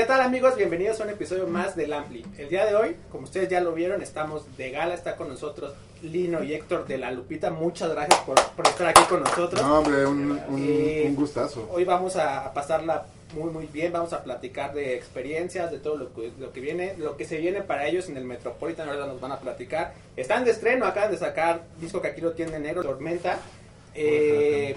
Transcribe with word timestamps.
¿Qué 0.00 0.06
tal 0.06 0.22
amigos? 0.22 0.56
Bienvenidos 0.56 0.98
a 0.98 1.04
un 1.04 1.10
episodio 1.10 1.46
más 1.46 1.76
del 1.76 1.92
Ampli. 1.92 2.24
El 2.38 2.48
día 2.48 2.64
de 2.64 2.74
hoy, 2.74 2.96
como 3.12 3.24
ustedes 3.24 3.50
ya 3.50 3.60
lo 3.60 3.74
vieron, 3.74 4.00
estamos 4.00 4.56
de 4.56 4.70
gala, 4.70 4.94
está 4.94 5.14
con 5.14 5.28
nosotros 5.28 5.74
Lino 6.00 6.42
y 6.42 6.54
Héctor 6.54 6.86
de 6.86 6.96
La 6.96 7.12
Lupita. 7.12 7.50
Muchas 7.50 7.90
gracias 7.90 8.18
por, 8.20 8.40
por 8.52 8.66
estar 8.66 8.88
aquí 8.88 9.02
con 9.10 9.22
nosotros. 9.22 9.60
No, 9.60 9.80
hombre, 9.80 10.06
un, 10.06 10.40
un, 10.48 10.64
Eh, 10.66 11.04
un 11.06 11.16
gustazo. 11.16 11.68
Hoy 11.70 11.84
vamos 11.84 12.16
a 12.16 12.50
pasarla 12.54 13.08
muy 13.34 13.50
muy 13.50 13.66
bien, 13.66 13.92
vamos 13.92 14.14
a 14.14 14.24
platicar 14.24 14.72
de 14.72 14.94
experiencias, 14.94 15.70
de 15.70 15.78
todo 15.80 15.98
lo 15.98 16.14
que, 16.14 16.32
lo 16.38 16.50
que 16.50 16.60
viene, 16.60 16.94
lo 16.96 17.18
que 17.18 17.26
se 17.26 17.36
viene 17.36 17.60
para 17.60 17.86
ellos 17.86 18.08
en 18.08 18.16
el 18.16 18.24
Metropolitan, 18.24 18.88
ahora 18.88 19.04
nos 19.04 19.20
van 19.20 19.32
a 19.32 19.40
platicar. 19.40 19.92
Están 20.16 20.46
de 20.46 20.52
estreno, 20.52 20.86
acaban 20.86 21.10
de 21.10 21.18
sacar 21.18 21.64
disco 21.78 22.00
que 22.00 22.08
aquí 22.08 22.22
lo 22.22 22.32
tiene 22.32 22.58
negro, 22.58 22.82
Tormenta. 22.82 23.38
Eh, 23.94 24.76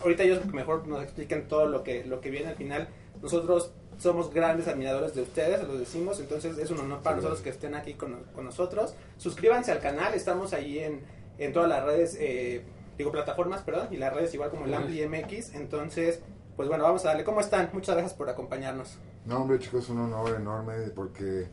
ahorita 0.00 0.22
ellos 0.22 0.46
mejor 0.46 0.88
nos 0.88 1.02
expliquen 1.02 1.46
todo 1.46 1.66
lo 1.66 1.84
que, 1.84 2.04
lo 2.06 2.22
que 2.22 2.30
viene 2.30 2.48
al 2.48 2.56
final. 2.56 2.88
Nosotros 3.20 3.72
somos 4.00 4.32
grandes 4.32 4.66
admiradores 4.66 5.14
de 5.14 5.22
ustedes, 5.22 5.62
lo 5.68 5.76
decimos, 5.78 6.18
entonces 6.20 6.56
es 6.58 6.70
un 6.70 6.80
honor 6.80 7.00
para 7.02 7.16
Sí. 7.16 7.22
nosotros 7.22 7.42
que 7.42 7.50
estén 7.50 7.74
aquí 7.74 7.94
con, 7.94 8.24
con 8.34 8.44
nosotros. 8.46 8.94
Suscríbanse 9.18 9.70
al 9.70 9.78
canal, 9.80 10.14
estamos 10.14 10.52
ahí 10.54 10.78
en, 10.78 11.02
en 11.38 11.52
todas 11.52 11.68
las 11.68 11.84
redes, 11.84 12.16
eh, 12.18 12.62
digo 12.98 13.12
plataformas, 13.12 13.60
perdón, 13.62 13.88
y 13.92 13.96
las 13.98 14.12
redes 14.12 14.32
igual 14.34 14.50
como 14.50 14.64
el 14.64 14.74
Ampli 14.74 15.06
MX, 15.06 15.54
entonces, 15.54 16.20
pues 16.56 16.68
bueno, 16.68 16.82
vamos 16.84 17.04
a 17.04 17.08
darle. 17.08 17.24
¿Cómo 17.24 17.40
están? 17.40 17.68
Muchas 17.74 17.94
gracias 17.94 18.14
por 18.14 18.28
acompañarnos. 18.30 18.96
No, 19.26 19.42
hombre, 19.42 19.58
chicos, 19.58 19.88
un 19.90 19.98
honor 20.00 20.34
enorme 20.34 20.72
porque 20.96 21.46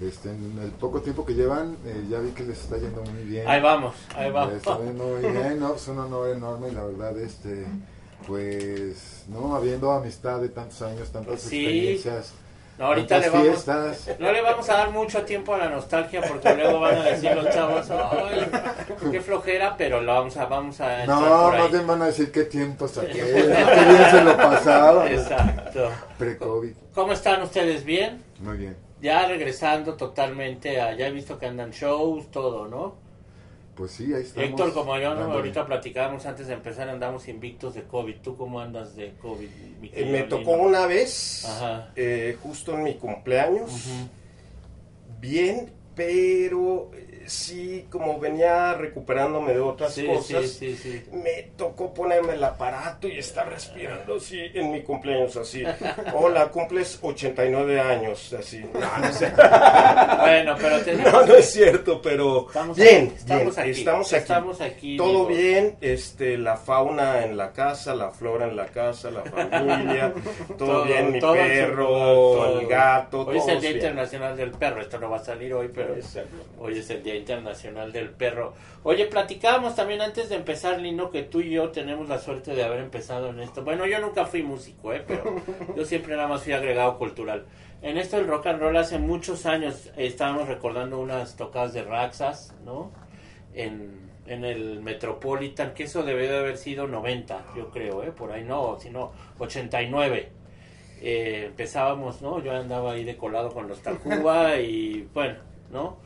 este, 0.00 0.28
en 0.30 0.58
el 0.62 0.70
poco 0.72 1.00
tiempo 1.00 1.24
que 1.24 1.34
llevan, 1.34 1.76
eh, 1.86 2.04
ya 2.10 2.20
vi 2.20 2.30
que 2.32 2.44
les 2.44 2.60
está 2.60 2.76
yendo 2.76 3.02
muy 3.02 3.24
bien. 3.24 3.48
Ahí 3.48 3.60
vamos, 3.62 3.94
ahí 4.14 4.26
Les 4.26 4.32
vamos. 4.34 4.54
está 4.54 4.78
yendo 4.78 5.04
muy 5.04 5.20
bien, 5.32 5.58
no, 5.58 5.74
es 5.74 5.88
un 5.88 5.98
honor 5.98 6.28
enorme 6.36 6.68
y 6.68 6.72
la 6.72 6.84
verdad, 6.84 7.18
este, 7.18 7.66
pues, 8.26 9.24
no, 9.28 9.54
habiendo 9.54 9.90
amistad 9.92 10.40
de 10.40 10.48
tantos 10.48 10.82
años, 10.82 11.10
tantas 11.10 11.40
Sí. 11.40 11.56
experiencias, 11.64 12.32
No, 12.78 12.86
ahorita 12.86 13.18
le 13.18 13.30
vamos, 13.30 13.46
fiestas. 13.48 14.08
no 14.18 14.30
le 14.32 14.40
vamos 14.42 14.68
a 14.70 14.74
dar 14.74 14.90
mucho 14.90 15.22
tiempo 15.22 15.54
a 15.54 15.58
la 15.58 15.68
nostalgia 15.68 16.20
porque 16.22 16.54
luego 16.54 16.78
van 16.80 16.96
a 16.98 17.02
decir 17.04 17.34
los 17.34 17.52
chavos, 17.52 17.90
ay, 17.90 18.48
qué 19.10 19.20
flojera, 19.20 19.74
pero 19.76 20.00
lo 20.00 20.12
vamos 20.14 20.36
a, 20.36 20.46
vamos 20.46 20.80
a 20.80 21.04
No, 21.06 21.50
más 21.50 21.70
bien 21.72 21.86
van 21.86 22.02
a 22.02 22.06
decir 22.06 22.30
qué 22.30 22.44
tiempos 22.44 22.96
aquellos, 22.98 23.26
qué 23.26 23.42
bien 23.42 24.10
se 24.10 24.22
lo 24.24 24.36
pasaban. 24.36 25.08
Exacto. 25.08 25.90
Pre-COVID. 26.18 26.72
¿Cómo 26.94 27.12
están 27.12 27.42
ustedes? 27.42 27.84
¿Bien? 27.84 28.22
Muy 28.40 28.56
bien. 28.58 28.76
Ya 29.00 29.26
regresando 29.28 29.94
totalmente 29.94 30.80
a, 30.80 30.94
ya 30.94 31.06
he 31.06 31.10
visto 31.12 31.38
que 31.38 31.46
andan 31.46 31.70
shows, 31.70 32.30
todo, 32.30 32.66
¿no? 32.68 32.94
Pues 33.78 33.92
sí, 33.92 34.12
ahí 34.12 34.22
estamos. 34.22 34.50
Héctor, 34.50 34.74
como 34.74 34.98
yo, 34.98 35.12
ahorita 35.12 35.64
platicábamos 35.64 36.26
antes 36.26 36.48
de 36.48 36.54
empezar, 36.54 36.88
andamos 36.88 37.28
invictos 37.28 37.74
de 37.76 37.84
COVID. 37.84 38.16
¿Tú 38.16 38.36
cómo 38.36 38.60
andas 38.60 38.96
de 38.96 39.12
COVID? 39.22 39.48
mi 39.80 39.88
Eh, 39.94 40.04
me 40.04 40.24
Lino? 40.24 40.28
tocó 40.28 40.50
una 40.50 40.86
vez, 40.86 41.44
Ajá. 41.44 41.92
eh, 41.94 42.36
justo 42.42 42.74
en 42.74 42.82
mi 42.82 42.94
cumpleaños, 42.96 43.70
bien, 45.20 45.70
pero 45.98 46.90
eh, 46.94 47.24
sí, 47.26 47.86
como 47.90 48.20
venía 48.20 48.72
recuperándome 48.74 49.52
de 49.52 49.58
otras 49.60 49.92
Sí, 49.94 50.06
cosas, 50.06 50.48
sí, 50.48 50.76
sí, 50.76 51.02
sí. 51.02 51.04
me 51.12 51.50
tocó 51.56 51.92
ponerme 51.92 52.34
el 52.34 52.44
aparato 52.44 53.08
y 53.08 53.18
estar 53.18 53.48
respirando 53.48 54.14
así 54.14 54.40
en 54.54 54.70
mi 54.70 54.82
cumpleaños, 54.82 55.36
así. 55.36 55.64
Hola, 56.14 56.48
cumples 56.50 57.00
89 57.02 57.80
años, 57.80 58.32
así. 58.32 58.60
No, 58.72 58.80
no. 58.80 59.08
Bueno, 60.20 60.54
pero 60.60 60.78
te 60.84 60.94
no, 60.94 61.26
no 61.26 61.34
es 61.34 61.50
cierto, 61.52 62.00
pero 62.00 62.46
Estamos 62.46 62.76
bien, 62.76 63.06
aquí, 63.08 63.16
estamos 63.16 63.56
bien, 63.56 63.68
aquí, 63.70 63.78
estamos 63.80 64.12
aquí. 64.12 64.22
estamos 64.22 64.60
aquí, 64.60 64.96
Todo 64.96 65.10
digo. 65.10 65.26
bien, 65.26 65.76
este, 65.80 66.38
la 66.38 66.56
fauna 66.56 67.24
en 67.24 67.36
la 67.36 67.52
casa, 67.52 67.94
la 67.94 68.10
flora 68.10 68.46
en 68.46 68.54
la 68.56 68.66
casa, 68.66 69.10
la 69.10 69.22
familia, 69.22 70.12
todo, 70.56 70.84
bien, 70.84 71.12
mi 71.12 71.18
todo 71.18 71.32
perro, 71.32 71.86
lugar, 71.88 72.14
todo. 72.46 72.60
el 72.60 72.66
gato, 72.68 73.20
Hoy 73.26 73.38
es 73.38 73.48
el 73.48 73.60
Día 73.60 73.70
bien. 73.70 73.76
Internacional 73.82 74.36
del 74.36 74.50
Perro. 74.52 74.80
Esto 74.80 74.98
no 74.98 75.10
va 75.10 75.16
a 75.16 75.24
salir 75.24 75.52
hoy, 75.54 75.70
pero 75.74 75.87
Exacto. 75.94 76.36
hoy 76.58 76.78
es 76.78 76.90
el 76.90 77.02
Día 77.02 77.14
Internacional 77.14 77.92
del 77.92 78.10
Perro. 78.10 78.54
Oye, 78.82 79.06
platicábamos 79.06 79.74
también 79.74 80.00
antes 80.00 80.28
de 80.28 80.36
empezar, 80.36 80.80
Lino, 80.80 81.10
que 81.10 81.22
tú 81.22 81.40
y 81.40 81.50
yo 81.50 81.70
tenemos 81.70 82.08
la 82.08 82.18
suerte 82.18 82.54
de 82.54 82.62
haber 82.62 82.80
empezado 82.80 83.30
en 83.30 83.40
esto. 83.40 83.64
Bueno, 83.64 83.86
yo 83.86 83.98
nunca 84.00 84.26
fui 84.26 84.42
músico, 84.42 84.92
¿eh? 84.92 85.02
pero 85.06 85.36
yo 85.76 85.84
siempre 85.84 86.16
nada 86.16 86.28
más 86.28 86.42
fui 86.42 86.52
agregado 86.52 86.98
cultural. 86.98 87.46
En 87.82 87.96
esto 87.96 88.16
del 88.16 88.26
rock 88.26 88.46
and 88.46 88.60
roll 88.60 88.76
hace 88.76 88.98
muchos 88.98 89.46
años 89.46 89.86
eh, 89.96 90.06
estábamos 90.06 90.48
recordando 90.48 90.98
unas 90.98 91.36
tocadas 91.36 91.72
de 91.72 91.82
Raxas, 91.82 92.54
¿no? 92.64 92.90
En, 93.54 94.10
en 94.26 94.44
el 94.44 94.80
Metropolitan, 94.80 95.74
que 95.74 95.84
eso 95.84 96.02
debe 96.02 96.28
de 96.28 96.36
haber 96.36 96.56
sido 96.56 96.86
90, 96.86 97.46
yo 97.56 97.70
creo, 97.70 98.02
¿eh? 98.02 98.12
Por 98.12 98.32
ahí 98.32 98.44
no, 98.44 98.78
sino 98.80 99.12
89 99.38 100.38
eh, 101.00 101.44
empezábamos, 101.46 102.22
¿no? 102.22 102.42
Yo 102.42 102.52
andaba 102.52 102.92
ahí 102.92 103.04
de 103.04 103.16
colado 103.16 103.52
con 103.52 103.68
los 103.68 103.80
Tacuba 103.80 104.56
y 104.60 105.08
bueno, 105.14 105.36
¿no? 105.70 105.96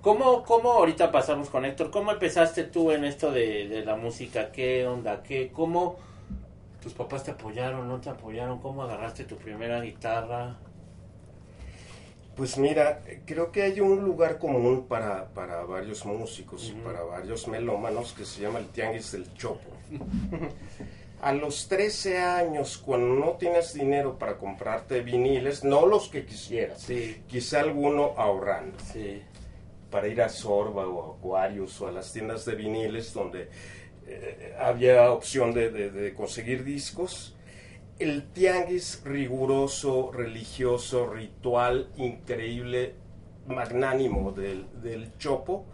¿Cómo, 0.00 0.42
¿Cómo 0.44 0.72
ahorita 0.72 1.12
pasamos 1.12 1.48
con 1.50 1.64
Héctor? 1.64 1.90
¿Cómo 1.90 2.12
empezaste 2.12 2.64
tú 2.64 2.90
en 2.90 3.04
esto 3.04 3.30
de, 3.32 3.68
de 3.68 3.84
la 3.84 3.96
música? 3.96 4.50
¿Qué 4.52 4.86
onda? 4.86 5.22
¿Qué? 5.22 5.52
¿Cómo 5.52 5.96
tus 6.80 6.94
papás 6.94 7.24
te 7.24 7.32
apoyaron? 7.32 7.88
¿No 7.88 8.00
te 8.00 8.10
apoyaron? 8.10 8.60
¿Cómo 8.60 8.82
agarraste 8.84 9.24
tu 9.24 9.36
primera 9.38 9.80
guitarra? 9.80 10.56
Pues 12.34 12.56
mira, 12.56 13.02
creo 13.26 13.52
que 13.52 13.62
hay 13.62 13.80
un 13.80 14.02
lugar 14.04 14.38
común 14.38 14.86
para, 14.88 15.28
para 15.34 15.64
varios 15.64 16.06
músicos 16.06 16.70
y 16.70 16.72
Ujú. 16.72 16.82
para 16.82 17.02
varios 17.02 17.46
melómanos 17.46 18.14
que 18.14 18.24
se 18.24 18.40
llama 18.40 18.58
el 18.58 18.68
Tianguis 18.68 19.12
del 19.12 19.32
Chopo. 19.34 19.70
A 21.22 21.32
los 21.32 21.68
13 21.68 22.18
años, 22.18 22.76
cuando 22.78 23.14
no 23.14 23.32
tienes 23.38 23.72
dinero 23.74 24.18
para 24.18 24.36
comprarte 24.38 25.00
viniles, 25.02 25.62
no 25.64 25.86
los 25.86 26.08
que 26.08 26.26
quisieras, 26.26 26.82
Sí, 26.82 27.22
quizá 27.28 27.60
alguno 27.60 28.14
ahorrando, 28.16 28.76
sí. 28.92 29.22
para 29.90 30.08
ir 30.08 30.20
a 30.20 30.28
Sorba 30.28 30.86
o 30.88 31.12
a 31.12 31.16
Aquarius 31.18 31.80
o 31.80 31.86
a 31.86 31.92
las 31.92 32.12
tiendas 32.12 32.44
de 32.44 32.54
viniles 32.56 33.12
donde 33.14 33.48
eh, 34.06 34.54
había 34.58 35.12
opción 35.12 35.54
de, 35.54 35.70
de- 35.70 35.90
de 35.92 36.12
conseguir 36.14 36.64
discos. 36.64 37.36
El 38.00 38.24
tianguis 38.32 39.02
riguroso, 39.04 40.10
religioso, 40.12 41.06
ritual, 41.08 41.92
increíble, 41.98 42.94
magnánimo 43.46 44.32
del, 44.32 44.66
del 44.82 45.16
Chopo, 45.18 45.66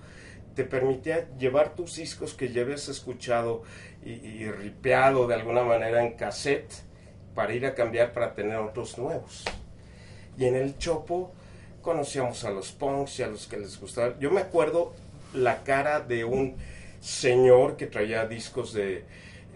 te 0.55 0.65
permitía 0.65 1.29
llevar 1.39 1.75
tus 1.77 1.95
discos 1.97 2.35
que 2.35 2.53
ya 2.53 2.63
habías 2.63 2.89
escuchado 2.89 3.63
y, 4.05 4.13
y 4.13 4.51
ripeado 4.51 5.27
de 5.27 5.35
alguna 5.35 5.63
manera 5.63 6.05
en 6.05 6.15
cassette 6.15 6.73
para 7.35 7.55
ir 7.55 7.67
a 7.67 7.75
cambiar 7.75 8.13
para 8.13 8.35
tener 8.35 8.57
otros 8.57 8.99
nuevos. 8.99 9.45
Y 10.37 10.47
en 10.47 10.57
el 10.57 10.77
Chopo 10.79 11.33
conocíamos 11.83 12.45
a 12.45 12.51
los 12.51 12.73
punks 12.73 13.21
y 13.21 13.23
a 13.23 13.29
los 13.29 13.47
que 13.47 13.57
les 13.57 13.81
gustaba. 13.81 14.15
Yo 14.19 14.31
me 14.31 14.41
acuerdo 14.41 14.95
la 15.35 15.63
cara 15.63 16.01
de 16.01 16.25
un 16.25 16.57
señor 17.01 17.77
que 17.77 17.87
traía 17.87 18.27
discos 18.27 18.73
de 18.73 19.05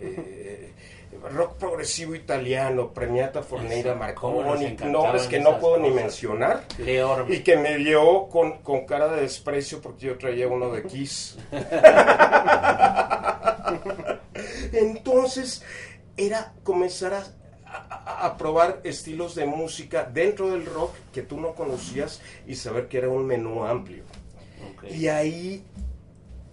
eh, 0.01 0.73
rock 1.33 1.57
progresivo 1.57 2.15
italiano, 2.15 2.93
Premiata 2.93 3.43
Forneira 3.43 3.95
Marconi, 3.95 4.77
nombres 4.85 5.27
que 5.27 5.41
no 5.41 5.59
puedo 5.59 5.79
ni 5.79 5.91
mencionar. 5.91 6.65
Y 7.29 7.41
que 7.41 7.57
me 7.57 7.77
vio 7.77 8.29
con, 8.29 8.59
con 8.59 8.87
cara 8.87 9.09
de 9.09 9.23
desprecio 9.23 9.81
porque 9.81 10.07
yo 10.07 10.19
traía 10.19 10.49
uno 10.49 10.71
de 10.71 10.83
Kiss. 10.85 11.39
Entonces, 14.73 15.63
era 16.17 16.55
comenzar 16.65 17.15
a, 17.15 17.25
a- 17.67 18.27
a 18.27 18.37
probar 18.37 18.81
estilos 18.85 19.35
de 19.35 19.47
música 19.47 20.05
dentro 20.05 20.51
del 20.51 20.67
rock 20.67 20.95
que 21.13 21.23
tú 21.23 21.41
no 21.41 21.55
conocías 21.55 22.21
y 22.47 22.55
saber 22.55 22.89
que 22.89 22.99
era 22.99 23.09
un 23.09 23.27
menú 23.27 23.65
amplio. 23.65 24.05
Y 24.95 25.09
ahí 25.09 25.65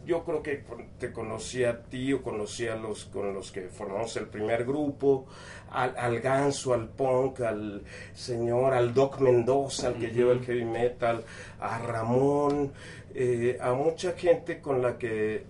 yo 0.06 0.24
creo 0.24 0.42
que 0.42 0.64
te 0.98 1.12
conocí 1.12 1.64
a 1.64 1.84
ti 1.84 2.14
o 2.14 2.24
conocí 2.24 2.68
a 2.68 2.76
los 2.76 3.06
con 3.06 3.34
los 3.34 3.52
que 3.52 3.68
formamos 3.70 4.16
el 4.18 4.28
primer 4.28 4.66
grupo, 4.66 5.28
al, 5.72 5.96
al 5.98 6.20
ganso, 6.20 6.74
al 6.74 6.90
punk, 6.90 7.42
al 7.42 7.84
señor, 8.16 8.74
al 8.74 8.94
Doc 8.94 9.20
Mendoza, 9.20 9.88
al 9.90 9.96
que 9.96 10.08
lleva 10.12 10.32
el 10.32 10.44
heavy 10.44 10.66
metal, 10.66 11.24
a 11.60 11.78
Ramón, 11.80 12.72
eh, 13.14 13.58
a 13.62 13.74
mucha 13.74 14.14
gente 14.14 14.62
con 14.62 14.82
la 14.82 14.98
que 14.98 15.44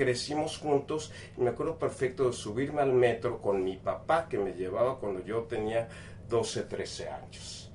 crecimos 0.00 0.56
juntos 0.56 1.12
y 1.36 1.42
me 1.42 1.50
acuerdo 1.50 1.78
perfecto 1.78 2.26
de 2.26 2.32
subirme 2.32 2.80
al 2.80 2.94
metro 2.94 3.38
con 3.42 3.62
mi 3.62 3.76
papá 3.76 4.30
que 4.30 4.38
me 4.38 4.54
llevaba 4.54 4.98
cuando 4.98 5.22
yo 5.22 5.42
tenía 5.42 5.90
12, 6.26 6.62
13 6.62 7.08
años. 7.10 7.70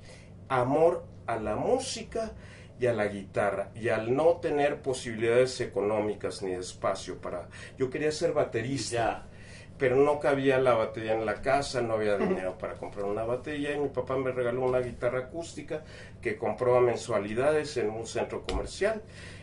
Amor 0.49 1.05
a 1.27 1.35
la 1.35 1.55
música 1.55 2.31
y 2.79 2.87
a 2.87 2.93
la 2.93 3.05
guitarra 3.05 3.69
y 3.75 3.89
al 3.89 4.15
no 4.15 4.37
tener 4.37 4.81
posibilidades 4.81 5.61
económicas 5.61 6.41
ni 6.41 6.53
espacio 6.53 7.21
para 7.21 7.47
yo 7.77 7.91
quería 7.91 8.11
ser 8.11 8.33
baterista. 8.33 9.27
Pero 9.77 9.97
no 9.97 10.19
cabía 10.19 10.59
la 10.59 10.73
batería 10.73 11.13
en 11.13 11.25
la 11.25 11.41
casa, 11.41 11.81
no 11.81 11.93
había 11.93 12.17
dinero 12.17 12.57
para 12.57 12.75
comprar 12.75 13.05
una 13.05 13.23
batería 13.23 13.75
y 13.75 13.79
mi 13.79 13.89
papá 13.89 14.15
me 14.15 14.31
regaló 14.31 14.63
una 14.63 14.79
guitarra 14.79 15.19
acústica 15.19 15.83
que 16.21 16.37
compró 16.37 16.77
a 16.77 16.81
mensualidades 16.81 17.75
en 17.77 17.89
un 17.89 18.05
centro 18.05 18.43
comercial 18.43 19.01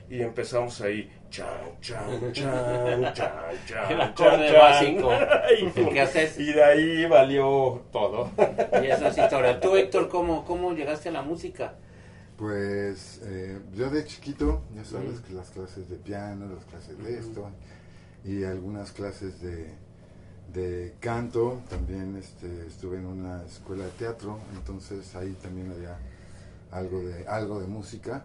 y 0.08 0.20
empezamos 0.20 0.80
ahí, 0.80 1.10
chan, 1.30 1.46
chan, 1.80 2.32
chan, 2.32 3.02
chan, 3.14 3.14
chan, 3.14 3.32
El 3.50 3.64
chan, 3.64 4.00
acorde 4.00 4.50
chan. 4.50 4.60
básico. 4.60 5.10
Y, 5.58 5.80
El 5.80 5.88
que 5.88 6.00
haces. 6.00 6.38
y 6.38 6.52
de 6.52 6.62
ahí 6.62 7.06
valió 7.06 7.82
todo. 7.90 8.30
Y 8.82 8.86
esa 8.86 9.08
es 9.08 9.18
historia. 9.18 9.60
Tú, 9.60 9.76
Héctor, 9.76 10.08
¿cómo, 10.08 10.44
cómo 10.44 10.72
llegaste 10.72 11.08
a 11.08 11.12
la 11.12 11.22
música? 11.22 11.74
Pues 12.36 13.20
eh, 13.24 13.58
yo 13.74 13.88
de 13.88 14.04
chiquito, 14.04 14.62
ya 14.74 14.84
sabes 14.84 15.20
que 15.20 15.32
las 15.32 15.50
clases 15.50 15.88
de 15.88 15.96
piano, 15.96 16.46
las 16.52 16.64
clases 16.64 16.98
de 16.98 17.18
esto 17.18 17.48
y 18.24 18.44
algunas 18.44 18.92
clases 18.92 19.40
de, 19.40 19.70
de 20.52 20.94
canto, 21.00 21.60
también 21.68 22.16
este, 22.16 22.66
estuve 22.66 22.98
en 22.98 23.06
una 23.06 23.42
escuela 23.44 23.84
de 23.84 23.90
teatro, 23.92 24.38
entonces 24.54 25.14
ahí 25.14 25.32
también 25.42 25.70
había 25.70 25.98
algo 26.70 27.00
de, 27.00 27.26
algo 27.26 27.60
de 27.60 27.66
música. 27.66 28.24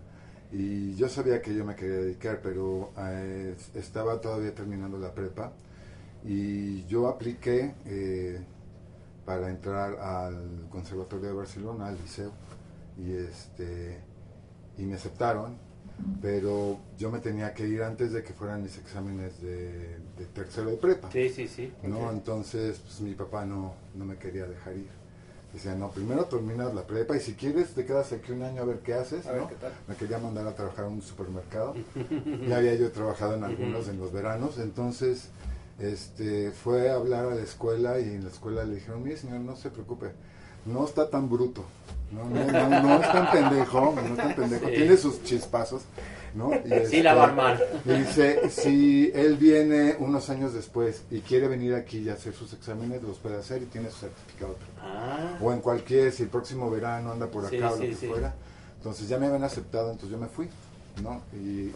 Y 0.52 0.96
yo 0.96 1.10
sabía 1.10 1.42
que 1.42 1.54
yo 1.54 1.66
me 1.66 1.76
quería 1.76 1.98
dedicar, 1.98 2.40
pero 2.42 2.92
eh, 2.98 3.56
estaba 3.76 4.22
todavía 4.22 4.56
terminando 4.56 4.98
la 4.98 5.14
prepa 5.14 5.52
y 6.24 6.86
yo 6.86 7.08
apliqué 7.08 7.76
eh, 7.86 8.40
para 9.26 9.50
entrar 9.50 10.00
al 10.00 10.68
Conservatorio 10.70 11.28
de 11.28 11.34
Barcelona, 11.34 11.88
al 11.88 11.98
liceo 11.98 12.32
y 12.98 13.12
este 13.14 14.00
y 14.78 14.86
me 14.86 14.96
aceptaron 14.96 15.68
pero 16.22 16.80
yo 16.98 17.12
me 17.12 17.20
tenía 17.20 17.54
que 17.54 17.68
ir 17.68 17.84
antes 17.84 18.12
de 18.12 18.24
que 18.24 18.34
fueran 18.34 18.64
mis 18.64 18.78
exámenes 18.78 19.42
de, 19.42 19.98
de 20.18 20.26
tercero 20.26 20.70
de 20.70 20.78
prepa 20.78 21.12
Sí, 21.12 21.30
sí, 21.30 21.48
sí. 21.48 21.72
no 21.84 22.00
Ok. 22.00 22.12
entonces 22.14 22.80
pues 22.80 23.02
mi 23.02 23.14
papá 23.14 23.46
no 23.46 23.74
no 23.96 24.06
me 24.06 24.18
quería 24.18 24.46
dejar 24.46 24.74
ir 24.78 24.90
decía 25.54 25.76
no 25.76 25.90
primero 25.92 26.26
terminas 26.26 26.74
la 26.74 26.84
prepa 26.86 27.16
y 27.16 27.20
si 27.20 27.34
quieres 27.34 27.70
te 27.74 27.86
quedas 27.86 28.12
aquí 28.12 28.32
un 28.32 28.44
año 28.44 28.62
a 28.62 28.66
ver 28.66 28.80
qué 28.80 28.94
haces 28.94 29.26
A 29.28 29.32
ver 29.32 29.42
¿no? 29.42 29.48
qué 29.50 29.56
tal. 29.56 29.72
me 29.88 29.96
quería 29.96 30.18
mandar 30.20 30.46
a 30.48 30.54
trabajar 30.56 30.86
a 30.86 30.88
un 30.88 31.02
supermercado 31.02 31.74
ya 32.48 32.58
había 32.58 32.76
yo 32.76 32.92
trabajado 32.92 33.36
en 33.36 33.44
algunos 33.44 33.88
en 33.88 33.98
los 34.00 34.12
veranos 34.12 34.58
entonces 34.60 35.30
este 35.80 36.52
fue 36.52 36.90
a 36.90 36.96
hablar 36.96 37.26
a 37.28 37.36
la 37.36 37.42
escuela 37.42 38.00
y 38.00 38.04
en 38.06 38.24
la 38.24 38.30
escuela 38.32 38.64
le 38.64 38.76
dijeron 38.76 39.04
mire 39.04 39.18
señor 39.18 39.40
no 39.42 39.56
se 39.56 39.70
preocupe 39.70 40.12
no 40.66 40.84
está 40.86 41.10
tan 41.10 41.30
bruto 41.30 41.64
no, 42.12 42.24
no, 42.26 42.46
no, 42.70 42.82
no 42.84 43.02
es 43.02 43.12
tan 43.12 43.32
pendejo 43.32 43.94
no 43.96 44.02
es 44.02 44.16
tan 44.18 44.36
pendejo 44.36 44.66
Sí. 44.70 44.74
tiene 44.76 44.98
sus 44.98 45.24
chispazos 45.24 45.84
¿no? 46.38 46.52
Y, 46.54 46.86
Sí, 46.88 47.02
la 47.02 47.14
va 47.16 47.24
a 47.24 47.28
armar. 47.28 47.60
dice, 47.84 48.50
si 48.50 49.12
él 49.14 49.36
viene 49.38 49.96
unos 50.00 50.30
años 50.30 50.54
después 50.54 51.04
y 51.10 51.20
quiere 51.22 51.48
venir 51.48 51.74
aquí 51.76 52.00
y 52.00 52.10
hacer 52.10 52.34
sus 52.34 52.54
exámenes, 52.54 53.02
los 53.04 53.18
puede 53.18 53.38
hacer 53.38 53.62
y 53.64 53.66
tiene 53.66 53.90
su 53.90 53.98
certificado. 53.98 54.56
Ah, 54.80 55.38
O 55.42 55.52
en 55.52 55.60
cualquier, 55.60 56.12
si 56.12 56.24
el 56.24 56.30
próximo 56.30 56.70
verano 56.70 57.12
anda 57.12 57.28
por 57.28 57.44
acá 57.46 57.50
Sí, 57.52 57.58
o 57.62 57.70
lo 57.70 57.78
sí, 57.78 57.88
que 57.90 57.96
sí. 57.96 58.08
fuera. 58.08 58.34
Entonces 58.78 59.10
ya 59.10 59.18
me 59.18 59.26
habían 59.26 59.44
aceptado, 59.44 59.92
entonces 59.92 60.12
yo 60.12 60.18
me 60.18 60.28
fui, 60.28 60.48
¿no? 61.02 61.22
Y 61.34 61.72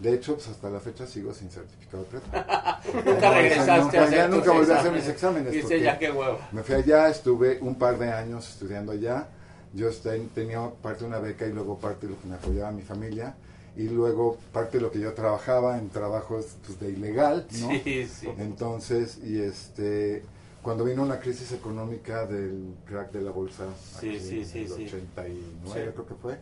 de 0.00 0.12
hecho, 0.14 0.34
pues 0.34 0.48
hasta 0.48 0.70
la 0.70 0.80
fecha 0.80 1.06
sigo 1.06 1.32
sin 1.34 1.50
certificado 1.50 2.04
prepa. 2.04 2.80
nunca 3.04 3.30
regresaste 3.34 3.98
a 3.98 4.04
hacer 4.04 4.30
nunca 4.30 4.52
volví 4.52 4.70
a 4.70 4.78
hacer 4.80 4.92
mis 4.92 5.08
exámenes. 5.08 5.52
Dice, 5.52 5.80
ya 5.80 5.98
qué 5.98 6.10
huevo. 6.10 6.38
me 6.52 6.62
fui 6.62 6.76
allá, 6.76 7.08
estuve 7.08 7.58
un 7.60 7.74
par 7.76 7.98
de 7.98 8.10
años 8.10 8.48
estudiando 8.48 8.92
allá. 8.92 9.28
Yo 9.72 9.88
tenía 10.34 10.70
parte 10.82 11.00
de 11.00 11.06
una 11.08 11.18
beca 11.18 11.46
y 11.46 11.52
luego 11.52 11.76
parte 11.78 12.06
de 12.06 12.12
lo 12.12 12.20
que 12.20 12.28
me 12.28 12.36
apoyaba 12.36 12.70
mi 12.70 12.82
familia. 12.82 13.34
Y 13.76 13.88
luego 13.88 14.38
parte 14.52 14.78
de 14.78 14.82
lo 14.82 14.90
que 14.90 15.00
yo 15.00 15.12
trabajaba 15.14 15.78
en 15.78 15.88
trabajos 15.88 16.56
pues, 16.64 16.78
de 16.78 16.90
ilegal, 16.90 17.46
¿no? 17.60 17.70
Sí, 17.82 18.06
sí. 18.06 18.28
Entonces, 18.38 19.18
y 19.24 19.40
este, 19.40 20.22
cuando 20.62 20.84
vino 20.84 21.02
una 21.02 21.18
crisis 21.18 21.50
económica 21.52 22.24
del 22.26 22.74
crack 22.86 23.10
de 23.12 23.22
la 23.22 23.30
bolsa, 23.32 23.64
Sí, 24.00 24.10
aquí 24.10 24.20
sí, 24.20 24.38
en 24.40 24.46
sí, 24.46 24.58
el 24.60 24.68
sí. 24.68 24.84
89 24.84 25.36
Sí. 25.66 25.72
creo 25.92 26.06
que 26.06 26.14
fue, 26.14 26.38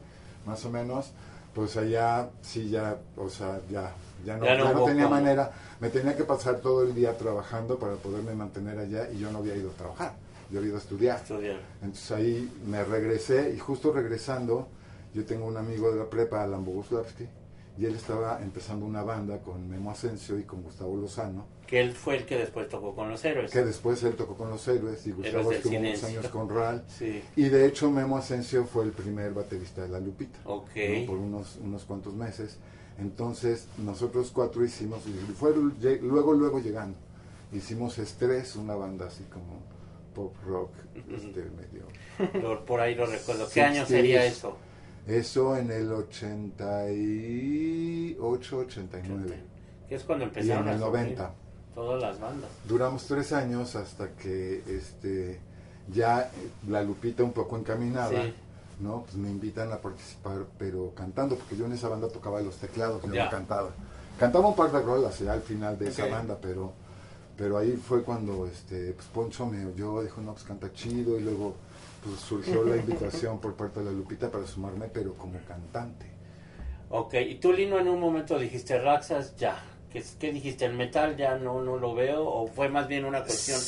más 0.47 0.65
o 0.67 0.71
menos, 0.71 1.13
pues 1.55 1.77
allá 1.77 2.29
sí 2.43 2.69
ya, 2.69 2.99
o 3.17 3.29
sea, 3.31 3.61
ya, 3.71 3.93
ya 4.25 4.37
no, 4.37 4.45
Ya 4.45 4.57
no 4.57 4.65
ya 4.65 4.73
no 4.73 4.79
hubo 4.81 4.87
tenía 4.87 5.09
manera, 5.09 5.53
me 5.81 5.89
tenía 5.89 6.15
que 6.17 6.25
pasar 6.25 6.61
todo 6.61 6.83
el 6.83 6.95
día 6.95 7.17
trabajando 7.17 7.79
para 7.79 7.95
poderme 7.95 8.35
mantener 8.35 8.79
allá 8.79 9.09
y 9.11 9.19
yo 9.19 9.31
no 9.33 9.39
había 9.39 9.57
ido 9.57 9.71
a 9.71 9.75
trabajar, 9.75 10.15
yo 10.51 10.59
había 10.59 10.69
ido 10.69 10.77
a 10.79 10.81
estudiar. 10.81 11.17
Estudiar. 11.19 11.61
Entonces 11.83 12.11
ahí 12.13 12.53
me 12.67 12.85
regresé 12.85 13.55
y 13.55 13.59
justo 13.59 13.91
regresando, 13.93 14.69
yo 15.15 15.25
tengo 15.25 15.47
un 15.47 15.57
amigo 15.57 15.91
de 15.93 15.99
la 15.99 16.09
prepa, 16.11 16.43
Alan 16.43 16.65
Boguslavsky, 16.65 17.27
y 17.79 17.87
él 17.87 17.95
estaba 17.95 18.41
empezando 18.43 18.85
una 18.85 19.03
banda 19.03 19.39
con 19.41 19.69
Memo 19.69 19.91
Asensio 19.91 20.39
y 20.39 20.43
con 20.45 20.63
Gustavo 20.63 20.97
Lozano, 20.97 21.47
Que 21.67 21.81
él 21.81 21.93
fue 21.93 22.17
el 22.17 22.27
que 22.27 22.37
después 22.37 22.69
tocó 22.69 22.95
con 22.95 23.09
los 23.09 23.25
héroes. 23.25 23.51
que 23.51 23.65
después 23.65 24.03
él 24.03 24.15
tocó 24.15 24.37
con 24.37 24.51
los 24.51 24.67
héroes 24.69 25.07
y 25.07 25.13
Gustavo 25.13 25.53
estuvo 25.53 25.77
unos 25.79 26.05
años 26.05 26.29
con 26.29 26.49
Ral. 26.51 26.85
Sí. 26.89 27.23
Y 27.37 27.45
de 27.49 27.67
hecho 27.67 27.91
Memo 27.91 28.19
Asensio 28.19 28.65
fue 28.67 28.85
el 28.85 28.93
primer 28.93 29.33
baterista 29.33 29.83
de 29.83 29.89
La 29.89 30.01
Lupita, 30.01 30.39
Ok. 30.45 30.69
¿no? 30.77 31.07
por 31.07 31.17
unos, 31.17 31.57
unos 31.63 31.85
cuantos 31.85 32.13
meses. 32.15 32.59
Entonces 32.99 33.67
nosotros 33.79 34.31
cuatro 34.35 34.63
hicimos, 34.65 35.01
y 35.07 35.13
fue 35.33 35.55
luego, 36.03 36.35
luego 36.35 36.59
llegando, 36.61 36.99
hicimos 37.53 37.99
Estrés, 37.99 38.55
una 38.57 38.75
banda 38.75 39.07
así 39.07 39.25
como 39.25 39.61
pop 40.15 40.35
rock, 40.47 40.73
este, 40.95 41.47
medio 41.57 41.87
por 42.67 42.81
ahí 42.81 42.95
lo 42.95 43.07
recuerdo. 43.07 43.49
¿Qué 43.53 43.63
año 43.63 43.87
sería 43.87 44.27
es- 44.27 44.35
eso? 44.37 44.57
Eso 45.07 45.57
en 45.57 45.71
el 45.71 45.93
88, 45.93 48.57
89. 48.59 49.37
Que 49.89 49.95
es 49.97 50.03
cuando 50.05 50.25
Y 50.25 50.29
empezaron 50.29 50.69
en 50.69 50.75
el 50.75 50.83
a 50.83 50.87
surgir 50.87 51.01
90. 51.03 51.31
todas 51.75 52.01
las 52.03 52.21
bandas. 52.21 52.51
Duramos 52.69 53.05
tres 53.07 53.33
años 53.33 53.75
hasta 53.77 54.11
que 54.13 54.63
este 54.69 55.41
ya 55.93 56.31
la 56.69 56.83
Lupita 56.83 57.25
un 57.25 57.33
poco 57.33 57.57
encaminada, 57.59 58.11
Sí. 58.23 58.33
¿no? 58.81 59.03
Pues 59.03 59.15
me 59.17 59.29
invitan 59.31 59.73
a 59.73 59.79
participar, 59.79 60.45
pero 60.59 60.93
cantando, 60.95 61.35
porque 61.37 61.57
yo 61.57 61.67
en 61.67 61.73
esa 61.73 61.89
banda 61.89 62.09
tocaba 62.09 62.41
los 62.41 62.57
teclados, 62.57 63.03
yo 63.03 63.09
no 63.09 63.31
cantaba. 63.31 63.71
Cantaba 64.19 64.49
un 64.49 64.55
par 64.57 64.71
de 64.71 64.81
rolas 64.81 65.19
ya 65.19 65.33
al 65.33 65.43
final 65.43 65.79
de 65.79 65.89
esa 65.89 66.07
banda, 66.07 66.39
pero 66.41 66.73
pero 67.37 67.59
ahí 67.59 67.73
fue 67.77 68.03
cuando 68.05 68.47
este 68.47 68.93
pues 68.93 69.07
Poncho 69.09 69.47
me 69.47 69.67
oyó, 69.67 70.03
dijo, 70.03 70.21
no, 70.21 70.33
pues 70.35 70.45
canta 70.45 70.73
chido, 70.73 71.19
y 71.19 71.23
luego 71.23 71.55
pues 72.03 72.21
surgió 72.21 72.65
la 72.65 72.77
invitación 72.77 73.41
por 73.41 73.55
parte 73.55 73.81
de 73.81 73.87
la 73.87 73.93
Lupita 73.93 74.31
para 74.31 74.47
sumarme, 74.47 74.89
pero 74.89 75.15
como 75.15 75.39
cantante. 75.47 76.07
Ok, 76.91 77.15
y 77.15 77.37
tú, 77.37 77.53
Lino, 77.53 77.79
en 77.79 77.89
un 77.89 78.01
momento 78.01 78.39
dijiste, 78.39 78.79
Raxas, 78.79 79.37
ya. 79.37 79.63
¿Qué, 79.91 80.03
qué 80.19 80.33
dijiste? 80.33 80.65
¿El 80.65 80.75
metal 80.75 81.17
ya 81.17 81.37
no, 81.37 81.63
no 81.63 81.77
lo 81.77 81.95
veo? 81.95 82.25
¿O 82.27 82.47
fue 82.47 82.69
más 82.69 82.89
bien 82.89 83.05
una 83.05 83.23
cuestión 83.23 83.61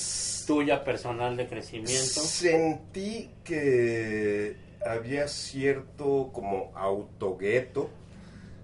tuya 0.47 0.83
personal 0.83 1.37
de 1.37 1.47
crecimiento? 1.47 2.21
Sentí 2.21 3.31
que 3.45 4.57
había 4.85 5.29
cierto 5.29 6.31
como 6.33 6.73
autogueto, 6.75 7.91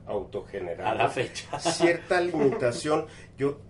autogenerado. 0.06 0.90
A 0.90 0.94
la 0.94 1.08
fecha. 1.08 1.58
Cierta 1.60 2.20
limitación. 2.20 3.06
Yo 3.38 3.60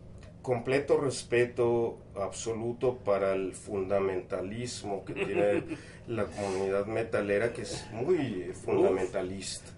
completo 0.43 0.99
respeto 0.99 1.99
absoluto 2.17 2.97
para 2.99 3.33
el 3.35 3.55
fundamentalismo 3.55 5.05
que 5.05 5.13
tiene 5.15 5.63
la 6.09 6.25
comunidad 6.27 6.87
metalera, 6.87 7.53
que 7.53 7.63
es 7.63 7.87
muy 7.93 8.53
fundamentalista. 8.65 9.71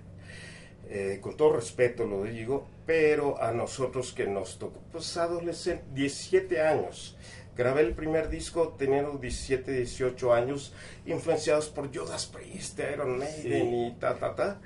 Eh, 0.89 1.19
con 1.23 1.37
todo 1.37 1.55
respeto 1.55 2.05
lo 2.05 2.25
digo, 2.25 2.67
pero 2.87 3.43
a 3.43 3.53
nosotros 3.53 4.13
que 4.13 4.27
nos 4.27 4.59
tocó, 4.59 4.81
pues 4.93 5.17
adolescente, 5.17 5.85
17 5.95 6.61
años. 6.61 7.17
Grabé 7.57 7.83
el 7.83 7.95
primer 7.95 8.29
disco 8.31 8.75
teniendo 8.79 9.19
17, 9.19 9.73
18 9.73 10.33
años, 10.33 10.73
influenciados 11.07 11.69
por 11.69 11.95
Judas 11.95 12.27
Priest, 12.27 12.79
Iron 12.93 13.19
Maiden 13.19 13.71
Sí. 13.71 13.87
y 13.87 13.91
ta, 14.01 14.17
ta, 14.19 14.35
ta. 14.35 14.61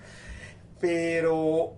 Pero 0.81 1.75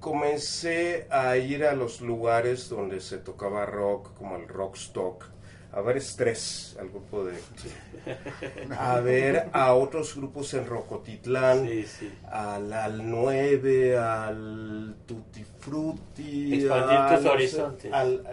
comencé 0.00 1.06
a 1.10 1.36
ir 1.36 1.64
a 1.64 1.74
los 1.74 2.00
lugares 2.00 2.68
donde 2.68 3.00
se 3.00 3.18
tocaba 3.18 3.66
rock, 3.66 4.14
como 4.14 4.36
el 4.36 4.46
Rockstock, 4.48 5.24
a 5.72 5.80
ver 5.82 5.98
Estrés, 5.98 6.76
al 6.80 6.88
grupo 6.88 7.24
de... 7.24 7.34
a 8.78 9.00
ver 9.00 9.48
a 9.52 9.74
otros 9.74 10.16
grupos 10.16 10.54
en 10.54 10.66
Rocotitlán, 10.66 11.66
Sí, 11.68 11.84
sí. 11.84 12.12
al, 12.30 12.72
al 12.72 13.10
9, 13.10 13.98
al 13.98 14.96
Tutti 15.06 15.44
Frutti, 15.60 16.54
Expandir 16.54 17.18
tus 17.18 17.26
horizontes. 17.30 17.92
al- 17.92 18.24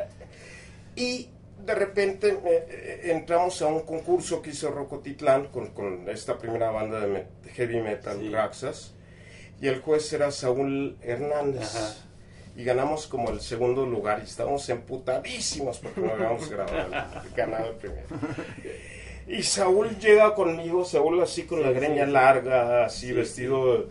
y 0.96 1.30
de 1.66 1.76
repente 1.76 2.30
eh, 2.30 2.40
eh, 2.46 3.02
entramos 3.12 3.62
a 3.62 3.68
un 3.68 3.82
concurso 3.82 4.42
que 4.42 4.52
hizo 4.52 4.72
Rocotitlán 4.72 5.48
con, 5.48 5.68
con 5.72 6.08
esta 6.10 6.38
primera 6.38 6.70
banda 6.72 7.02
de 7.02 7.26
heavy 7.54 7.82
metal. 7.82 8.32
Raxas, 8.32 8.94
y 9.66 9.68
el 9.68 9.82
juez 9.82 10.14
era 10.14 10.30
Saúl 10.30 10.96
Hernández. 11.02 11.76
Ajá. 11.76 11.96
Y 12.56 12.64
ganamos 12.64 13.08
como 13.08 13.32
el 13.32 13.42
segundo 13.42 13.84
lugar 13.84 14.20
y 14.22 14.28
estábamos 14.28 14.70
emputadísimos 14.70 15.80
porque 15.80 16.02
no 16.02 16.14
habíamos 16.14 16.48
grabado, 16.52 16.92
ganado 17.36 17.72
el 17.72 17.76
primero. 17.76 18.06
Y 19.28 19.42
Saúl 19.42 19.98
llega 19.98 20.36
conmigo, 20.36 20.86
Saúl 20.86 21.20
así 21.20 21.44
con 21.46 21.64
la 21.64 21.72
greña 21.72 22.06
sí. 22.06 22.12
larga, 22.12 22.86
así 22.86 23.08
Sí, 23.08 23.14
vestido 23.14 23.90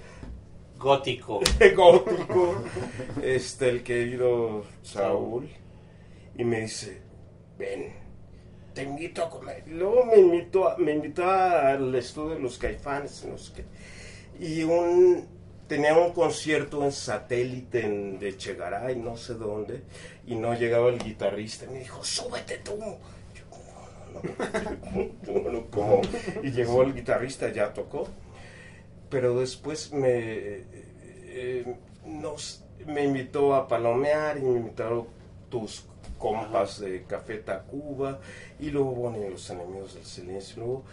Gótico. 0.79 1.41
gótico, 1.77 2.63
este, 3.21 3.71
el 3.71 3.83
querido 3.83 4.63
Saúl, 4.83 5.49
y 6.39 6.45
me 6.45 6.61
dice, 6.61 7.03
ven, 7.59 7.93
te 8.75 8.85
invito 8.85 9.25
a 9.25 9.29
comer. 9.29 9.65
Luego 9.67 10.05
me 10.07 10.19
invitó, 10.19 10.77
me 10.79 10.93
invitó 10.93 11.29
al 11.29 11.93
estudio 11.97 12.37
de 12.37 12.41
los 12.41 12.59
caifanes, 12.59 13.25
no 13.25 13.37
sé 13.37 13.53
qué. 13.55 13.65
y 14.47 14.63
un 14.63 15.35
tenía 15.67 15.97
un 15.97 16.13
concierto 16.13 16.85
en 16.85 16.93
satélite 16.93 17.85
en, 17.85 18.19
de 18.19 18.37
Chegaray, 18.37 18.97
no 18.97 19.17
sé 19.17 19.35
dónde, 19.35 19.83
y 20.27 20.35
no 20.35 20.55
llegaba 20.55 20.91
el 20.91 20.99
guitarrista. 20.99 21.67
Y 21.67 21.69
me 21.69 21.79
dijo, 21.81 22.05
súbete 22.05 22.59
tú. 22.59 22.77
Yo, 23.35 23.45
no, 24.13 25.35
no, 25.35 25.43
no, 25.43 25.51
no, 25.51 25.67
¿cómo? 25.71 26.03
Y 26.43 26.51
llegó 26.51 26.83
el 26.83 26.95
guitarrista, 26.95 27.53
ya 27.53 27.73
tocó. 27.73 28.09
Pero 29.11 29.39
después 29.39 29.93
me, 29.93 30.09
eh, 30.11 31.75
nos, 32.05 32.65
me 32.87 33.05
invitó 33.05 33.55
a 33.55 33.69
palomear 33.69 34.39
y 34.39 34.43
me 34.43 34.59
invitaron 34.59 35.07
tus 35.51 35.85
compas 36.19 36.81
de 36.81 37.05
Café 37.05 37.39
Tacuba 37.39 38.19
y 38.59 38.71
luego 38.71 38.93
bueno, 38.93 39.29
los 39.29 39.49
enemigos 39.51 39.95
del 39.95 40.05
silencio. 40.05 40.57
Luego 40.57 40.85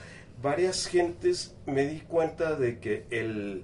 varias 0.42 0.88
gentes 0.88 1.56
me 1.66 1.86
di 1.86 2.00
cuenta 2.02 2.56
de 2.56 2.80
que 2.80 3.06
el 3.10 3.64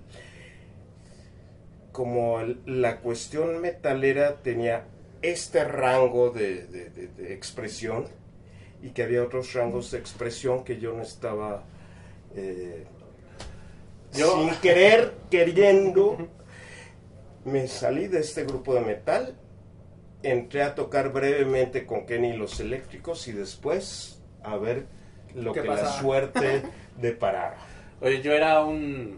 como 1.98 2.40
el- 2.42 2.60
la 2.68 3.00
cuestión 3.00 3.60
metalera 3.60 4.36
tenía 4.44 4.86
este 5.24 5.64
rango 5.64 6.30
de, 6.30 6.68
de- 6.68 6.90
de- 6.92 7.08
de 7.08 7.34
expresión 7.34 8.06
y 8.84 8.92
que 8.92 9.02
había 9.02 9.24
otros 9.24 9.52
rangos 9.54 9.90
de 9.90 9.98
expresión 9.98 10.64
que 10.64 10.78
yo 10.80 10.94
no 10.94 11.02
estaba 11.02 11.64
eh, 12.36 12.86
Yo- 14.14 14.38
sin 14.38 14.52
querer 14.62 15.16
queriendo 15.32 16.28
me 17.46 17.68
salí 17.68 18.06
de 18.08 18.20
este 18.20 18.44
grupo 18.44 18.76
de 18.76 18.82
metal 18.82 19.36
entré 20.22 20.62
a 20.62 20.76
tocar 20.76 21.12
brevemente 21.12 21.88
con 21.88 22.06
Kenny 22.06 22.30
y 22.30 22.38
los 22.38 22.60
eléctricos 22.60 23.28
y 23.28 23.32
después 23.32 24.22
a 24.44 24.56
ver 24.58 24.86
lo 25.34 25.52
¿Qué 25.52 25.62
que 25.64 25.68
la 25.68 25.78
suerte 26.00 26.62
deparara. 27.02 27.58
Oye, 28.02 28.22
yo 28.22 28.34
era 28.34 28.64
un... 28.64 29.18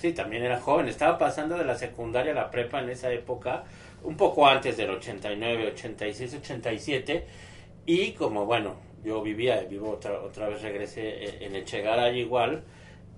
Sí, 0.00 0.12
también 0.12 0.42
era 0.42 0.60
joven. 0.60 0.88
Estaba 0.88 1.18
pasando 1.18 1.56
de 1.56 1.64
la 1.64 1.76
secundaria 1.76 2.32
a 2.32 2.34
la 2.34 2.50
prepa 2.50 2.80
en 2.80 2.90
esa 2.90 3.10
época, 3.10 3.64
un 4.02 4.16
poco 4.16 4.46
antes 4.46 4.76
del 4.76 4.90
89, 4.90 5.72
86, 5.74 6.34
87. 6.34 7.26
Y 7.86 8.12
como, 8.12 8.46
bueno, 8.46 8.76
yo 9.04 9.22
vivía, 9.22 9.60
vivo 9.68 9.90
otra, 9.90 10.20
otra 10.20 10.48
vez 10.48 10.62
regresé 10.62 11.24
eh, 11.24 11.38
en 11.40 11.56
el 11.56 11.64
Chegaray 11.64 12.18
igual. 12.18 12.62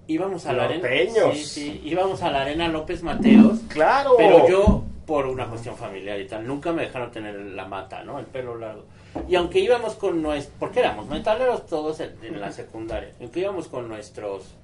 Íbamos 0.07 0.47
a 0.47 0.53
la 0.53 0.65
arena... 0.65 0.89
Sí, 1.33 1.45
sí, 1.45 1.81
íbamos 1.85 2.23
a 2.23 2.31
la 2.31 2.43
arena 2.43 2.69
López 2.69 3.03
Mateos. 3.03 3.61
claro 3.69 4.15
Pero 4.19 4.49
yo, 4.49 4.85
por 5.07 5.27
una 5.27 5.47
cuestión 5.47 5.77
familiar 5.77 6.21
y 6.21 6.27
tal, 6.27 6.47
nunca 6.47 6.73
me 6.73 6.83
dejaron 6.83 7.11
tener 7.11 7.35
la 7.35 7.65
mata, 7.65 8.03
¿no? 8.05 8.19
El 8.19 8.27
pelo 8.27 8.57
largo. 8.57 8.85
Y 9.29 9.37
aunque 9.37 9.61
íbamos 9.61 9.95
con 9.95 10.21
nuestros, 10.21 10.55
porque 10.59 10.81
éramos 10.81 11.07
metaleros 11.07 11.67
todos 11.67 12.01
en, 12.01 12.13
en 12.23 12.39
la 12.39 12.53
secundaria, 12.53 13.13
aunque 13.21 13.41
íbamos 13.41 13.69
con 13.69 13.89
nuestros 13.89 14.55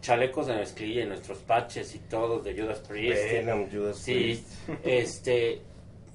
chalecos 0.00 0.46
de 0.46 0.54
mezclilla 0.54 1.02
y 1.02 1.06
nuestros 1.06 1.38
patches 1.38 1.94
y 1.94 1.98
todos 1.98 2.42
de 2.44 2.54
Judas 2.60 2.78
Priest. 2.88 3.22
Venom, 3.32 3.68
Judas 3.70 3.98
Sí, 3.98 4.12
Priest. 4.14 4.44
este, 4.84 5.60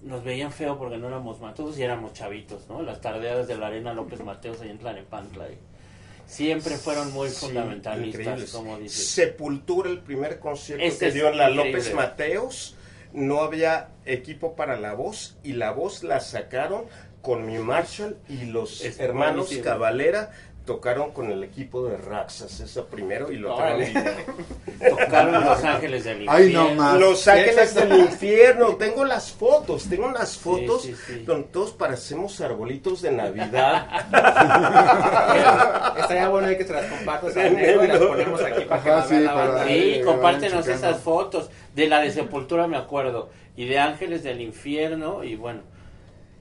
nos 0.04 0.24
veían 0.24 0.52
feo 0.52 0.78
porque 0.78 0.98
no 0.98 1.08
éramos 1.08 1.40
matosos 1.40 1.78
y 1.78 1.84
éramos 1.84 2.14
chavitos, 2.14 2.68
¿no? 2.70 2.82
Las 2.82 3.02
tardeadas 3.02 3.48
de 3.48 3.58
la 3.58 3.68
arena 3.68 3.94
López 3.94 4.20
Mateos 4.24 4.62
ahí 4.62 4.70
en 4.70 4.78
Tlalnepantla. 4.80 5.50
y 5.50 5.58
Siempre 6.28 6.76
fueron 6.78 7.14
muy 7.14 7.30
Sí, 7.30 7.36
fundamentalistas, 7.46 8.20
increíbles. 8.22 8.52
como 8.52 8.78
dices. 8.80 9.08
Sepultura, 9.10 9.90
el 9.90 10.00
primer 10.00 10.40
concierto 10.40 10.84
Ese 10.84 10.98
que 11.00 11.08
es 11.08 11.14
dio 11.14 11.30
en 11.30 11.38
la 11.38 11.50
increíble. 11.52 11.72
López 11.80 11.94
Mateos, 11.94 12.76
no 13.14 13.42
había 13.42 13.90
equipo 14.06 14.56
para 14.56 14.80
la 14.80 14.94
voz 14.94 15.38
y 15.44 15.54
la 15.54 15.72
voz 15.72 16.04
la 16.04 16.20
sacaron 16.20 16.86
con 17.22 17.46
mi 17.46 17.58
Marshall 17.60 18.18
y 18.28 18.46
los 18.46 18.82
Es 18.84 19.00
hermanos 19.00 19.46
buenísimo. 19.48 19.64
Cavalera 19.64 20.32
tocaron 20.66 21.12
con 21.12 21.32
el 21.32 21.44
equipo 21.44 21.86
de 21.88 21.96
Raxas, 21.98 22.60
eso 22.60 22.86
primero 22.88 23.32
y 23.32 23.38
lo 23.38 23.54
otro. 23.54 23.66
Tocaron 24.90 25.34
Los 25.46 25.64
Ángeles 25.64 26.04
del 26.04 26.28
Ay, 26.28 26.46
Infierno. 26.48 26.70
no 26.70 26.76
más. 26.76 27.00
Los 27.00 27.28
Ángeles 27.28 27.76
del 27.76 28.00
Infierno, 28.00 28.76
tengo 28.76 29.06
las 29.06 29.32
fotos, 29.32 29.88
tengo 29.88 30.08
unas 30.08 30.38
fotos 30.38 30.84
sí, 30.84 30.96
sí. 31.08 31.20
donde 31.26 31.48
todos 31.50 31.72
parecemos 31.72 32.42
arbolitos 32.42 33.02
de 33.02 33.12
Navidad. 33.12 33.88
Estaría 36.00 36.30
bueno 36.30 36.48
que 36.58 36.64
se 36.66 36.74
las 36.74 36.86
compartas 36.86 37.38
a 37.38 37.48
y 37.48 37.88
las 37.88 38.00
ponemos 38.00 38.42
aquí 38.44 38.66
para 38.66 38.84
que 38.84 38.90
Ajá, 38.90 39.00
las 39.00 39.10
vea 39.10 39.20
sí, 39.20 39.26
la 39.26 39.34
para- 39.34 39.46
banda. 39.52 39.66
Sí, 39.68 39.72
Ay, 39.74 40.02
compártenos 40.04 40.68
esas 40.68 40.98
fotos. 41.00 41.50
De 41.76 41.88
la 41.88 42.00
de 42.02 42.12
Sepultura 42.12 42.68
me 42.68 42.78
acuerdo. 42.78 43.30
Y 43.58 43.66
de 43.66 43.80
Ángeles 43.80 44.24
del 44.24 44.42
Infierno. 44.42 45.24
Y 45.24 45.36
bueno, 45.36 45.62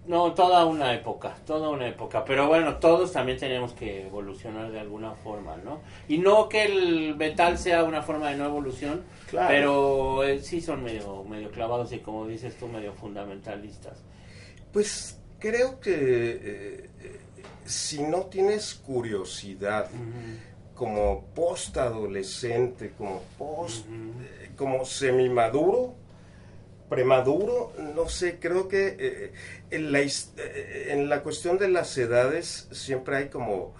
no, 0.07 0.33
toda 0.35 0.65
una 0.67 0.93
época. 0.95 1.35
Toda 1.47 1.71
una 1.71 1.89
época. 1.89 2.25
Pero 2.25 2.49
bueno, 2.49 2.77
todos 2.77 3.13
también 3.13 3.39
tenemos 3.39 3.73
que 3.73 4.07
evolucionar 4.07 4.71
de 4.71 4.81
alguna 4.81 5.13
forma, 5.13 5.57
¿no? 5.57 5.81
Y 6.09 6.19
no 6.19 6.49
que 6.49 6.65
el 6.65 7.17
metal 7.17 7.59
sea 7.59 7.85
una 7.85 8.03
forma 8.03 8.31
de 8.31 8.37
no 8.37 8.45
evolución. 8.47 9.03
Claro. 9.31 9.49
Pero 9.49 10.25
eh, 10.25 10.41
sí 10.41 10.61
son 10.61 10.83
medio, 10.83 11.25
medio 11.25 11.51
clavados 11.51 11.93
y 11.93 11.99
como 11.99 12.27
dices 12.27 12.57
tú, 12.57 12.69
medio 12.69 12.93
fundamentalistas. 12.93 14.03
Pues 14.73 15.19
creo 15.39 15.81
que 15.81 15.93
eh, 15.93 16.91
eh, 17.01 17.21
si 17.65 18.03
no 18.03 18.27
tienes 18.27 18.75
curiosidad 18.75 19.89
como 20.75 21.27
post 21.35 21.77
adolescente, 21.77 22.93
como 22.97 23.23
post, 23.39 23.87
eh, 23.87 24.51
como 24.57 24.85
semimaduro, 24.85 25.95
premaduro, 26.89 27.73
no 27.79 28.09
sé, 28.09 28.39
creo 28.39 28.69
que 28.69 28.97
eh, 28.99 29.33
en, 29.71 29.93
la, 29.93 30.01
eh, 30.01 30.89
en 30.91 31.09
la 31.09 31.23
cuestión 31.23 31.59
de 31.59 31.69
las 31.69 31.97
edades 31.99 32.69
siempre 32.73 33.17
hay 33.17 33.29
como 33.29 33.75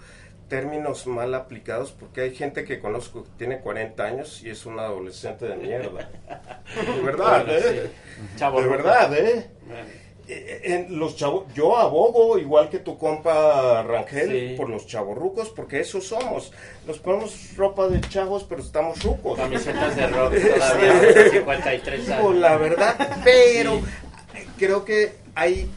términos 0.47 1.07
mal 1.07 1.33
aplicados 1.33 1.91
porque 1.91 2.21
hay 2.21 2.35
gente 2.35 2.65
que 2.65 2.79
conozco 2.79 3.23
que 3.23 3.29
tiene 3.37 3.59
40 3.61 4.03
años 4.03 4.43
y 4.43 4.49
es 4.49 4.65
un 4.65 4.79
adolescente 4.79 5.45
de 5.45 5.55
mierda. 5.57 6.09
De 6.95 7.01
verdad, 7.01 7.45
Bueno, 7.45 7.51
¿eh? 7.51 7.91
sí. 7.91 8.37
Chavo 8.37 8.61
De 8.61 8.67
verdad, 8.67 9.13
¿eh? 9.17 9.51
Bueno. 9.61 10.04
Eh, 10.27 10.61
en 10.63 10.97
los 10.97 11.15
chavos, 11.15 11.45
yo 11.53 11.77
abogo 11.77 12.39
igual 12.39 12.69
que 12.69 12.79
tu 12.79 12.97
compa 12.97 13.83
Rangel 13.83 14.29
Sí. 14.49 14.55
por 14.57 14.69
los 14.69 14.87
chavorrucos 14.87 15.49
porque 15.49 15.79
esos 15.81 16.07
somos. 16.07 16.51
Nos 16.87 16.97
ponemos 16.99 17.55
ropa 17.55 17.87
de 17.87 18.01
chavos 18.01 18.43
pero 18.43 18.61
estamos 18.61 19.03
rucos. 19.03 19.37
Camisetas 19.37 19.95
de 19.95 20.07
rock 20.07 20.33
todavía 20.55 20.93
de 20.93 21.29
53 21.29 22.09
años. 22.09 22.35
La 22.37 22.57
verdad, 22.57 23.21
pero 23.23 23.79
creo 24.57 24.83
que 24.83 25.13
hay 25.35 25.69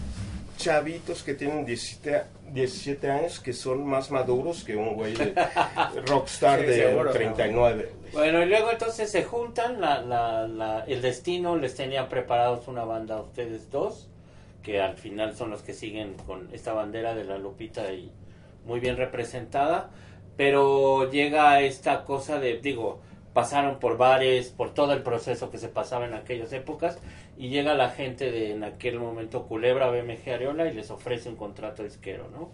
chavitos 0.56 1.22
que 1.22 1.34
tienen 1.34 1.64
17, 1.66 2.22
17 2.52 3.10
años 3.10 3.40
que 3.40 3.52
son 3.52 3.84
más 3.86 4.10
maduros 4.10 4.64
que 4.64 4.74
un 4.76 4.94
güey 4.94 5.12
de 5.14 5.34
rockstar 6.06 6.60
Sí, 6.60 6.66
de 6.66 6.74
seguro. 6.88 7.10
39. 7.12 7.92
Bueno, 8.14 8.42
y 8.42 8.46
luego 8.46 8.70
entonces 8.72 9.10
se 9.10 9.22
juntan, 9.24 9.80
la, 9.80 10.00
la, 10.00 10.48
la- 10.48 10.84
el 10.86 11.02
destino 11.02 11.56
les 11.56 11.74
tenía 11.74 12.08
preparados 12.08 12.66
una 12.66 12.84
banda 12.84 13.16
a 13.16 13.20
ustedes 13.20 13.70
dos, 13.70 14.08
que 14.68 14.82
al 14.82 14.98
final 14.98 15.34
son 15.34 15.48
los 15.48 15.62
que 15.62 15.72
siguen 15.72 16.12
con 16.26 16.50
esta 16.52 16.74
bandera 16.74 17.14
de 17.14 17.24
la 17.24 17.38
Lupita 17.38 17.90
y 17.90 18.12
muy 18.66 18.80
bien 18.80 18.98
representada, 18.98 19.88
pero 20.36 21.10
llega 21.10 21.62
esta 21.62 22.04
cosa 22.04 22.38
de, 22.38 22.58
digo, 22.58 23.00
pasaron 23.32 23.78
por 23.78 23.96
bares, 23.96 24.50
por 24.50 24.74
todo 24.74 24.92
el 24.92 25.02
proceso 25.02 25.50
que 25.50 25.56
se 25.56 25.68
pasaba 25.68 26.06
en 26.06 26.12
aquellas 26.12 26.52
épocas, 26.52 26.98
y 27.38 27.48
llega 27.48 27.72
la 27.72 27.88
gente 27.88 28.30
de 28.30 28.52
en 28.52 28.62
aquel 28.62 28.98
momento 28.98 29.46
Culebra, 29.46 29.88
BMG 29.88 30.34
Areola, 30.34 30.68
y 30.68 30.74
les 30.74 30.90
ofrece 30.90 31.30
un 31.30 31.36
contrato 31.36 31.82
disquero, 31.82 32.28
¿no? 32.30 32.50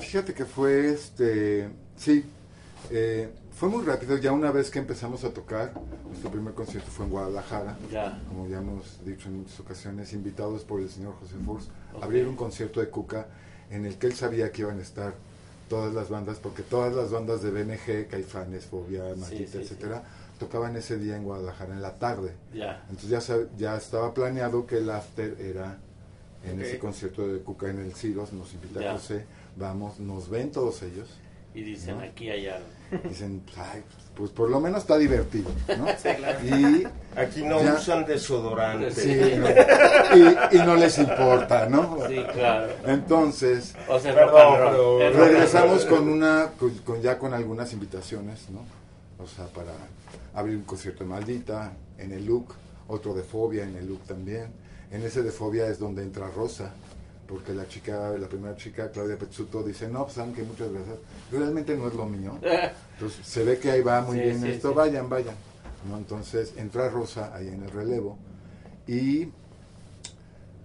Fíjate 0.00 0.34
que 0.34 0.44
fue 0.44 0.90
este. 0.90 1.68
Sí, 1.94 2.24
eh, 2.90 3.28
fue 3.62 3.68
muy 3.70 3.84
rápido. 3.84 4.16
Ya 4.18 4.32
una 4.32 4.50
vez 4.50 4.72
que 4.72 4.80
empezamos 4.80 5.22
a 5.22 5.30
tocar, 5.30 5.72
nuestro 6.08 6.32
primer 6.32 6.52
concierto 6.52 6.90
fue 6.90 7.04
en 7.04 7.12
Guadalajara. 7.12 7.76
Ya. 7.92 8.20
Como 8.26 8.48
ya 8.48 8.58
hemos 8.58 8.98
dicho 9.04 9.28
en 9.28 9.38
muchas 9.38 9.60
ocasiones, 9.60 10.12
invitados 10.12 10.64
por 10.64 10.80
el 10.80 10.90
señor 10.90 11.14
José 11.20 11.36
Force, 11.46 11.68
Ok. 11.94 12.02
a 12.02 12.06
abrir 12.06 12.26
un 12.26 12.34
concierto 12.34 12.80
de 12.80 12.88
Cuca 12.88 13.28
en 13.70 13.86
el 13.86 13.98
que 13.98 14.08
él 14.08 14.14
sabía 14.14 14.50
que 14.50 14.62
iban 14.62 14.80
a 14.80 14.82
estar 14.82 15.14
todas 15.68 15.94
las 15.94 16.08
bandas, 16.08 16.38
porque 16.38 16.62
todas 16.64 16.92
las 16.92 17.12
bandas 17.12 17.40
de 17.40 17.52
BNG, 17.52 18.08
Caifanes, 18.08 18.66
Fobia, 18.66 19.04
Matita, 19.16 19.52
sí, 19.52 19.58
etcétera, 19.58 20.02
tocaban 20.40 20.74
ese 20.74 20.98
día 20.98 21.16
en 21.16 21.22
Guadalajara 21.22 21.72
en 21.72 21.82
la 21.82 21.94
tarde. 22.00 22.32
Ya. 22.52 22.84
Entonces 22.90 23.10
ya, 23.10 23.20
sab- 23.20 23.46
ya 23.56 23.76
estaba 23.76 24.12
planeado 24.12 24.66
que 24.66 24.78
el 24.78 24.90
after 24.90 25.40
era 25.40 25.78
en 26.44 26.60
ese 26.60 26.80
concierto 26.80 27.28
de 27.28 27.38
Cuca 27.38 27.70
en 27.70 27.78
el 27.78 27.94
Ciros, 27.94 28.32
nos 28.32 28.52
invita 28.54 28.80
Ya. 28.80 28.92
José, 28.94 29.24
vamos, 29.56 30.00
nos 30.00 30.28
ven 30.28 30.50
todos 30.50 30.82
ellos, 30.82 31.08
Y 31.54 31.62
dicen, 31.62 31.98
¿No? 31.98 32.02
aquí 32.02 32.28
hay 32.28 32.48
algo. 32.48 32.66
Dicen, 33.08 33.42
"Ay, 33.56 33.82
pues 34.14 34.30
por 34.30 34.50
lo 34.50 34.60
menos 34.60 34.82
está 34.82 34.98
divertido, 34.98 35.50
¿no? 35.78 35.86
Sí, 35.98 36.08
claro. 36.16 36.38
Y, 36.44 36.86
Aquí 37.16 37.42
no 37.44 37.62
Ya. 37.62 37.74
usan 37.74 38.04
desodorante. 38.06 38.90
sí, 38.90 39.14
no, 39.38 39.48
y, 40.16 40.56
y 40.56 40.58
no 40.66 40.74
les 40.76 40.98
importa, 40.98 41.66
¿no? 41.66 41.98
Sí, 42.08 42.22
claro. 42.32 42.72
Entonces, 42.86 43.74
O 43.88 43.98
sea, 43.98 44.14
Perdón, 44.14 44.54
pero 44.98 45.10
regresamos 45.24 45.84
con 45.86 46.08
una 46.08 46.50
con, 46.58 46.70
con- 46.78 47.00
ya 47.02 47.18
con 47.18 47.34
algunas 47.34 47.72
invitaciones 47.72 48.48
no 48.50 48.60
o 49.22 49.26
sea 49.26 49.46
para 49.46 49.72
abrir 50.34 50.56
un 50.56 50.62
concierto 50.64 51.04
de 51.04 51.10
maldita 51.10 51.72
en 51.98 52.12
el 52.12 52.24
look 52.26 52.54
otro 52.88 53.14
de 53.14 53.22
fobia 53.22 53.62
en 53.64 53.76
el 53.76 53.86
look 53.86 54.00
también 54.06 54.46
en 54.90 55.02
ese 55.02 55.22
de 55.22 55.30
fobia 55.30 55.66
es 55.68 55.78
donde 55.78 56.02
entra 56.02 56.28
Rosa 56.34 56.72
porque 57.32 57.54
la 57.54 57.66
chica 57.66 58.10
la 58.18 58.28
primera 58.28 58.54
chica 58.56 58.90
Claudia 58.90 59.16
Pezzuto 59.18 59.62
dice 59.62 59.88
no 59.88 60.04
pues 60.06 60.16
que 60.34 60.42
muchas 60.42 60.70
gracias 60.72 60.96
realmente 61.30 61.76
no 61.76 61.88
es 61.88 61.94
lo 61.94 62.04
mío 62.06 62.38
entonces 62.94 63.26
se 63.26 63.42
ve 63.44 63.58
que 63.58 63.70
ahí 63.70 63.80
va 63.80 64.02
muy 64.02 64.18
Sí, 64.18 64.22
bien 64.24 64.40
sí, 64.42 64.48
esto 64.50 64.68
sí. 64.70 64.74
vayan 64.76 65.08
vayan 65.08 65.34
¿no? 65.88 65.96
Entonces 65.98 66.52
entra 66.56 66.88
Rosa 66.90 67.34
ahí 67.34 67.48
en 67.48 67.62
el 67.62 67.70
relevo 67.70 68.16
y 68.86 69.28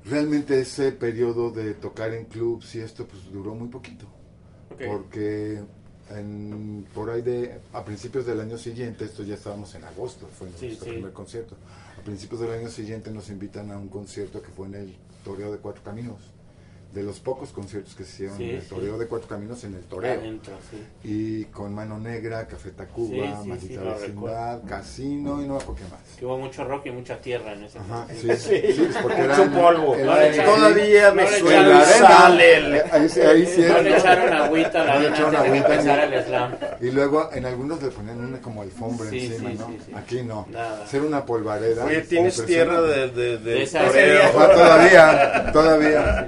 realmente 0.05 0.59
ese 0.59 0.91
periodo 0.91 1.51
de 1.51 1.73
tocar 1.73 2.13
en 2.13 2.25
clubs 2.25 2.75
y 2.75 2.79
esto 2.79 3.05
pues 3.07 3.23
duró 3.31 3.55
muy 3.55 3.67
poquito. 3.67 4.05
Porque 4.85 5.61
en- 6.11 6.85
por 6.93 7.09
ahí 7.09 7.21
de 7.21 7.59
a 7.73 7.83
principios 7.83 8.25
del 8.25 8.39
año 8.39 8.57
siguiente, 8.57 9.05
esto 9.05 9.23
ya 9.23 9.33
estábamos 9.35 9.73
en 9.75 9.83
agosto, 9.83 10.27
fue 10.37 10.49
nuestro 10.49 10.87
primer 10.87 11.11
concierto. 11.13 11.55
A 11.99 12.01
principios 12.03 12.41
del 12.41 12.51
año 12.51 12.69
siguiente 12.69 13.09
nos 13.11 13.29
invitan 13.29 13.71
a 13.71 13.77
un 13.77 13.87
concierto 13.89 14.41
que 14.41 14.49
fue 14.49 14.67
en 14.67 14.75
el 14.75 14.95
Toreo 15.25 15.51
de 15.51 15.57
Cuatro 15.57 15.83
Caminos. 15.83 16.19
De 16.97 17.03
los 17.03 17.19
pocos 17.19 17.51
conciertos 17.51 17.93
que 17.93 18.03
se 18.03 18.09
hicieron 18.13 18.37
Sí, 18.37 18.49
en 18.49 18.55
el 18.55 18.61
sí. 18.63 18.69
Toreo 18.69 18.97
de 18.97 19.05
Cuatro 19.05 19.27
Caminos 19.27 19.63
en 19.65 19.75
el 19.75 19.81
Toreo. 19.83 20.13
Adentro, 20.19 20.53
sí. 20.71 20.83
Y 21.03 21.43
con 21.45 21.71
Mano 21.75 21.99
Negra, 21.99 22.47
Café 22.47 22.71
Tacuba, 22.71 23.09
Sí, 23.35 23.43
sí, 23.43 23.49
Maldita 23.49 23.81
Vecindad, 23.83 24.63
Casino 24.67 25.43
y 25.43 25.45
no 25.47 25.53
me 25.57 25.59
acuerdo 25.61 25.75
qué 25.75 25.83
más. 25.91 26.17
Que 26.17 26.25
hubo 26.25 26.39
mucho 26.39 26.63
rock 26.63 26.87
y 26.87 26.89
mucha 26.91 27.21
tierra 27.21 27.53
en 27.53 27.65
ese 27.65 27.77
Ajá, 27.77 28.07
sí, 28.19 28.29
sí, 28.35 28.87
porque 29.03 29.21
Mucho 29.21 29.33
eran- 29.43 29.51
polvo. 29.53 29.95
No 29.95 30.03
Todavía 30.43 31.09
no 31.09 31.15
me 31.15 31.27
suena 31.27 31.61
echaron 31.61 31.81
y 31.81 31.99
sale 31.99 32.57
el- 32.57 32.73
Ahí, 32.73 33.01
ahí 33.27 33.45
sí 33.45 33.61
No 33.61 33.77
es, 33.77 33.83
le 33.83 33.89
¿no? 33.91 33.95
echaron 33.97 34.33
agüita 34.33 34.81
a 34.81 34.85
la 34.85 34.93
No 34.95 34.99
le 35.01 35.05
arena 35.07 35.15
echaron 35.15 35.35
antes 35.35 35.51
de 35.51 35.57
agüita, 35.59 35.73
empezar 35.75 36.09
ni- 36.09 36.15
el 36.15 36.23
slam. 36.25 36.55
Y 36.81 36.91
luego 36.91 37.29
en 37.31 37.45
algunos 37.45 37.83
le 37.83 37.89
ponían 37.91 38.19
una 38.25 38.41
como 38.41 38.63
alfombra 38.63 39.09
Sí, 39.11 39.25
encima, 39.27 39.51
sí, 39.51 39.55
¿no? 39.59 39.67
sí, 39.67 39.77
sí. 39.85 39.91
Aquí 39.95 40.23
no. 40.23 40.47
Nada. 40.49 40.87
Ser 40.87 41.03
una 41.03 41.23
polvareda. 41.23 41.85
Oye, 41.85 42.01
tienes 42.01 42.43
tierra 42.43 42.81
de, 42.81 43.09
de, 43.11 43.37
de 43.37 43.37
De 43.37 43.61
esa 43.61 43.85
toreo. 43.85 44.23
Ajá, 44.23 44.51
todavía, 44.51 45.51
todavía. 45.53 46.27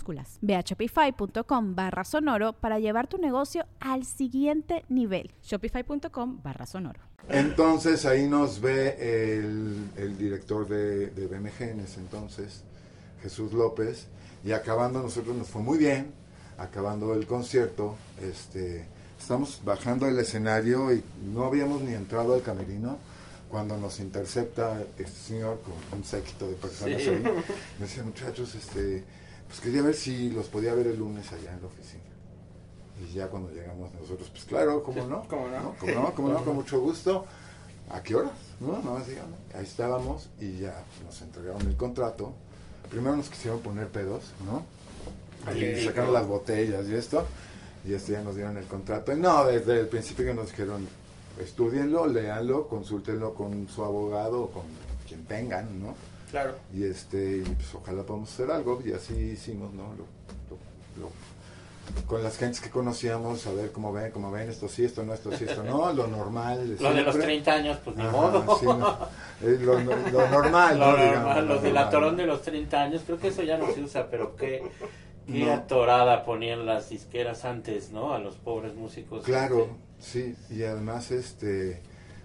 Ve 0.41 0.55
a 0.55 0.61
shopify.com 0.61 1.75
barra 1.75 2.03
sonoro 2.03 2.53
para 2.53 2.79
llevar 2.79 3.07
tu 3.07 3.17
negocio 3.17 3.65
al 3.79 4.05
siguiente 4.05 4.85
nivel. 4.89 5.31
Shopify.com 5.43 6.41
barra 6.43 6.65
sonoro. 6.65 6.99
Entonces 7.29 8.05
ahí 8.05 8.27
nos 8.27 8.59
ve 8.61 8.97
el, 9.37 9.89
el 9.97 10.17
director 10.17 10.67
de, 10.67 11.07
de 11.11 11.27
BMG 11.27 11.61
en 11.61 11.79
ese 11.81 11.99
entonces, 11.99 12.63
Jesús 13.21 13.53
López, 13.53 14.07
y 14.43 14.51
acabando 14.53 15.01
nosotros 15.01 15.35
nos 15.35 15.47
fue 15.47 15.61
muy 15.61 15.77
bien, 15.77 16.11
acabando 16.57 17.13
el 17.13 17.27
concierto, 17.27 17.95
este, 18.21 18.85
estamos 19.19 19.61
bajando 19.63 20.07
el 20.07 20.17
escenario 20.17 20.91
y 20.93 21.03
no 21.31 21.45
habíamos 21.45 21.81
ni 21.83 21.93
entrado 21.93 22.33
al 22.33 22.41
camerino 22.41 22.97
cuando 23.49 23.77
nos 23.77 23.99
intercepta 23.99 24.81
este 24.97 25.11
señor 25.11 25.61
con 25.61 25.99
un 25.99 26.03
séquito 26.05 26.47
de 26.47 26.55
personas 26.55 27.01
Sí. 27.01 27.09
ahí. 27.09 27.21
Me 27.79 27.85
decía, 27.85 28.03
muchachos, 28.03 28.55
este, 28.55 29.03
pues 29.51 29.59
quería 29.59 29.81
ver 29.81 29.95
si 29.95 30.29
los 30.29 30.47
podía 30.47 30.73
ver 30.73 30.87
el 30.87 30.97
lunes 30.97 31.29
allá 31.33 31.51
en 31.51 31.59
la 31.59 31.67
oficina. 31.67 32.03
Y 33.03 33.13
ya 33.13 33.27
cuando 33.27 33.51
llegamos 33.51 33.93
nosotros, 33.99 34.29
pues 34.29 34.45
claro, 34.45 34.81
¿cómo 34.81 35.05
no? 35.05 35.27
¿Cómo 35.27 35.49
no? 35.49 35.75
¿Cómo 35.77 35.91
no? 35.93 36.13
¿Cómo 36.15 36.29
no? 36.29 36.45
Con 36.45 36.55
mucho 36.55 36.79
gusto. 36.79 37.25
¿A 37.89 38.01
qué 38.01 38.15
horas? 38.15 38.31
No, 38.61 38.81
no, 38.81 38.97
dígame. 39.03 39.35
Ahí 39.53 39.65
estábamos 39.65 40.29
y 40.39 40.59
ya 40.59 40.81
nos 41.03 41.21
entregaron 41.21 41.61
el 41.67 41.75
contrato. 41.75 42.31
Primero 42.89 43.17
nos 43.17 43.27
quisieron 43.29 43.59
poner 43.59 43.89
pedos, 43.89 44.31
¿no? 44.45 44.63
Ahí 45.45 45.75
Sí. 45.75 45.85
sacaron 45.85 46.13
las 46.13 46.25
botellas 46.25 46.87
y 46.87 46.95
esto. 46.95 47.25
Y 47.83 47.93
este 47.93 48.13
ya 48.13 48.21
nos 48.21 48.35
dieron 48.35 48.55
el 48.55 48.65
contrato. 48.67 49.11
Y 49.11 49.17
no, 49.17 49.43
desde 49.45 49.81
el 49.81 49.87
principio 49.89 50.23
que 50.23 50.33
nos 50.33 50.51
dijeron, 50.51 50.87
estudienlo, 51.41 52.07
léanlo, 52.07 52.69
consúltenlo 52.69 53.33
con 53.33 53.67
su 53.67 53.83
abogado 53.83 54.43
o 54.43 54.51
con 54.51 54.63
quien 55.07 55.25
tengan, 55.25 55.81
¿no? 55.81 55.95
Claro. 56.31 56.55
Y 56.73 56.83
este, 56.83 57.37
y 57.37 57.41
pues 57.41 57.73
ojalá 57.75 58.03
podamos 58.03 58.31
hacer 58.33 58.49
algo. 58.51 58.81
Y 58.85 58.93
así 58.93 59.13
hicimos, 59.13 59.73
¿no? 59.73 59.83
Lo- 59.83 60.07
lo- 60.49 61.01
lo- 61.07 61.11
con 62.07 62.23
las 62.23 62.37
gentes 62.37 62.61
que 62.61 62.69
conocíamos, 62.69 63.45
a 63.47 63.51
ver 63.51 63.71
cómo 63.73 63.91
ven, 63.91 64.11
cómo 64.11 64.31
ven, 64.31 64.49
esto 64.49 64.69
sí, 64.69 64.85
esto 64.85 65.03
no, 65.03 65.13
esto 65.13 65.29
sí, 65.35 65.43
esto 65.43 65.61
no, 65.63 65.91
lo 65.91 66.07
normal. 66.07 66.77
Lo 66.79 66.93
de 66.93 67.01
los 67.01 67.15
siempre. 67.15 67.23
30 67.43 67.51
años, 67.53 67.77
pues 67.83 67.97
ni 67.97 68.03
Ajá, 68.03 68.11
modo. 68.11 68.57
sí, 68.59 68.65
no. 68.65 68.97
Es 69.45 69.59
lo, 69.61 69.79
normal, 69.81 70.79
¿no? 70.79 70.85
normal, 70.87 70.99
Digamos, 71.09 71.35
los 71.35 71.45
lo 71.47 71.53
del 71.55 71.63
normal. 71.73 71.87
atorón 71.87 72.15
de 72.17 72.25
los 72.27 72.41
30 72.43 72.81
años, 72.81 73.01
creo 73.05 73.17
que 73.17 73.27
eso 73.27 73.43
ya 73.43 73.57
no 73.57 73.69
se 73.73 73.81
usa, 73.81 74.07
pero 74.09 74.35
qué, 74.37 74.63
qué 75.27 75.45
No. 75.45 75.51
atorada 75.53 76.23
ponían 76.23 76.65
las 76.65 76.89
disqueras 76.89 77.43
antes, 77.43 77.91
¿no? 77.91 78.13
A 78.13 78.19
los 78.19 78.35
pobres 78.35 78.73
músicos. 78.75 79.25
Claro, 79.25 79.67
sí, 79.99 80.35
y 80.49 80.63
además, 80.63 81.11
este, 81.11 81.81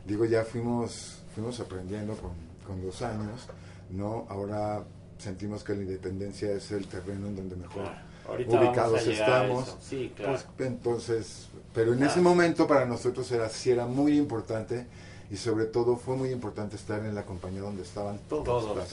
digo, 0.06 0.26
ya 0.26 0.44
fuimos, 0.44 1.22
fuimos 1.34 1.58
aprendiendo 1.58 2.14
con, 2.16 2.32
con 2.66 2.84
los 2.86 3.02
años, 3.02 3.48
¿no? 3.90 4.26
Ahora 4.28 4.84
sentimos 5.18 5.64
que 5.64 5.74
la 5.74 5.82
independencia 5.82 6.52
es 6.52 6.70
el 6.72 6.86
terreno 6.86 7.28
en 7.28 7.36
donde 7.36 7.56
mejor 7.56 7.84
Claro, 8.26 8.66
ubicados 8.68 9.06
estamos. 9.06 9.76
Sí, 9.80 10.12
claro. 10.16 10.32
Pues, 10.32 10.68
entonces, 10.68 11.48
pero 11.74 11.92
en 11.92 12.02
ese 12.02 12.20
momento 12.20 12.66
para 12.66 12.84
nosotros 12.84 13.30
era 13.30 13.48
sí 13.48 13.70
era 13.70 13.86
muy 13.86 14.18
importante 14.18 14.86
y 15.30 15.36
sobre 15.36 15.66
todo 15.66 15.96
fue 15.96 16.16
muy 16.16 16.30
importante 16.30 16.76
estar 16.76 17.04
en 17.04 17.14
la 17.14 17.24
compañía 17.24 17.60
donde 17.60 17.82
estaban 17.82 18.18
todos, 18.28 18.44
Todos, 18.44 18.92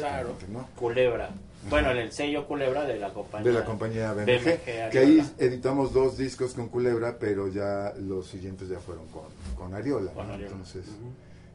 ¿no? 0.50 0.68
Culebra. 0.76 1.30
Bueno, 1.70 1.92
en 1.92 1.98
el 1.98 2.12
sello 2.12 2.46
Culebra 2.46 2.84
de 2.86 2.98
la 3.00 3.14
compañía. 3.14 3.52
de 3.52 3.60
la 3.60 3.66
compañía 3.66 4.14
BMG, 4.14 4.26
BMG, 4.26 4.90
que 4.92 5.00
ahí 5.00 5.32
editamos 5.38 5.94
dos 5.94 6.18
discos 6.18 6.54
con 6.54 6.68
Culebra, 6.68 7.18
pero 7.20 7.48
ya 7.48 7.94
los 8.00 8.28
siguientes 8.28 8.68
ya 8.68 8.80
fueron 8.80 9.06
con, 9.08 9.24
con 9.56 9.74
Ariola, 9.74 10.12
Con 10.12 10.28
¿no? 10.28 10.34
Ariola. 10.34 10.52
Entonces. 10.52 10.86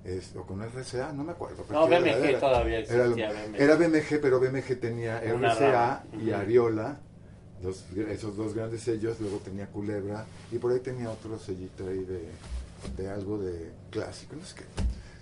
Es- 0.08 0.34
o 0.36 0.42
con 0.46 0.62
RCA, 0.62 1.12
no 1.12 1.24
me 1.24 1.32
acuerdo. 1.32 1.64
No, 1.70 1.86
BMG 1.86 2.38
todavía 2.40 2.80
era, 2.80 2.96
lo- 3.06 3.16
existía, 3.16 3.32
BMG. 3.32 3.60
era 3.62 3.76
BMG, 3.76 4.18
pero 4.20 4.40
BMG 4.40 4.76
tenía 4.80 5.20
Una 5.34 5.52
RCA 5.52 5.70
rama. 5.72 6.04
y. 6.22 6.30
Ariola, 6.30 7.00
esos 8.10 8.36
dos 8.36 8.54
grandes 8.54 8.82
sellos, 8.82 9.20
luego 9.20 9.38
tenía 9.38 9.66
Culebra, 9.66 10.24
y 10.52 10.58
por 10.58 10.72
ahí 10.72 10.80
tenía 10.80 11.10
otro 11.10 11.38
sellito 11.38 11.86
ahí 11.88 12.04
de, 12.04 12.28
de 12.96 13.10
algo 13.10 13.38
de 13.38 13.70
clásico, 13.90 14.36
no 14.36 14.44
sé 14.44 14.56
qué. 14.56 14.64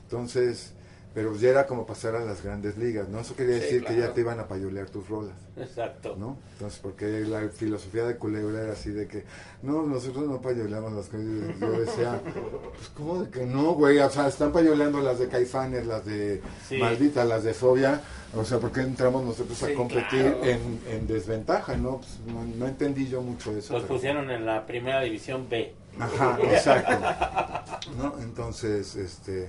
Entonces, 0.02 0.72
pero 1.16 1.34
ya 1.34 1.48
era 1.48 1.66
como 1.66 1.86
pasar 1.86 2.14
a 2.14 2.22
las 2.22 2.42
grandes 2.44 2.76
ligas, 2.76 3.08
¿no? 3.08 3.20
Eso 3.20 3.34
quería 3.34 3.54
Sí, 3.54 3.60
decir 3.62 3.84
que 3.86 3.96
ya 3.96 4.12
te 4.12 4.20
iban 4.20 4.38
a 4.38 4.46
payolear 4.46 4.90
tus 4.90 5.08
rolas. 5.08 5.32
Exacto. 5.56 6.14
¿no? 6.18 6.36
Entonces, 6.52 6.78
porque 6.82 7.06
la 7.20 7.48
filosofía 7.48 8.04
de 8.04 8.16
Culebra 8.18 8.64
era 8.64 8.72
así 8.74 8.90
de 8.90 9.08
que, 9.08 9.24
no, 9.62 9.82
nosotros 9.86 10.26
no 10.28 10.42
payoleamos 10.42 10.92
las 10.92 11.06
cosas. 11.06 11.24
Yo 11.58 11.70
decía, 11.80 12.20
pues, 12.22 12.90
¿cómo 12.94 13.22
de 13.22 13.30
que 13.30 13.46
no, 13.46 13.72
güey? 13.72 13.98
O 14.00 14.10
sea, 14.10 14.28
están 14.28 14.52
payoleando 14.52 15.00
las 15.00 15.18
de 15.18 15.28
Caifanes, 15.28 15.86
las 15.86 16.04
de 16.04 16.42
Sí. 16.68 16.76
Maldita, 16.76 17.24
las 17.24 17.44
de 17.44 17.54
Fobia. 17.54 18.02
O 18.36 18.44
sea, 18.44 18.58
¿por 18.58 18.70
qué 18.70 18.82
entramos 18.82 19.24
nosotros 19.24 19.62
a 19.62 19.68
Sí, 19.68 19.72
competir 19.72 20.20
claro. 20.34 20.44
en, 20.44 20.80
en 20.90 21.06
desventaja, 21.06 21.78
no? 21.78 21.96
Pues, 21.96 22.18
no? 22.26 22.44
no 22.58 22.66
entendí 22.66 23.08
yo 23.08 23.22
mucho 23.22 23.56
eso. 23.56 23.72
Los 23.72 23.84
pero- 23.84 23.94
pusieron 23.94 24.30
en 24.30 24.44
la 24.44 24.66
primera 24.66 25.00
división 25.00 25.48
B. 25.48 25.72
Ajá, 25.98 26.38
exacto. 26.42 26.92
¿No? 27.96 28.14
Entonces, 28.20 28.96
este, 28.96 29.48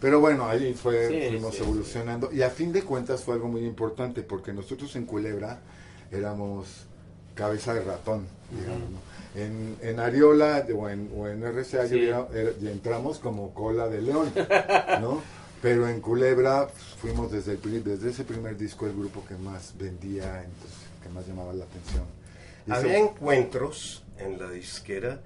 pero 0.00 0.20
bueno, 0.20 0.46
ahí 0.48 0.74
fue, 0.74 1.08
Sí, 1.08 1.28
fuimos 1.30 1.54
sí, 1.54 1.62
evolucionando 1.62 2.30
y 2.32 2.42
a 2.42 2.50
fin 2.50 2.72
de 2.72 2.82
cuentas 2.82 3.22
fue 3.24 3.34
algo 3.34 3.48
muy 3.48 3.64
importante 3.64 4.22
porque 4.22 4.52
nosotros 4.52 4.94
en 4.96 5.06
Culebra 5.06 5.60
éramos 6.10 6.66
cabeza 7.34 7.74
de 7.74 7.82
ratón, 7.82 8.26
digamos, 8.50 8.90
¿no? 8.90 9.16
En, 9.40 9.76
en 9.82 10.00
Ariola 10.00 10.66
o 10.74 10.88
en, 10.88 11.10
o 11.14 11.28
en 11.28 11.42
RCA 11.42 11.84
yo 11.86 12.28
y 12.60 12.68
entramos 12.68 13.18
como 13.18 13.52
cola 13.52 13.88
de 13.88 14.00
león, 14.02 14.32
¿no? 15.00 15.20
Pero 15.62 15.88
en 15.88 16.00
Culebra 16.00 16.68
fuimos 17.00 17.32
desde, 17.32 17.52
el, 17.52 17.82
desde 17.84 18.10
ese 18.10 18.24
primer 18.24 18.56
disco 18.56 18.86
el 18.86 18.92
grupo 18.92 19.24
que 19.26 19.34
más 19.34 19.74
vendía, 19.76 20.42
entonces, 20.44 20.78
que 21.02 21.08
más 21.08 21.26
llamaba 21.26 21.52
la 21.54 21.64
atención. 21.64 22.04
Y 22.66 22.70
eso- 22.70 22.80
Había 22.80 22.98
encuentros 22.98 24.04
en 24.18 24.38
la 24.38 24.50
disquera 24.50 25.20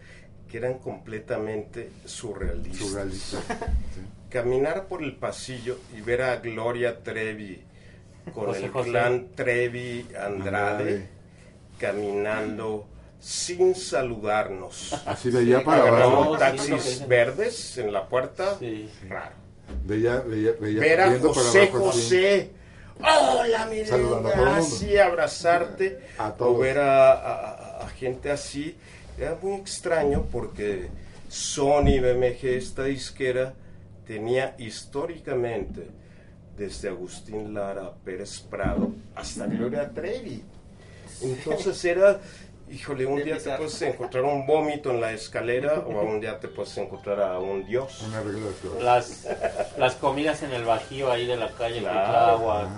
que 0.49 0.59
eran 0.59 0.79
completamente 0.79 1.91
surrealistas. 2.05 2.89
surrealista. 2.89 3.39
sí. 3.49 4.01
Caminar 4.31 4.87
por 4.87 5.03
el 5.03 5.16
pasillo 5.16 5.79
y 5.97 6.01
ver 6.01 6.23
a 6.23 6.37
Gloria 6.37 7.03
Trevi 7.03 7.61
con 8.33 8.47
José 8.47 8.64
el 8.66 8.71
José. 8.71 8.90
clan 8.90 9.27
Trevi 9.35 10.07
Andrade 10.19 10.25
Andrade. 10.25 11.09
caminando 11.79 12.87
sin 13.19 13.75
saludarnos. 13.75 14.93
Así 15.07 15.31
veía 15.31 15.62
para 15.64 15.83
Agarramos 15.83 16.27
abajo. 16.27 16.35
sí, 16.35 16.69
taxis 16.69 16.83
sí. 16.99 17.05
verdes 17.07 17.79
en 17.79 17.93
la 17.93 18.09
puerta. 18.09 18.57
Sí. 18.59 18.88
Raro. 19.09 19.35
Veía, 19.85 20.16
veía, 20.21 20.53
veía. 20.61 20.81
Ver 20.81 21.01
a 21.01 21.07
para 21.07 21.19
José 21.21 21.62
abajo. 21.62 21.79
José. 21.87 22.51
Hola, 22.99 23.66
mundo. 23.99 24.31
Así, 24.47 24.97
abrazarte. 24.99 26.01
A 26.19 26.29
o 26.29 26.33
todos. 26.35 26.59
ver 26.61 26.79
a, 26.79 27.12
a- 27.12 27.51
a- 27.81 27.85
a 27.85 27.88
gente 27.90 28.31
así. 28.31 28.77
Era 29.19 29.37
muy 29.43 29.57
extraño 29.61 30.27
porque 30.31 30.88
Sony 31.29 32.01
BMG, 32.01 32.45
esta 32.57 32.85
disquera, 32.85 33.55
tenía 34.11 34.57
históricamente 34.59 35.87
desde 36.57 36.88
Agustín 36.88 37.55
Lara, 37.55 37.94
Pérez 38.05 38.40
Prado, 38.40 38.92
hasta 39.14 39.46
Gloria 39.46 39.88
Trevi. 39.88 40.42
Entonces 41.23 41.85
era, 41.85 42.20
híjole, 42.71 43.05
un 43.07 43.23
día 43.23 43.39
te 43.39 43.51
puedes 43.57 43.83
encontrar 43.83 44.25
un 44.25 44.47
vómito 44.47 44.91
en 44.91 45.01
la 45.01 45.13
escalera 45.13 45.81
o 45.87 45.91
un 46.03 46.21
día 46.21 46.39
te 46.39 46.49
puedes 46.49 46.77
encontrar 46.79 47.21
a 47.21 47.39
un 47.39 47.65
dios. 47.67 48.03
Un 48.07 48.15
arreglo 48.15 48.47
de 48.47 48.53
flores. 48.55 48.83
Las, 48.83 49.27
las 49.79 49.95
comidas 49.97 50.43
en 50.43 50.53
el 50.53 50.65
bajío 50.65 51.11
ahí 51.11 51.27
de 51.27 51.37
la 51.37 51.49
calle 51.53 51.81
Claro. 51.81 52.51
Ah. 52.53 52.69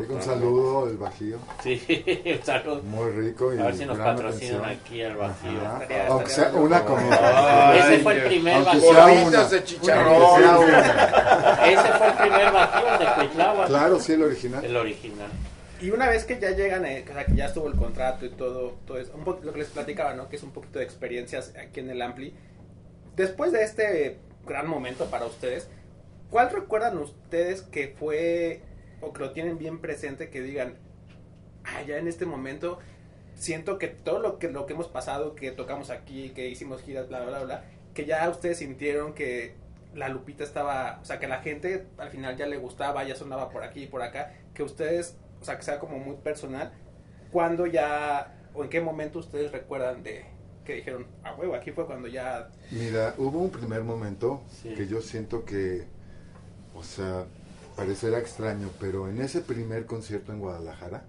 Digo 0.00 0.14
un 0.16 0.22
saludo 0.22 0.86
del 0.86 0.96
Bajío. 0.98 1.38
Sí, 1.62 1.82
un 2.38 2.44
saludo. 2.46 2.82
Muy 2.82 3.10
rico. 3.10 3.54
Y 3.54 3.58
A 3.58 3.64
ver 3.64 3.76
si 3.76 3.84
nos 3.86 3.98
patrocinan 3.98 4.64
atención. 4.64 4.64
aquí 4.86 5.02
al 5.02 5.16
bajío. 5.16 5.62
Estaría- 5.80 6.06
Aunque 6.08 6.30
estaría 6.30 6.50
sea 6.52 6.60
una 6.60 6.84
comida. 6.84 7.70
Ay, 7.72 7.78
Ese 7.80 7.98
fue 8.02 8.14
el 8.14 8.22
primer 8.26 8.64
bajío. 8.64 8.90
una. 9.26 9.44
de 9.44 9.64
chicharrón. 9.64 10.42
una. 10.42 11.66
Ese 11.66 11.88
fue 11.98 12.06
el 12.08 12.14
primer 12.14 12.52
bajío 12.52 12.98
de 12.98 13.14
Cuitláhuac. 13.14 13.66
Claro, 13.68 14.00
sí, 14.00 14.12
el 14.12 14.22
original. 14.22 14.64
El 14.64 14.76
original. 14.76 15.28
Y 15.80 15.90
una 15.90 16.08
vez 16.08 16.24
que 16.24 16.38
ya 16.40 16.50
llegan, 16.50 16.86
eh, 16.86 17.04
o 17.08 17.12
sea, 17.12 17.26
que 17.26 17.34
ya 17.34 17.46
estuvo 17.46 17.68
el 17.68 17.76
contrato 17.76 18.24
y 18.24 18.30
todo, 18.30 18.78
todo 18.86 18.98
eso, 18.98 19.12
un 19.14 19.24
lo 19.24 19.52
que 19.52 19.58
les 19.58 19.68
platicaba, 19.68 20.14
¿no? 20.14 20.28
Que 20.28 20.36
es 20.36 20.42
un 20.42 20.52
poquito 20.52 20.78
de 20.78 20.84
experiencias 20.84 21.54
aquí 21.56 21.80
en 21.80 21.90
el 21.90 22.00
Ampli. 22.00 22.34
Después 23.14 23.52
de 23.52 23.62
este 23.62 24.18
gran 24.46 24.68
momento 24.68 25.06
para 25.06 25.26
ustedes, 25.26 25.68
¿cuál 26.30 26.50
recuerdan 26.50 26.96
ustedes 26.98 27.62
que 27.62 27.88
fue 27.88 28.62
o 29.00 29.12
que 29.12 29.20
lo 29.20 29.32
tienen 29.32 29.58
bien 29.58 29.80
presente 29.80 30.30
que 30.30 30.40
digan, 30.40 30.76
ah, 31.64 31.82
ya 31.82 31.98
en 31.98 32.08
este 32.08 32.26
momento 32.26 32.78
siento 33.34 33.78
que 33.78 33.88
todo 33.88 34.18
lo 34.18 34.38
que 34.38 34.48
lo 34.48 34.66
que 34.66 34.72
hemos 34.72 34.88
pasado, 34.88 35.34
que 35.34 35.50
tocamos 35.50 35.90
aquí, 35.90 36.30
que 36.30 36.48
hicimos 36.48 36.82
giras, 36.82 37.08
bla, 37.08 37.20
bla, 37.20 37.42
bla, 37.42 37.64
que 37.94 38.06
ya 38.06 38.28
ustedes 38.30 38.58
sintieron 38.58 39.14
que 39.14 39.54
la 39.94 40.08
Lupita 40.08 40.44
estaba, 40.44 41.00
o 41.02 41.04
sea, 41.04 41.18
que 41.18 41.26
la 41.26 41.38
gente 41.38 41.86
al 41.98 42.10
final 42.10 42.36
ya 42.36 42.46
le 42.46 42.56
gustaba, 42.58 43.04
ya 43.04 43.14
sonaba 43.14 43.50
por 43.50 43.62
aquí 43.62 43.84
y 43.84 43.86
por 43.86 44.02
acá, 44.02 44.32
que 44.54 44.62
ustedes, 44.62 45.16
sea, 45.46 45.56
que 45.56 45.62
sea 45.64 45.78
como 45.78 45.98
muy 45.98 46.16
personal, 46.16 46.72
cuando 47.32 47.66
ya, 47.66 48.34
o 48.54 48.62
en 48.64 48.70
qué 48.70 48.80
momento 48.80 49.18
ustedes 49.20 49.52
recuerdan 49.52 50.02
de 50.02 50.24
que 50.64 50.74
dijeron, 50.74 51.06
ah, 51.22 51.34
huevo, 51.38 51.54
aquí 51.54 51.70
fue 51.70 51.86
cuando 51.86 52.08
ya, 52.08 52.48
Mira, 52.72 53.14
hubo 53.18 53.38
un 53.38 53.50
primer 53.50 53.82
momento 53.84 54.42
Sí. 54.62 54.74
que 54.74 54.86
yo 54.88 55.00
siento 55.00 55.44
que, 55.44 55.84
o 56.74 56.82
sea, 56.82 57.24
parecerá 57.76 58.18
extraño, 58.18 58.70
pero 58.80 59.08
en 59.08 59.20
ese 59.20 59.40
primer 59.42 59.86
concierto 59.86 60.32
en 60.32 60.40
Guadalajara, 60.40 61.04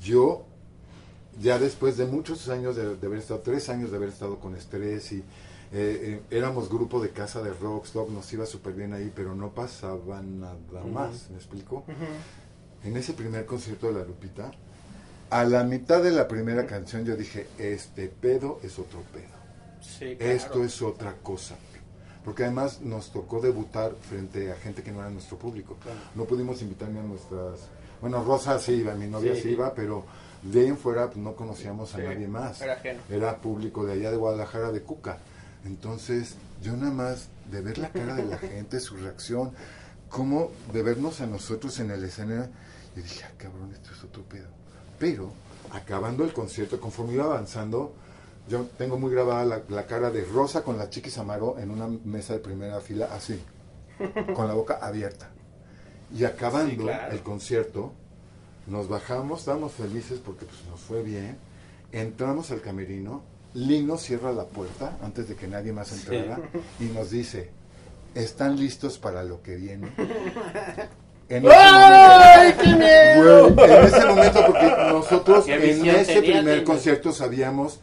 yo, 0.00 0.46
ya 1.40 1.58
después 1.58 1.96
de 1.96 2.06
muchos 2.06 2.48
años 2.48 2.76
de, 2.76 2.96
de 2.96 3.06
haber 3.06 3.18
estado, 3.18 3.40
tres 3.40 3.68
años 3.68 3.90
de 3.90 3.96
haber 3.98 4.08
estado 4.08 4.38
con 4.40 4.56
estrés 4.56 5.12
y 5.12 5.22
eh, 5.72 6.20
eh, 6.30 6.36
éramos 6.36 6.68
grupo 6.68 7.00
de 7.00 7.10
casa 7.10 7.42
de 7.42 7.52
Rockstop, 7.52 8.10
nos 8.10 8.32
iba 8.32 8.44
súper 8.46 8.72
bien 8.74 8.92
ahí, 8.92 9.12
pero 9.14 9.34
no 9.34 9.50
pasaba 9.50 10.20
nada 10.22 10.56
más, 10.92 11.30
¿me 11.30 11.36
explico? 11.36 11.84
En 12.82 12.96
ese 12.96 13.12
primer 13.12 13.46
concierto 13.46 13.86
de 13.88 14.00
La 14.00 14.04
Lupita, 14.04 14.50
a 15.30 15.44
la 15.44 15.62
mitad 15.64 16.02
de 16.02 16.10
la 16.10 16.26
primera 16.26 16.66
canción 16.66 17.04
yo 17.04 17.16
dije, 17.16 17.46
este 17.58 18.08
pedo 18.08 18.58
es 18.62 18.78
otro 18.78 19.00
pedo. 19.12 19.28
sí, 19.80 20.16
claro. 20.16 20.32
Esto 20.32 20.64
es 20.64 20.82
otra 20.82 21.14
cosa. 21.22 21.56
Porque 22.24 22.44
además 22.44 22.80
nos 22.82 23.10
tocó 23.12 23.40
debutar 23.40 23.92
frente 23.94 24.52
a 24.52 24.56
gente 24.56 24.82
que 24.82 24.92
no 24.92 25.00
era 25.00 25.08
nuestro 25.08 25.38
público. 25.38 25.76
No 26.14 26.24
pudimos 26.24 26.60
invitar 26.60 26.88
ni 26.90 26.98
a 26.98 27.02
nuestras... 27.02 27.60
Bueno, 28.00 28.22
Rosa 28.24 28.58
sí 28.58 28.72
iba, 28.72 28.94
mi 28.94 29.06
novia 29.06 29.34
sí, 29.34 29.42
Sí. 29.42 29.48
iba, 29.50 29.72
pero 29.74 30.04
de 30.42 30.60
ahí 30.60 30.66
en 30.66 30.76
fuera 30.76 31.06
pues, 31.06 31.16
no 31.18 31.34
conocíamos 31.34 31.94
a 31.94 31.98
nadie 31.98 32.28
más. 32.28 32.60
era 32.60 32.74
ajeno. 32.74 33.00
Era 33.08 33.36
público 33.38 33.84
de 33.86 33.94
allá 33.94 34.10
de 34.10 34.16
Guadalajara, 34.18 34.70
de 34.70 34.82
Cuca. 34.82 35.16
Entonces, 35.64 36.34
yo 36.62 36.76
nada 36.76 36.92
más 36.92 37.28
de 37.50 37.60
ver 37.60 37.78
la 37.78 37.90
cara 37.90 38.14
de 38.14 38.24
la 38.24 38.38
gente, 38.38 38.80
su 38.80 38.96
reacción, 38.96 39.52
como 40.08 40.50
de 40.72 40.82
vernos 40.82 41.20
a 41.20 41.26
nosotros 41.26 41.78
en 41.80 41.90
el 41.90 42.04
escenario, 42.04 42.48
yo 42.96 43.02
dije, 43.02 43.24
ah, 43.24 43.32
cabrón, 43.36 43.72
esto 43.72 43.90
es 43.92 44.02
otro 44.04 44.22
pedo. 44.24 44.48
Pero, 44.98 45.32
acabando 45.72 46.24
el 46.24 46.32
concierto, 46.32 46.80
conforme 46.80 47.14
iba 47.14 47.24
avanzando, 47.24 47.94
yo 48.48 48.64
tengo 48.78 48.98
muy 48.98 49.12
grabada 49.12 49.44
la, 49.44 49.62
la 49.68 49.86
cara 49.86 50.10
de 50.10 50.24
Rosa 50.24 50.62
con 50.64 50.76
la 50.78 50.90
Chiquis 50.90 51.18
Amaro 51.18 51.58
en 51.58 51.70
una 51.70 51.86
mesa 51.88 52.32
de 52.34 52.40
primera 52.40 52.80
fila, 52.80 53.08
así, 53.14 53.40
con 54.34 54.48
la 54.48 54.54
boca 54.54 54.78
abierta. 54.82 55.30
Y 56.12 56.24
acabando 56.24 56.70
Sí, 56.70 56.76
claro. 56.76 57.12
el 57.12 57.22
concierto, 57.22 57.92
nos 58.66 58.88
bajamos, 58.88 59.40
estábamos 59.40 59.72
felices 59.72 60.18
porque 60.24 60.44
pues, 60.46 60.64
nos 60.68 60.80
fue 60.80 61.02
bien, 61.02 61.38
entramos 61.92 62.50
al 62.50 62.60
camerino, 62.60 63.22
Lino 63.54 63.96
cierra 63.98 64.32
la 64.32 64.44
puerta 64.44 64.96
antes 65.02 65.28
de 65.28 65.34
que 65.34 65.48
nadie 65.48 65.72
más 65.72 65.92
entrara 65.92 66.38
y 66.78 66.84
nos 66.84 67.10
dice, 67.10 67.50
¿están 68.14 68.56
listos 68.56 68.98
para 68.98 69.24
lo 69.24 69.42
que 69.42 69.56
viene? 69.56 69.88
En 71.28 71.44
ese 71.46 71.54
¡Ay, 71.56 72.52
momento- 72.54 72.62
qué 72.62 72.76
miedo! 72.76 73.50
Güey, 73.54 73.70
en 73.72 73.84
ese 73.84 74.06
momento, 74.06 74.46
porque 74.46 74.74
nosotros 74.92 75.44
¿Qué 75.44 75.54
en 75.54 75.86
ese 75.86 76.14
tenía, 76.20 76.20
primer 76.40 76.64
concierto 76.64 77.12
sabíamos 77.12 77.80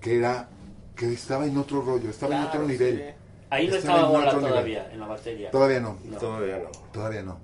que 0.00 0.18
era 0.18 0.48
que 0.94 1.12
estaba 1.12 1.44
en 1.46 1.56
otro 1.58 1.82
rollo, 1.82 2.08
estaba 2.10 2.34
en 2.36 2.42
Claro, 2.42 2.58
otro 2.58 2.66
sí. 2.68 2.72
nivel. 2.72 3.14
Ahí 3.50 3.68
no 3.68 3.74
Estaba 3.76 3.96
estaba 3.98 4.00
en 4.00 4.12
Bola 4.12 4.26
otro 4.28 4.38
nivel. 4.40 4.50
todavía, 4.52 4.92
en 4.92 5.00
la 5.00 5.06
batería. 5.06 5.50
Todavía 5.50 5.80
no, 5.80 5.98
No. 6.04 6.16
Todavía 6.18 6.58
no. 6.58 6.70
todavía 6.92 7.22
no. 7.22 7.38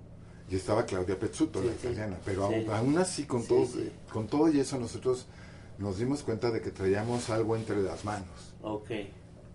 Y 0.50 0.56
estaba 0.56 0.84
Claudia 0.84 1.18
Pezzuto, 1.18 1.60
Sí, 1.60 1.66
la 1.66 1.72
sí. 1.72 1.78
italiana. 1.82 2.16
Pero 2.24 2.48
Sí. 2.48 2.54
aún, 2.54 2.70
aún 2.74 2.98
así, 2.98 3.24
con, 3.24 3.42
Sí, 3.42 3.48
todo, 3.48 3.66
sí. 3.66 3.92
con 4.12 4.26
todo 4.26 4.48
y 4.50 4.58
eso, 4.60 4.78
nosotros 4.78 5.26
nos 5.78 5.98
dimos 5.98 6.22
cuenta 6.22 6.50
de 6.50 6.60
que 6.60 6.70
traíamos 6.70 7.30
algo 7.30 7.56
entre 7.56 7.82
las 7.82 8.04
manos. 8.04 8.28
Ok. 8.62 8.90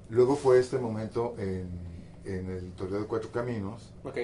Luego 0.10 0.36
fue 0.36 0.60
este 0.60 0.78
momento 0.78 1.36
en, 1.38 1.70
en 2.26 2.50
el 2.50 2.72
Torneo 2.74 3.02
de 3.02 3.06
Cuatro 3.08 3.32
Caminos, 3.32 3.92
Ok. 4.04 4.18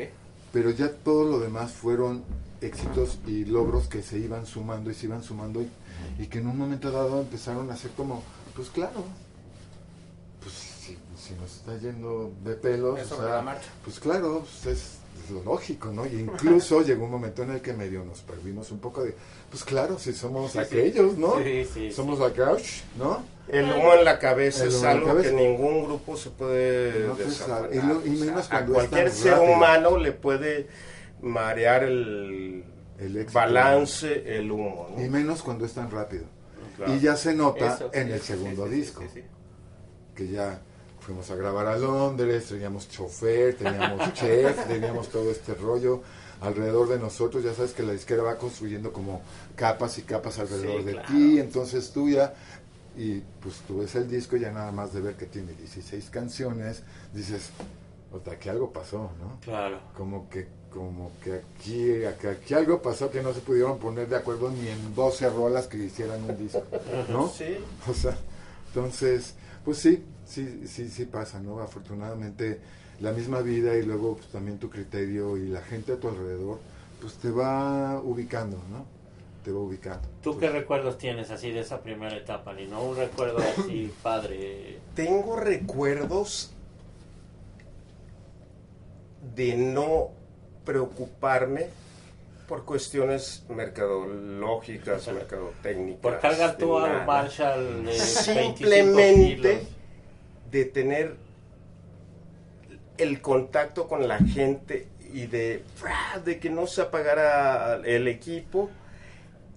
pero 0.51 0.69
ya 0.69 0.91
todo 0.91 1.25
lo 1.29 1.39
demás 1.39 1.71
fueron 1.73 2.23
éxitos 2.62 3.19
y 3.27 3.43
logros 3.45 3.88
que 3.88 4.01
se 4.01 4.17
iban 4.17 4.45
sumando 4.45 4.89
y 4.89 4.93
se 4.93 5.08
iban 5.08 5.21
sumando 5.23 5.62
y, 5.62 5.69
y 6.19 6.27
que 6.27 6.39
en 6.39 6.47
un 6.47 6.58
momento 6.58 6.89
dado 6.91 7.19
empezaron 7.21 7.69
a 7.71 7.75
ser 7.75 7.91
como, 7.91 8.23
pues 8.56 8.69
claro, 8.69 9.03
pues 10.41 10.53
si, 10.53 10.97
si 11.17 11.34
nos 11.36 11.56
está 11.58 11.77
yendo 11.77 12.32
de 12.43 12.56
pelos, 12.56 12.99
o 13.12 13.15
sea, 13.17 13.62
pues 13.84 13.99
claro, 13.99 14.39
pues 14.39 14.65
es, 14.77 14.79
es 14.79 14.97
lo 15.32 15.43
lógico, 15.43 15.91
¿no? 15.91 16.06
Y 16.06 16.19
incluso 16.19 16.82
llegó 16.82 17.06
un 17.06 17.12
momento 17.12 17.43
en 17.43 17.52
el 17.52 17.62
que 17.62 17.73
medio 17.73 18.04
nos 18.04 18.21
perdimos 18.21 18.71
un 18.71 18.80
poco 18.80 19.04
de, 19.04 19.15
pues 19.49 19.63
claro, 19.63 19.97
si 19.97 20.13
somos 20.13 20.52
Sí, 20.52 20.60
aquellos, 20.60 21.17
¿no? 21.17 21.38
Sí, 21.43 21.65
sí, 21.73 21.91
somos 21.91 22.19
acá, 22.21 22.52
¿no? 22.97 23.23
El 23.47 23.65
humo 23.65 23.93
en 23.93 24.06
la 24.06 24.19
cabeza 24.19 24.65
es 24.65 24.84
algo 24.84 25.08
cabeza. 25.08 25.30
que 25.30 25.36
ningún 25.36 25.86
grupo 25.86 26.15
se 26.17 26.30
puede 26.30 27.08
No 27.08 27.15
desafanar. 27.15 27.62
sabe. 27.63 27.76
Y 27.76 27.82
lo- 27.82 28.06
y 28.06 28.10
menos 28.12 28.52
a 28.52 28.65
cualquier 28.65 29.12
ser 29.12 29.34
rápido. 29.34 29.54
humano 29.54 29.97
le 29.97 30.12
puede 30.13 30.67
marear 31.21 31.84
el, 31.84 32.63
El 32.99 33.17
éxito. 33.17 33.34
balance, 33.39 34.38
el 34.38 34.52
humo. 34.52 34.89
¿no? 34.95 35.04
Y 35.04 35.10
menos 35.10 35.41
cuando 35.41 35.65
es 35.65 35.73
tan 35.73 35.89
rápido. 35.91 36.26
Claro. 36.78 36.93
Y 36.95 36.99
ya 36.99 37.15
se 37.15 37.34
nota 37.34 37.76
Eso, 37.76 37.89
en 37.93 38.08
sí, 38.08 38.13
el 38.13 38.19
sí, 38.21 38.28
segundo 38.28 38.65
sí, 38.65 38.71
sí, 38.71 38.76
disco, 38.80 39.02
sí, 39.04 39.10
sí. 39.13 39.23
que 40.15 40.28
ya 40.30 40.62
fuimos 41.05 41.29
a 41.31 41.35
grabar 41.35 41.67
a 41.67 41.77
Londres, 41.77 42.45
teníamos 42.47 42.89
chofer, 42.89 43.55
teníamos 43.55 44.13
chef, 44.13 44.67
teníamos 44.67 45.09
todo 45.09 45.29
este 45.29 45.53
rollo 45.53 46.01
alrededor 46.41 46.87
de 46.89 46.99
nosotros. 46.99 47.43
Ya 47.43 47.53
sabes 47.53 47.73
que 47.73 47.83
la 47.83 47.93
disquera 47.93 48.23
va 48.23 48.37
construyendo 48.37 48.91
como 48.93 49.21
capas 49.55 49.97
y 49.97 50.03
capas 50.03 50.39
alrededor 50.39 50.79
Sí, 50.79 50.85
de 50.85 50.91
claro. 50.93 51.07
ti, 51.09 51.39
entonces 51.39 51.91
tú 51.91 52.09
ya, 52.09 52.33
y 52.97 53.19
pues 53.41 53.55
tú 53.67 53.79
ves 53.79 53.95
el 53.95 54.09
disco 54.09 54.37
ya 54.37 54.51
nada 54.51 54.71
más 54.71 54.93
de 54.93 55.01
ver 55.01 55.15
que 55.15 55.25
tiene 55.25 55.53
16 55.53 56.09
canciones, 56.09 56.83
dices, 57.13 57.49
sea, 58.23 58.39
que 58.39 58.49
algo 58.49 58.71
pasó, 58.71 59.11
¿no? 59.19 59.39
Claro. 59.41 59.79
como 59.97 60.29
que 60.29 60.47
como 60.73 61.11
que 61.23 61.33
aquí, 61.33 61.85
que 62.19 62.27
aquí 62.29 62.53
algo 62.55 62.81
pasó 62.81 63.11
que 63.11 63.21
no 63.21 63.31
se 63.31 63.41
pudieron 63.41 63.77
poner 63.77 64.09
de 64.09 64.15
acuerdo 64.15 64.49
ni 64.49 64.67
en 64.69 64.95
12 64.95 65.29
rolas 65.29 65.67
que 65.67 65.77
hicieran 65.77 66.23
un 66.23 66.35
disco, 66.35 66.63
¿no? 67.09 67.27
Sí. 67.37 67.57
O 67.87 67.93
sea, 67.93 68.17
entonces, 68.69 69.35
pues 69.63 69.77
sí, 69.77 70.03
sí, 70.25 70.63
sí, 70.67 70.89
sí 70.89 71.05
pasa, 71.05 71.39
¿no? 71.39 71.59
Afortunadamente 71.59 72.59
la 72.99 73.12
misma 73.12 73.41
vida 73.41 73.75
y 73.75 73.83
luego 73.83 74.15
pues, 74.15 74.27
también 74.29 74.57
tu 74.59 74.69
criterio 74.69 75.38
y 75.38 75.47
la 75.47 75.62
gente 75.62 75.93
a 75.93 75.97
tu 75.97 76.07
alrededor, 76.07 76.59
pues 77.01 77.15
te 77.15 77.31
va 77.31 77.99
ubicando, 78.01 78.57
¿no? 78.69 78.86
Te 79.43 79.51
va 79.51 79.59
ubicando. 79.59 80.07
¿Tú 80.21 80.38
qué 80.38 80.49
recuerdos 80.49 80.97
tienes 80.97 81.29
así 81.29 81.51
de 81.51 81.59
esa 81.59 81.81
primera 81.81 82.15
etapa, 82.15 82.53
Lino? 82.53 82.81
Un 82.81 82.95
recuerdo 82.95 83.39
así 83.39 83.93
padre. 84.03 84.79
Tengo 84.95 85.36
recuerdos 85.36 86.51
de 89.36 89.57
no 89.57 90.09
preocuparme 90.65 91.67
Por 92.47 92.63
cuestiones 92.65 93.43
mercadológicas, 93.49 95.07
mercadotécnicas. 95.07 96.01
Por 96.01 96.19
cargar 96.19 96.57
tú 96.57 96.77
al. 96.77 97.05
Marshall 97.05 97.83
de 97.83 97.91
25 97.91 98.57
Simplemente 98.57 99.36
kilos. 99.36 99.82
De 100.53 100.65
tener 100.65 101.15
el 102.97 103.21
contacto 103.21 103.87
con 103.87 104.07
la 104.07 104.19
gente 104.19 104.87
y 105.11 105.25
de, 105.25 105.63
de 106.23 106.39
que 106.39 106.49
no 106.51 106.67
se 106.67 106.81
apagara 106.83 107.81
el 107.83 108.07
equipo 108.07 108.69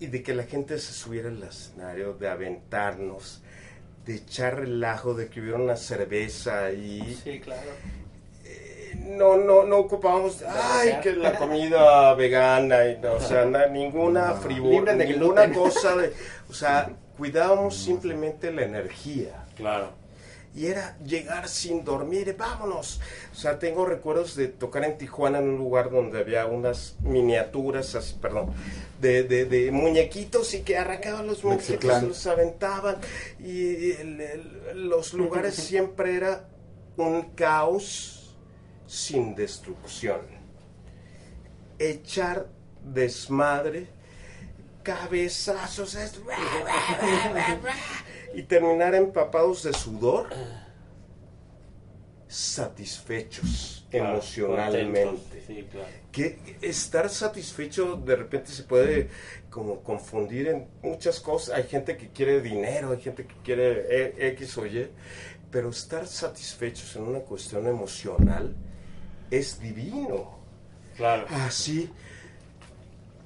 y 0.00 0.06
de 0.06 0.22
que 0.22 0.35
la 0.35 0.44
gente 0.44 0.78
se 0.78 0.92
subiera 0.94 1.28
al 1.28 1.42
escenario, 1.42 2.14
de 2.14 2.28
aventarnos, 2.28 3.42
de 4.06 4.16
echar 4.16 4.59
relajo, 4.59 5.12
de 5.14 5.28
que 5.28 5.40
hubiera 5.40 5.59
una 5.59 5.76
cerveza 5.76 6.64
ahí. 6.64 7.18
Sí, 7.22 7.40
claro. 7.40 7.70
No, 9.00 9.37
no, 9.37 9.64
no 9.64 9.76
ocupábamos, 9.78 10.42
ay, 10.42 10.98
que 11.02 11.12
la 11.14 11.35
comida 11.37 12.14
vegana, 12.14 12.87
y 12.87 12.98
no, 12.98 13.12
o 13.12 13.20
sea, 13.20 13.44
na- 13.44 13.66
ninguna 13.66 14.28
No. 14.28 14.37
frivolidad, 14.37 14.80
Libre 14.94 14.96
de 14.96 15.06
ninguna 15.18 15.44
gluten. 15.46 15.62
cosa 15.62 15.96
de, 15.96 16.12
o 16.48 16.52
sea, 16.54 16.90
cuidábamos 17.18 17.76
simplemente 17.76 18.50
la 18.50 18.62
energía. 18.64 19.44
Claro. 19.56 19.90
Y 20.57 20.66
era 20.69 20.97
llegar 21.05 21.49
sin 21.51 21.85
dormir, 21.85 22.35
vámonos. 22.38 22.99
O 23.31 23.35
sea, 23.37 23.59
tengo 23.59 23.85
recuerdos 23.85 24.35
de 24.37 24.49
tocar 24.49 24.85
en 24.85 24.97
Tijuana 24.97 25.38
en 25.38 25.51
un 25.51 25.59
lugar 25.59 25.90
donde 25.90 26.19
había 26.19 26.47
unas 26.47 26.97
miniaturas, 27.03 27.95
así, 27.95 28.14
perdón, 28.23 28.55
de, 28.99 29.25
de, 29.25 29.45
de 29.45 29.71
muñequitos 29.71 30.55
y 30.55 30.62
que 30.62 30.79
arrancaban 30.79 31.27
los 31.27 31.45
muñequitos, 31.45 32.03
los 32.03 32.27
aventaban. 32.27 32.97
Y 33.38 33.92
el- 33.92 34.19
el- 34.21 34.88
los 34.88 35.12
lugares 35.12 35.55
siempre 35.69 36.16
era 36.16 36.49
un 36.97 37.21
caos 37.35 38.35
sin 38.87 39.35
destrucción. 39.35 40.23
Echar 41.79 42.47
desmadre, 42.83 43.88
cabezazos, 44.83 45.95
es- 45.97 46.14
y 48.37 48.42
terminar 48.44 48.94
empapados 48.94 49.62
de 49.64 49.72
sudor, 49.72 50.29
satisfechos 52.29 53.87
claro, 53.90 54.11
emocionalmente. 54.14 55.05
contentos, 55.05 55.42
Sí, 55.46 55.66
claro. 55.70 55.87
Que 56.11 56.57
estar 56.62 57.09
satisfecho 57.09 57.96
de 57.96 58.16
repente 58.16 58.51
se 58.51 58.64
puede 58.64 59.09
como 59.51 59.81
confundir 59.83 60.49
en 60.49 60.66
muchas 60.83 61.20
cosas. 61.20 61.55
Hay 61.55 61.64
gente 61.64 61.96
que 61.96 62.09
quiere 62.09 62.40
dinero, 62.40 62.90
hay 62.92 63.01
gente 63.01 63.27
que 63.27 63.35
quiere 63.44 63.87
E- 63.88 64.29
X 64.31 64.59
o 64.59 64.66
Y, 64.66 64.88
pero 65.51 65.70
estar 65.70 66.07
satisfechos 66.07 66.96
en 66.96 67.03
una 67.03 67.20
cuestión 67.20 67.66
emocional 67.68 68.57
es 69.31 69.61
divino. 69.61 70.37
Claro. 70.96 71.27
Así 71.31 71.90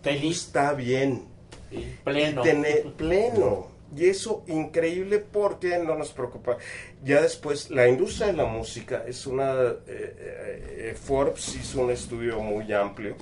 Feliz 0.03 0.45
está 0.47 0.73
bien. 0.75 1.25
y 1.71 1.79
pleno. 2.05 2.43
tener 2.43 2.93
pleno. 2.95 3.69
Y 3.97 4.07
eso 4.07 4.45
increíble 4.47 5.19
porque 5.19 5.79
no 5.79 5.97
nos 5.97 6.13
preocupa. 6.13 6.59
Ya 7.03 7.21
después, 7.23 7.71
la 7.71 7.89
industria 7.89 8.29
de 8.29 8.35
la 8.35 8.45
música 8.45 9.05
es 9.07 9.27
una... 9.27 9.53
eh, 9.53 9.77
eh, 9.89 10.91
eh, 10.91 10.95
Forbes 10.95 11.57
hizo 11.57 11.83
un 11.83 11.91
estudio 11.91 12.41
muy 12.41 12.73
amplio 12.73 13.17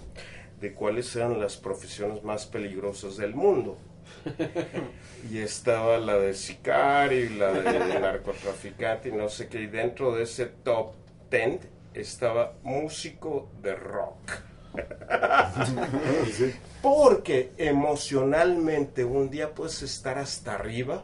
de 0.60 0.74
cuáles 0.74 1.14
eran 1.16 1.40
las 1.40 1.56
profesiones 1.56 2.22
más 2.22 2.46
peligrosas 2.46 3.16
del 3.16 3.34
mundo. 3.34 3.78
Y 5.32 5.38
estaba 5.38 5.98
la 5.98 6.16
de 6.16 6.32
sicario 6.32 7.24
y 7.24 7.30
la 7.30 7.52
de 7.52 8.00
narcotraficante 8.00 9.08
y 9.08 9.12
no 9.12 9.28
sé 9.28 9.48
qué. 9.48 9.62
Y 9.62 9.66
dentro 9.66 10.14
de 10.14 10.22
ese 10.22 10.46
top 10.46 10.92
10 11.30 11.58
estaba 11.94 12.54
músico 12.62 13.50
de 13.60 13.74
rock. 13.74 14.30
Sí. 16.32 16.54
Porque 16.82 17.50
emocionalmente 17.58 19.04
un 19.04 19.30
día 19.30 19.50
puedes 19.54 19.82
estar 19.82 20.18
hasta 20.18 20.54
arriba. 20.54 21.02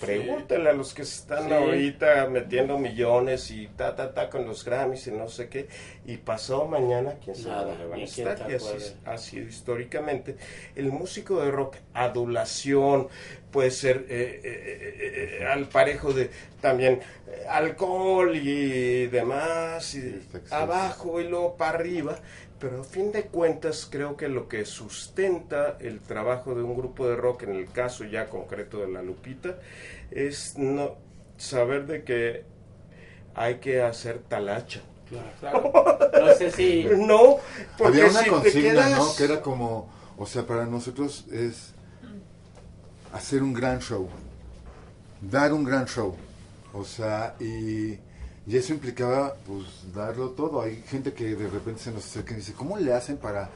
Pregúntale 0.00 0.70
a 0.70 0.72
los 0.74 0.94
que 0.94 1.02
están 1.02 1.48
Sí. 1.48 1.54
ahorita 1.54 2.28
metiendo 2.30 2.78
millones 2.78 3.50
y 3.50 3.66
ta, 3.66 3.96
ta, 3.96 4.14
ta 4.14 4.30
con 4.30 4.46
los 4.46 4.64
Grammys 4.64 5.08
y 5.08 5.10
no 5.10 5.28
sé 5.28 5.48
qué. 5.48 5.68
Y 6.06 6.18
pasado 6.18 6.66
mañana, 6.68 7.14
quién 7.24 7.34
sabe 7.34 7.70
dónde 7.72 7.86
van 7.86 8.00
a 8.00 8.04
estar. 8.04 8.48
Y 8.48 8.54
así 8.54 8.94
ha 9.04 9.18
sido 9.18 9.48
históricamente. 9.48 10.36
El 10.76 10.92
músico 10.92 11.40
de 11.42 11.50
rock, 11.50 11.78
adulación, 11.94 13.08
puede 13.50 13.72
ser 13.72 14.06
eh, 14.08 14.40
eh, 14.44 15.38
eh, 15.40 15.46
al 15.46 15.66
parejo 15.68 16.12
de 16.12 16.30
también 16.60 17.00
alcohol 17.48 18.36
y 18.36 19.06
demás, 19.08 19.96
y 19.96 20.22
abajo 20.52 21.20
y 21.20 21.24
luego 21.28 21.56
para 21.56 21.76
arriba. 21.76 22.20
Pero 22.60 22.80
a 22.80 22.84
fin 22.84 23.12
de 23.12 23.24
cuentas 23.24 23.86
creo 23.90 24.16
que 24.16 24.28
lo 24.28 24.48
que 24.48 24.64
sustenta 24.64 25.76
el 25.80 26.00
trabajo 26.00 26.54
de 26.54 26.62
un 26.62 26.76
grupo 26.76 27.08
de 27.08 27.14
rock, 27.14 27.44
en 27.44 27.54
el 27.54 27.70
caso 27.70 28.04
ya 28.04 28.28
concreto 28.28 28.78
de 28.78 28.88
la 28.88 29.02
Lupita, 29.02 29.58
es 30.10 30.58
no 30.58 30.96
saber 31.36 31.86
de 31.86 32.02
que 32.02 32.44
hay 33.34 33.56
que 33.56 33.82
hacer 33.82 34.18
talacha. 34.18 34.80
Claro. 35.40 35.72
No 36.12 36.34
sé 36.34 36.50
si. 36.50 36.84
No, 36.96 37.38
porque 37.78 37.98
Había 37.98 38.10
una 38.10 38.22
si 38.22 38.30
consigna, 38.30 38.70
quedas... 38.70 38.98
¿no? 38.98 39.16
Que 39.16 39.24
era 39.24 39.40
como, 39.40 39.90
o 40.18 40.26
sea, 40.26 40.44
para 40.46 40.66
nosotros 40.66 41.24
es 41.30 41.72
hacer 43.12 43.42
un 43.42 43.54
gran 43.54 43.80
show, 43.80 44.08
dar 45.20 45.52
un 45.52 45.64
gran 45.64 45.86
show, 45.86 46.14
o 46.74 46.84
sea, 46.84 47.34
y, 47.40 47.98
y 48.48 48.56
eso 48.56 48.72
implicaba, 48.72 49.34
pues, 49.46 49.92
darlo 49.94 50.30
todo. 50.30 50.62
Hay 50.62 50.82
gente 50.88 51.12
que 51.12 51.34
de 51.36 51.48
repente 51.48 51.82
se 51.82 51.92
nos 51.92 52.04
acerca 52.06 52.32
y 52.32 52.36
dice, 52.38 52.54
¿cómo 52.54 52.78
le 52.78 52.92
hacen 52.94 53.18
para, 53.18 53.50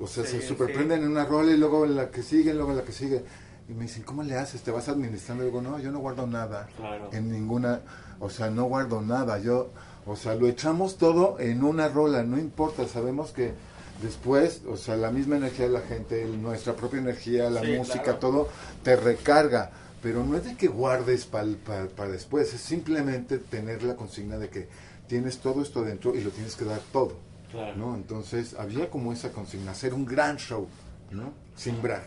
o 0.00 0.06
sea, 0.06 0.24
Sí, 0.24 0.40
se 0.40 0.46
superprenden 0.46 1.02
en 1.02 1.10
una 1.10 1.24
rola 1.24 1.50
y 1.52 1.56
luego 1.56 1.84
en 1.84 1.96
la 1.96 2.10
que 2.10 2.22
sigue, 2.22 2.54
luego 2.54 2.70
en 2.70 2.76
la 2.78 2.84
que 2.84 2.92
sigue? 2.92 3.24
Y 3.68 3.72
me 3.74 3.82
dicen, 3.82 4.02
¿cómo 4.04 4.22
le 4.22 4.36
haces? 4.36 4.62
¿Te 4.62 4.70
vas 4.70 4.88
administrando? 4.88 5.42
Y 5.42 5.46
digo, 5.48 5.60
no, 5.60 5.78
yo 5.78 5.90
no 5.90 5.98
guardo 5.98 6.26
nada 6.26 6.68
Claro. 6.76 7.10
en 7.12 7.30
ninguna, 7.30 7.80
o 8.20 8.30
sea, 8.30 8.48
no 8.48 8.64
guardo 8.64 9.02
nada, 9.02 9.38
yo, 9.38 9.70
o 10.06 10.16
sea, 10.16 10.34
lo 10.36 10.46
echamos 10.46 10.96
todo 10.98 11.38
en 11.40 11.62
una 11.64 11.88
rola, 11.88 12.22
no 12.22 12.38
importa, 12.38 12.86
sabemos 12.88 13.32
que 13.32 13.52
después, 14.00 14.62
o 14.70 14.76
sea, 14.76 14.96
la 14.96 15.10
misma 15.10 15.36
energía 15.36 15.66
de 15.66 15.72
la 15.72 15.80
gente, 15.80 16.24
nuestra 16.26 16.74
propia 16.74 17.00
energía, 17.00 17.50
la 17.50 17.60
Sí, 17.62 17.72
música, 17.76 18.02
claro. 18.04 18.18
todo 18.20 18.48
te 18.82 18.94
recarga, 18.96 19.70
pero 20.02 20.24
no 20.24 20.36
es 20.36 20.44
de 20.44 20.56
que 20.56 20.68
guardes 20.68 21.26
para 21.26 22.10
después, 22.10 22.52
es 22.54 22.60
simplemente 22.60 23.38
tener 23.38 23.82
la 23.82 23.96
consigna 23.96 24.38
de 24.38 24.48
que 24.48 24.68
tienes 25.06 25.38
todo 25.38 25.62
esto 25.62 25.82
dentro 25.82 26.14
y 26.14 26.20
lo 26.22 26.30
tienes 26.30 26.54
que 26.56 26.64
dar 26.64 26.80
todo, 26.92 27.16
Claro. 27.50 27.74
¿no? 27.76 27.94
Entonces, 27.94 28.54
había 28.58 28.90
como 28.90 29.12
esa 29.12 29.32
consigna, 29.32 29.70
hacer 29.72 29.94
un 29.94 30.04
gran 30.04 30.36
show, 30.36 30.68
¿no? 31.10 31.32
Simbrar. 31.56 32.06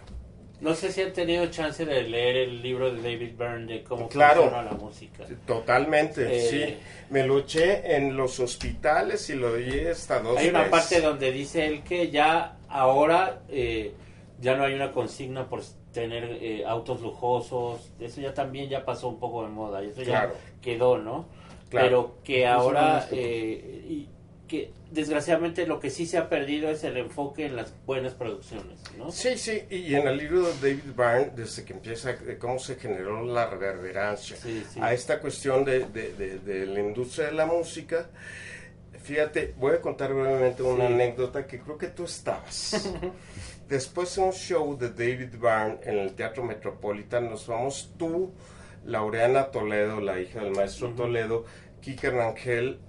No 0.61 0.75
sé 0.75 0.91
si 0.91 1.01
han 1.01 1.11
tenido 1.11 1.47
chance 1.47 1.83
de 1.83 2.03
leer 2.03 2.35
el 2.37 2.61
libro 2.61 2.93
de 2.93 3.01
David 3.01 3.31
Byrne 3.35 3.65
de 3.65 3.83
cómo 3.83 4.07
Claro. 4.07 4.43
funciona 4.43 4.63
la 4.63 4.73
música. 4.77 5.25
Totalmente, 5.47 6.21
Eh, 6.29 6.49
sí. 6.49 6.77
Me 7.09 7.25
lo 7.25 7.39
eché 7.39 7.95
en 7.95 8.15
los 8.15 8.39
hospitales 8.39 9.27
y 9.31 9.33
lo 9.35 9.55
di 9.55 9.79
hasta 9.87 10.19
dos 10.19 10.37
Hay 10.37 10.49
una 10.49 10.59
veces. 10.59 10.71
parte 10.71 11.01
donde 11.01 11.31
dice 11.31 11.65
él 11.65 11.81
que 11.83 12.11
ya 12.11 12.59
ahora 12.69 13.41
eh, 13.49 13.93
ya 14.39 14.55
no 14.55 14.63
hay 14.63 14.75
una 14.75 14.91
consigna 14.91 15.49
por 15.49 15.63
tener 15.93 16.23
eh, 16.41 16.63
autos 16.65 17.01
lujosos. 17.01 17.91
Eso 17.99 18.21
ya 18.21 18.33
también 18.33 18.69
ya 18.69 18.85
pasó 18.85 19.07
un 19.09 19.19
poco 19.19 19.43
de 19.43 19.49
moda. 19.49 19.83
y 19.83 19.87
Eso 19.89 20.01
Claro. 20.03 20.33
ya 20.33 20.61
quedó, 20.61 20.97
¿no? 20.97 21.25
Claro. 21.69 21.87
Pero 21.87 22.15
que 22.23 22.47
ahora 22.47 22.93
no 22.93 22.97
es 22.99 23.05
que- 23.05 23.53
eh, 23.53 23.85
y 23.89 24.07
que 24.47 24.73
desgraciadamente 24.91 25.65
lo 25.65 25.79
que 25.79 25.89
sí 25.89 26.05
se 26.05 26.17
ha 26.17 26.27
perdido 26.27 26.69
es 26.69 26.83
el 26.83 26.97
enfoque 26.97 27.45
en 27.45 27.55
las 27.55 27.73
buenas 27.85 28.13
producciones, 28.13 28.79
¿no? 28.97 29.09
Sí, 29.09 29.37
sí, 29.37 29.61
y 29.69 29.95
en 29.95 30.05
el 30.05 30.17
libro 30.17 30.41
de 30.41 30.53
David 30.55 30.91
Byrne, 30.93 31.31
desde 31.33 31.63
que 31.63 31.71
empieza, 31.71 32.11
de 32.11 32.37
cómo 32.37 32.59
se 32.59 32.75
generó 32.75 33.23
la 33.23 33.47
reverberancia 33.49 34.35
Sí, 34.35 34.61
sí. 34.69 34.79
a 34.81 34.91
esta 34.93 35.21
cuestión 35.21 35.63
de, 35.63 35.85
de- 35.85 36.13
de- 36.15 36.39
de 36.39 36.65
la 36.65 36.81
industria 36.81 37.27
de 37.27 37.31
la 37.31 37.45
música, 37.45 38.09
fíjate, 39.01 39.53
voy 39.57 39.75
a 39.75 39.79
contar 39.81 40.13
brevemente 40.13 40.61
una 40.63 40.87
Sí. 40.87 40.93
anécdota 40.93 41.47
que 41.47 41.59
creo 41.61 41.77
que 41.77 41.87
tú 41.87 42.03
estabas. 42.03 42.73
Después 43.71 44.13
de 44.17 44.21
un 44.21 44.33
show 44.33 44.77
de 44.77 44.89
David 44.89 45.29
Byrne 45.39 45.79
en 45.83 45.97
el 45.97 46.11
Teatro 46.13 46.43
Metropolitan, 46.43 47.29
nos 47.29 47.47
vamos 47.47 47.93
tú, 47.97 48.29
Laureana 48.85 49.45
Toledo, 49.45 50.01
la 50.01 50.19
hija 50.19 50.41
del 50.41 50.51
maestro. 50.51 50.89
Toledo, 50.89 51.45
Kike 51.79 52.09
Rangel, 52.09 52.79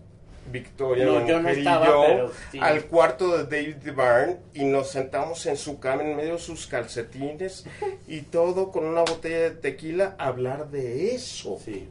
Victoria 0.50 1.04
No, 1.04 1.24
yo 1.24 1.40
no 1.40 1.52
y 1.52 1.62
yo, 1.62 1.70
pero 2.04 2.32
sí. 2.50 2.58
al 2.60 2.86
cuarto 2.86 3.38
de 3.38 3.44
David 3.44 3.92
Byrne 3.94 4.38
y 4.54 4.64
nos 4.64 4.90
sentamos 4.90 5.46
en 5.46 5.56
su 5.56 5.78
cama 5.78 6.02
en 6.02 6.16
medio 6.16 6.32
de 6.32 6.38
sus 6.40 6.66
calcetines 6.66 7.64
y 8.08 8.22
todo 8.22 8.72
con 8.72 8.84
una 8.84 9.02
botella 9.02 9.38
de 9.38 9.50
tequila 9.52 10.16
a 10.18 10.26
hablar 10.26 10.68
de 10.72 11.14
eso, 11.14 11.60
Sí. 11.64 11.88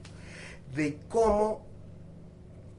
de 0.76 0.98
cómo 1.08 1.66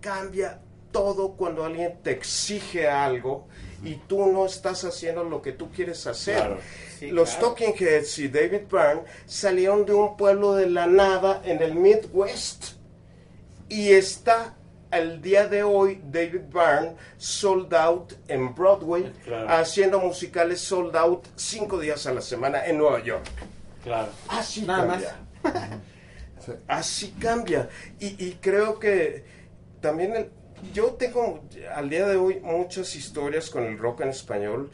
cambia 0.02 0.60
todo 0.90 1.32
cuando 1.38 1.64
alguien 1.64 1.96
te 2.02 2.10
exige 2.10 2.86
algo 2.86 3.48
y 3.84 3.94
tú 3.96 4.26
no 4.26 4.46
estás 4.46 4.84
haciendo 4.84 5.24
lo 5.24 5.42
que 5.42 5.52
tú 5.52 5.70
quieres 5.70 6.06
hacer. 6.06 6.36
Claro. 6.36 6.58
Sí, 6.98 7.10
Los 7.10 7.30
claro. 7.30 7.48
Talking 7.48 7.74
Heads 7.78 8.18
y 8.20 8.28
David 8.28 8.62
Byrne 8.70 9.02
salieron 9.26 9.84
de 9.84 9.92
un 9.94 10.16
pueblo 10.16 10.54
de 10.54 10.68
la 10.68 10.86
nada 10.86 11.42
en 11.44 11.60
el 11.62 11.74
Midwest 11.74 12.74
y 13.68 13.90
está 13.92 14.54
al 14.90 15.20
día 15.22 15.48
de 15.48 15.62
hoy 15.62 16.00
David 16.10 16.42
Byrne 16.52 16.92
sold 17.16 17.72
out 17.74 18.12
en 18.28 18.54
Broadway, 18.54 19.10
Claro. 19.24 19.48
haciendo 19.48 19.98
musicales 19.98 20.60
sold 20.60 20.94
out 20.94 21.24
cinco 21.34 21.78
días 21.80 22.06
a 22.06 22.12
la 22.12 22.20
semana 22.20 22.66
en 22.66 22.76
Nueva 22.78 23.02
York. 23.02 23.24
Claro. 23.82 24.10
Así 24.28 24.62
Nada 24.62 24.86
cambia. 24.86 25.16
Sí. 26.44 26.52
Así 26.68 27.10
cambia. 27.18 27.68
Y, 27.98 28.22
y 28.26 28.38
creo 28.40 28.78
que 28.78 29.24
también 29.80 30.14
el- 30.14 30.30
yo 30.72 30.92
tengo 30.92 31.40
al 31.74 31.88
día 31.90 32.06
de 32.06 32.16
hoy 32.16 32.40
muchas 32.40 32.94
historias 32.94 33.50
con 33.50 33.64
el 33.64 33.78
rock 33.78 34.02
en 34.02 34.08
español 34.08 34.70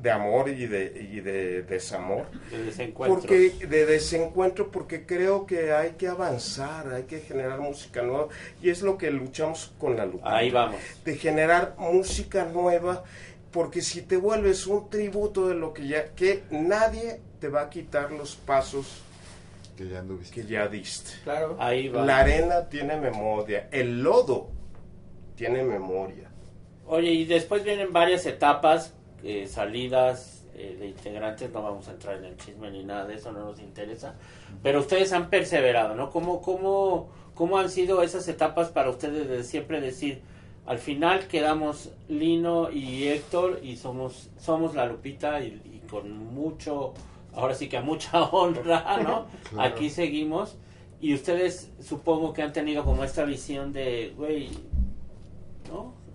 de 0.00 0.10
amor 0.10 0.48
y 0.48 0.66
de, 0.66 1.08
y 1.10 1.20
de 1.20 1.62
desamor. 1.62 2.26
De 2.50 2.64
desencuentros. 2.64 3.20
Porque 3.20 3.66
de 3.66 3.86
desencuentro, 3.86 4.70
porque 4.70 5.06
creo 5.06 5.46
que 5.46 5.72
hay 5.72 5.92
que 5.92 6.08
avanzar, 6.08 6.92
hay 6.92 7.04
que 7.04 7.20
generar 7.20 7.60
música 7.60 8.02
nueva 8.02 8.28
y 8.62 8.70
es 8.70 8.82
lo 8.82 8.98
que 8.98 9.10
luchamos 9.10 9.72
con 9.78 9.96
la 9.96 10.04
Lupita. 10.06 10.36
Ahí 10.36 10.50
vamos. 10.50 10.80
De 11.04 11.16
generar 11.16 11.74
música 11.78 12.44
nueva, 12.44 13.04
porque 13.50 13.80
si 13.80 14.02
te 14.02 14.16
vuelves 14.16 14.66
un 14.66 14.88
tributo 14.90 15.48
de 15.48 15.54
lo 15.54 15.72
que 15.72 15.88
ya 15.88 16.08
que 16.14 16.42
nadie 16.50 17.20
te 17.40 17.48
va 17.48 17.62
a 17.62 17.70
quitar 17.70 18.12
los 18.12 18.36
pasos 18.36 19.02
Que 19.76 19.88
ya 19.88 20.00
anduviste. 20.00 20.34
que 20.42 20.46
ya 20.46 20.68
diste. 20.68 21.12
Claro. 21.24 21.56
Ahí 21.58 21.88
va. 21.88 22.04
La 22.04 22.18
arena 22.18 22.68
tiene 22.68 22.96
memoria, 22.98 23.68
el 23.72 24.02
lodo 24.02 24.50
tiene 25.36 25.62
memoria. 25.62 26.30
Oye, 26.86 27.10
y 27.12 27.24
después 27.24 27.64
vienen 27.64 27.92
varias 27.92 28.26
etapas, 28.26 28.94
eh, 29.22 29.46
salidas 29.46 30.44
eh, 30.54 30.76
de 30.78 30.88
integrantes, 30.88 31.50
no 31.52 31.62
vamos 31.62 31.88
a 31.88 31.92
entrar 31.92 32.16
en 32.16 32.24
el 32.24 32.36
chisme 32.36 32.70
ni 32.70 32.84
nada 32.84 33.06
de 33.06 33.14
eso, 33.14 33.32
no 33.32 33.40
nos 33.40 33.60
interesa, 33.60 34.14
pero 34.62 34.80
ustedes 34.80 35.12
han 35.12 35.28
perseverado, 35.28 35.94
¿no? 35.94 36.10
¿Cómo, 36.10 36.40
cómo, 36.40 37.10
cómo 37.34 37.58
han 37.58 37.70
sido 37.70 38.02
esas 38.02 38.26
etapas 38.28 38.70
para 38.70 38.90
ustedes 38.90 39.28
de 39.28 39.44
siempre 39.44 39.80
decir, 39.80 40.22
al 40.64 40.78
final 40.78 41.28
quedamos 41.28 41.92
Lino 42.08 42.70
y 42.70 43.04
Héctor 43.08 43.60
y 43.62 43.76
somos, 43.76 44.30
somos 44.38 44.74
la 44.74 44.86
Lupita 44.86 45.40
y, 45.40 45.60
y 45.64 45.86
con 45.88 46.10
mucho, 46.34 46.94
ahora 47.34 47.54
sí 47.54 47.68
que 47.68 47.76
a 47.76 47.82
mucha 47.82 48.22
honra, 48.30 48.98
¿no? 49.02 49.26
Claro. 49.50 49.62
Aquí 49.62 49.90
seguimos. 49.90 50.56
Y 51.00 51.12
ustedes 51.14 51.70
supongo 51.80 52.32
que 52.32 52.42
han 52.42 52.52
tenido 52.52 52.82
como 52.82 53.04
esta 53.04 53.24
visión 53.24 53.72
de, 53.72 54.14
güey. 54.16 54.48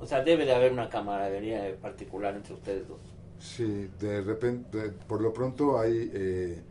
O 0.02 0.06
sea, 0.08 0.24
debe 0.24 0.46
de 0.46 0.54
haber 0.56 0.72
una 0.74 0.90
camaradería 0.90 1.76
particular 1.82 2.36
entre 2.36 2.54
ustedes 2.56 2.88
dos. 2.88 3.00
Sí, 3.40 3.90
de 4.00 4.22
repente, 4.22 4.90
por 5.08 5.22
lo 5.22 5.34
pronto 5.34 5.80
hay 5.80 6.12
eh, 6.14 6.62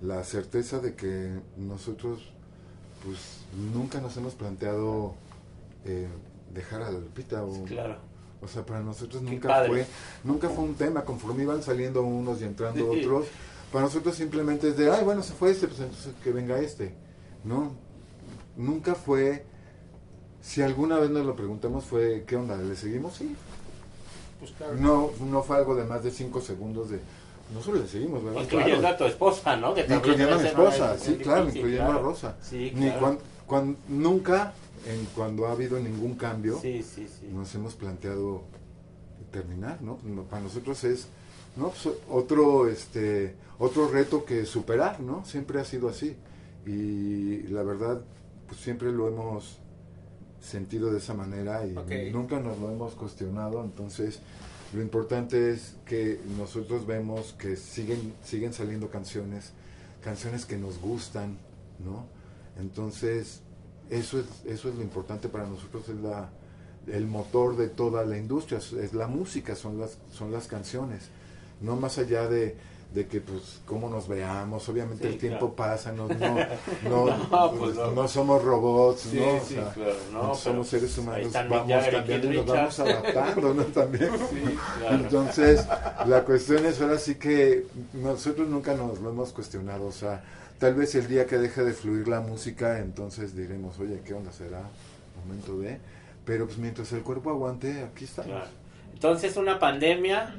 la 0.00 0.22
certeza 0.24 0.78
de 0.80 0.94
que 0.94 1.30
nosotros, 1.56 2.32
pues, 3.04 3.44
nunca 3.72 4.00
nos 4.00 4.16
hemos 4.16 4.34
planteado 4.34 5.14
eh, 5.84 6.08
dejar 6.52 6.82
a 6.82 6.90
la 6.90 6.98
Lupita. 6.98 7.44
O, 7.44 7.64
Claro. 7.64 7.96
o 8.40 8.48
sea, 8.48 8.64
para 8.66 8.80
nosotros 8.80 9.22
nunca 9.22 9.64
fue, 9.66 9.86
nunca 10.24 10.48
fue 10.48 10.64
un 10.64 10.74
tema. 10.74 11.04
Conforme 11.04 11.44
iban 11.44 11.62
saliendo 11.62 12.02
unos 12.02 12.40
y 12.40 12.44
entrando 12.44 12.92
Sí. 12.92 13.00
otros, 13.00 13.26
para 13.72 13.84
nosotros 13.84 14.14
simplemente 14.16 14.68
es 14.68 14.76
de, 14.76 14.90
ay, 14.90 15.04
bueno, 15.04 15.22
se 15.22 15.32
fue 15.34 15.50
este, 15.52 15.66
pues 15.68 15.80
entonces 15.80 16.12
que 16.22 16.30
venga 16.32 16.58
este. 16.58 16.94
No, 17.44 17.72
nunca 18.56 18.94
fue. 18.94 19.44
Si 20.42 20.60
alguna 20.60 20.98
vez 20.98 21.10
nos 21.10 21.24
lo 21.24 21.36
preguntamos 21.36 21.84
fue, 21.84 22.24
¿qué 22.26 22.36
onda? 22.36 22.56
¿Le 22.56 22.74
seguimos? 22.76 23.14
Sí, 23.14 23.34
Pues 24.40 24.50
claro. 24.52 24.74
no, 24.74 25.10
no 25.24 25.42
fue 25.42 25.56
algo 25.56 25.74
de 25.76 25.84
más 25.84 26.02
de 26.02 26.10
cinco 26.10 26.40
segundos 26.40 26.90
de 26.90 26.98
nosotros 27.54 27.82
le 27.82 27.88
seguimos, 27.88 28.24
¿verdad? 28.24 28.42
Incluyendo 28.42 28.80
Claro. 28.80 28.94
a 28.94 28.98
tu 28.98 29.04
esposa, 29.04 29.56
¿no? 29.56 29.74
Que 29.74 29.82
también 29.82 29.98
Incluyendo 30.00 30.34
a 30.34 30.38
mi 30.38 30.48
esposa, 30.48 30.94
es 30.94 31.00
sí, 31.02 31.14
claro, 31.16 31.44
incluyendo 31.48 31.84
claro. 31.84 31.98
a 31.98 32.02
Rosa. 32.02 32.36
Sí, 32.40 32.72
Ni 32.74 32.86
claro. 32.86 33.00
cuan- 33.00 33.18
cuan- 33.46 33.76
nunca, 33.88 34.52
en 34.86 35.04
cuando 35.14 35.46
ha 35.46 35.52
habido 35.52 35.78
ningún 35.78 36.14
cambio, 36.14 36.58
Sí, 36.60 36.82
sí, 36.82 37.06
sí. 37.08 37.28
nos 37.32 37.54
hemos 37.54 37.74
planteado 37.74 38.42
terminar, 39.30 39.80
¿no? 39.82 39.98
No, 40.02 40.22
Para 40.24 40.42
nosotros 40.42 40.82
es 40.84 41.06
no 41.56 41.68
Pues, 41.68 41.94
otro 42.10 42.68
este 42.68 43.34
otro 43.58 43.88
reto 43.88 44.24
que 44.24 44.44
superar, 44.46 44.98
¿no? 45.00 45.24
Siempre 45.26 45.60
ha 45.60 45.64
sido 45.64 45.88
así 45.88 46.16
y 46.66 47.42
la 47.48 47.62
verdad 47.62 48.00
pues 48.48 48.60
siempre 48.60 48.90
lo 48.90 49.06
hemos 49.08 49.58
sentido 50.42 50.90
de 50.90 50.98
esa 50.98 51.14
manera 51.14 51.66
y 51.66 51.76
Ok. 51.76 51.92
nunca 52.12 52.40
nos 52.40 52.58
lo 52.58 52.70
hemos 52.70 52.94
cuestionado, 52.94 53.62
entonces 53.64 54.20
lo 54.74 54.82
importante 54.82 55.50
es 55.52 55.76
que 55.86 56.20
nosotros 56.36 56.86
vemos 56.86 57.34
que 57.38 57.56
siguen 57.56 58.14
siguen 58.24 58.52
saliendo 58.52 58.88
canciones, 58.88 59.52
canciones 60.02 60.44
que 60.44 60.56
nos 60.56 60.78
gustan, 60.80 61.36
¿no? 61.84 62.06
Entonces, 62.60 63.40
eso 63.90 64.18
es 64.20 64.26
eso 64.46 64.68
es 64.68 64.74
lo 64.74 64.82
importante 64.82 65.28
para 65.28 65.46
nosotros 65.46 65.88
es 65.88 65.96
la 65.96 66.30
el 66.86 67.06
motor 67.06 67.56
de 67.56 67.68
toda 67.68 68.04
la 68.04 68.18
industria, 68.18 68.58
es 68.58 68.92
la 68.92 69.06
música, 69.06 69.54
son 69.54 69.78
las 69.78 69.98
son 70.10 70.32
las 70.32 70.48
canciones. 70.48 71.02
No 71.60 71.76
más 71.76 71.98
allá 71.98 72.26
de 72.28 72.56
de 72.94 73.06
que 73.06 73.20
pues 73.20 73.60
cómo 73.64 73.88
nos 73.88 74.06
veamos, 74.08 74.68
obviamente 74.68 75.08
Sí, 75.08 75.14
el 75.14 75.18
tiempo 75.18 75.54
claro. 75.54 75.72
pasa, 75.72 75.92
no 75.92 76.08
no 76.08 76.36
no, 76.88 77.16
No, 77.30 77.52
pues, 77.52 77.74
no. 77.74 77.90
no 77.92 78.08
somos 78.08 78.42
robots, 78.44 79.00
Sí, 79.10 79.18
¿no? 79.18 79.36
O 79.36 79.40
sí, 79.40 79.54
sea, 79.54 79.72
claro, 79.72 79.94
no, 80.12 80.34
somos 80.34 80.68
seres 80.68 80.92
pues, 80.94 80.98
humanos, 80.98 81.32
vamos 81.32 81.84
cambiando 81.90 82.32
y 82.32 82.36
nos 82.36 82.46
vamos 82.46 82.78
adaptando, 82.80 83.54
¿no? 83.54 83.64
También. 83.64 84.10
Claro. 84.78 84.94
Entonces, 84.96 85.66
la 86.06 86.24
cuestión 86.24 86.64
es 86.66 86.80
ahora 86.80 86.98
sí 86.98 87.14
que 87.16 87.66
nosotros 87.94 88.48
nunca 88.48 88.74
nos 88.74 89.00
lo 89.00 89.10
hemos 89.10 89.32
cuestionado, 89.32 89.86
o 89.86 89.92
sea, 89.92 90.22
tal 90.58 90.74
vez 90.74 90.94
el 90.94 91.06
día 91.08 91.26
que 91.26 91.38
deje 91.38 91.62
de 91.62 91.72
fluir 91.72 92.08
la 92.08 92.20
música, 92.20 92.78
entonces 92.78 93.34
diremos, 93.36 93.78
oye, 93.78 94.00
¿qué 94.04 94.14
onda 94.14 94.32
será? 94.32 94.62
Momento 95.24 95.58
de... 95.58 95.78
Pero 96.24 96.46
pues 96.46 96.58
mientras 96.58 96.92
el 96.92 97.02
cuerpo 97.02 97.30
aguante, 97.30 97.82
aquí 97.82 98.04
estamos. 98.04 98.42
Entonces, 98.94 99.36
una 99.36 99.58
pandemia, 99.58 100.34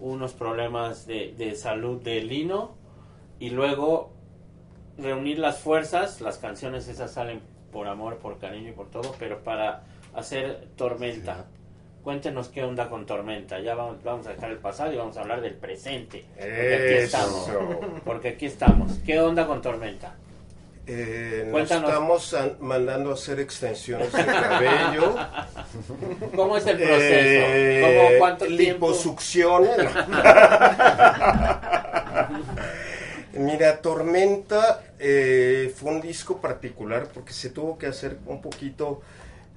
unos 0.00 0.32
problemas 0.32 1.06
de, 1.06 1.34
de 1.36 1.54
salud 1.54 2.02
de 2.02 2.22
Lino 2.22 2.74
y 3.38 3.50
luego 3.50 4.12
reunir 4.98 5.38
las 5.38 5.60
fuerzas, 5.60 6.20
las 6.20 6.38
canciones 6.38 6.88
esas 6.88 7.12
salen 7.12 7.40
por 7.72 7.86
amor, 7.86 8.18
por 8.18 8.38
cariño 8.38 8.70
y 8.70 8.72
por 8.72 8.90
todo, 8.90 9.14
pero 9.18 9.42
para 9.42 9.84
hacer 10.14 10.68
Tormenta. 10.76 11.46
Cuéntenos 12.02 12.48
qué 12.48 12.64
onda 12.64 12.88
con 12.88 13.04
Tormenta. 13.04 13.60
Ya 13.60 13.74
vamos, 13.74 14.02
vamos 14.02 14.26
a 14.26 14.30
dejar 14.30 14.50
el 14.50 14.58
pasado 14.58 14.92
y 14.92 14.96
vamos 14.96 15.16
a 15.16 15.20
hablar 15.20 15.42
del 15.42 15.54
presente. 15.54 16.24
Porque 16.34 16.74
aquí 16.74 16.94
estamos. 17.04 17.50
Porque 18.04 18.28
aquí 18.30 18.46
estamos. 18.46 18.92
¿Qué 19.04 19.20
onda 19.20 19.46
con 19.46 19.60
Tormenta? 19.60 20.14
Eh, 20.86 21.46
nos 21.52 21.70
estamos 21.70 22.34
an- 22.34 22.56
mandando 22.60 23.10
a 23.10 23.14
hacer 23.14 23.38
extensiones 23.38 24.12
de 24.12 24.24
cabello. 24.24 25.14
¿Cómo 26.34 26.56
es 26.56 26.66
el 26.66 26.76
proceso? 26.78 26.96
Eh, 27.14 27.80
¿Cómo, 28.08 28.18
¿Cuánto 28.18 28.46
tiempo? 28.46 28.62
liposucciones. 28.88 29.76
Mira, 33.34 33.80
Tormenta 33.80 34.82
eh, 34.98 35.72
fue 35.76 35.92
un 35.92 36.00
disco 36.00 36.40
particular 36.40 37.06
porque 37.14 37.32
se 37.32 37.50
tuvo 37.50 37.78
que 37.78 37.86
hacer 37.86 38.18
un 38.26 38.42
poquito 38.42 39.00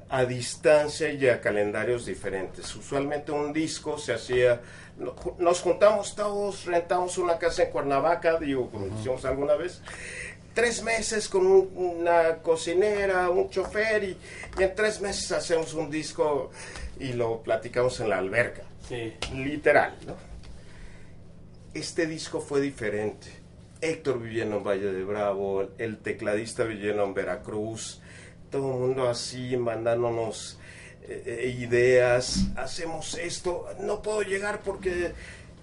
a 0.09 0.25
distancia 0.25 1.09
y 1.11 1.27
a 1.27 1.41
calendarios 1.41 2.05
diferentes. 2.05 2.75
Usualmente 2.75 3.31
un 3.31 3.51
disco 3.51 3.97
se 3.97 4.13
hacía, 4.13 4.61
no- 4.97 5.15
nos 5.39 5.61
juntamos 5.61 6.13
todos, 6.15 6.65
rentamos 6.65 7.17
una 7.17 7.39
casa 7.39 7.63
en 7.63 7.71
Cuernavaca, 7.71 8.37
digo, 8.37 8.69
como 8.69 8.85
hicimos 8.99 9.25
alguna 9.25 9.55
vez, 9.55 9.81
tres 10.53 10.83
meses 10.83 11.27
con 11.29 11.45
un- 11.47 11.69
una 11.75 12.37
cocinera, 12.37 13.29
un 13.29 13.49
chofer 13.49 14.03
y, 14.03 14.17
y 14.59 14.63
en 14.63 14.75
tres 14.75 15.01
meses 15.01 15.31
hacemos 15.31 15.73
un 15.73 15.89
disco 15.89 16.51
y 16.99 17.13
lo 17.13 17.41
platicamos 17.41 17.99
en 17.99 18.09
la 18.09 18.17
alberca 18.19 18.63
Sí. 18.87 19.13
literal, 19.33 19.95
¿no? 20.05 20.15
Este 21.73 22.05
disco 22.05 22.39
fue 22.39 22.61
diferente. 22.61 23.27
Héctor 23.81 24.21
viviendo 24.21 24.57
en 24.57 24.63
Valle 24.63 24.91
de 24.93 25.03
Bravo, 25.03 25.67
el 25.77 25.97
tecladista 25.97 26.63
viviendo 26.63 27.03
en 27.03 27.13
Veracruz, 27.13 27.99
todo 28.51 28.73
el 28.73 28.79
mundo 28.79 29.09
así 29.09 29.57
mandándonos 29.57 30.59
eh, 31.05 31.23
eh, 31.43 31.55
ideas, 31.59 32.45
hacemos 32.55 33.15
esto, 33.15 33.65
no 33.81 34.01
puedo 34.01 34.21
llegar 34.21 34.61
porque 34.61 35.11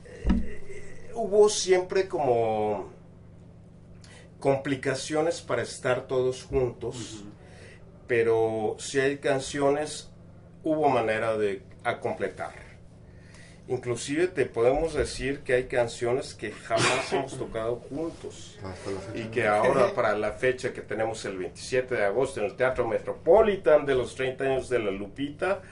eh, 0.05 1.11
hubo 1.15 1.49
siempre 1.49 2.09
como 2.09 2.93
complicaciones 4.41 5.41
para 5.41 5.63
estar 5.63 6.07
todos 6.09 6.45
juntos, 6.45 7.25
pero 8.07 8.77
si 8.79 8.99
hay 8.99 9.19
canciones, 9.19 10.11
hubo 10.65 10.89
manera 10.89 11.37
de 11.37 11.63
a 11.85 12.01
completar. 12.01 12.71
Inclusive 13.69 14.27
te 14.27 14.47
podemos 14.47 14.95
decir 14.95 15.41
que 15.41 15.53
hay 15.53 15.65
canciones 15.65 16.35
que 16.35 16.51
jamás 16.51 17.13
hemos 17.13 17.39
tocado 17.39 17.77
juntos 17.89 18.59
y 19.15 19.25
que 19.27 19.47
ahora 19.47 19.95
para 19.95 20.17
la 20.17 20.33
fecha 20.33 20.73
que 20.73 20.81
tenemos 20.81 21.25
el 21.25 21.39
27 21.39 21.95
de 21.95 22.05
agosto 22.05 22.41
en 22.41 22.47
el 22.47 22.57
Teatro 22.57 22.89
Metropolitan 22.89 23.87
de 23.87 23.95
los 23.95 24.17
30 24.17 24.43
años 24.45 24.69
de 24.69 24.81
la 24.81 24.91
Lupita, 24.91 25.63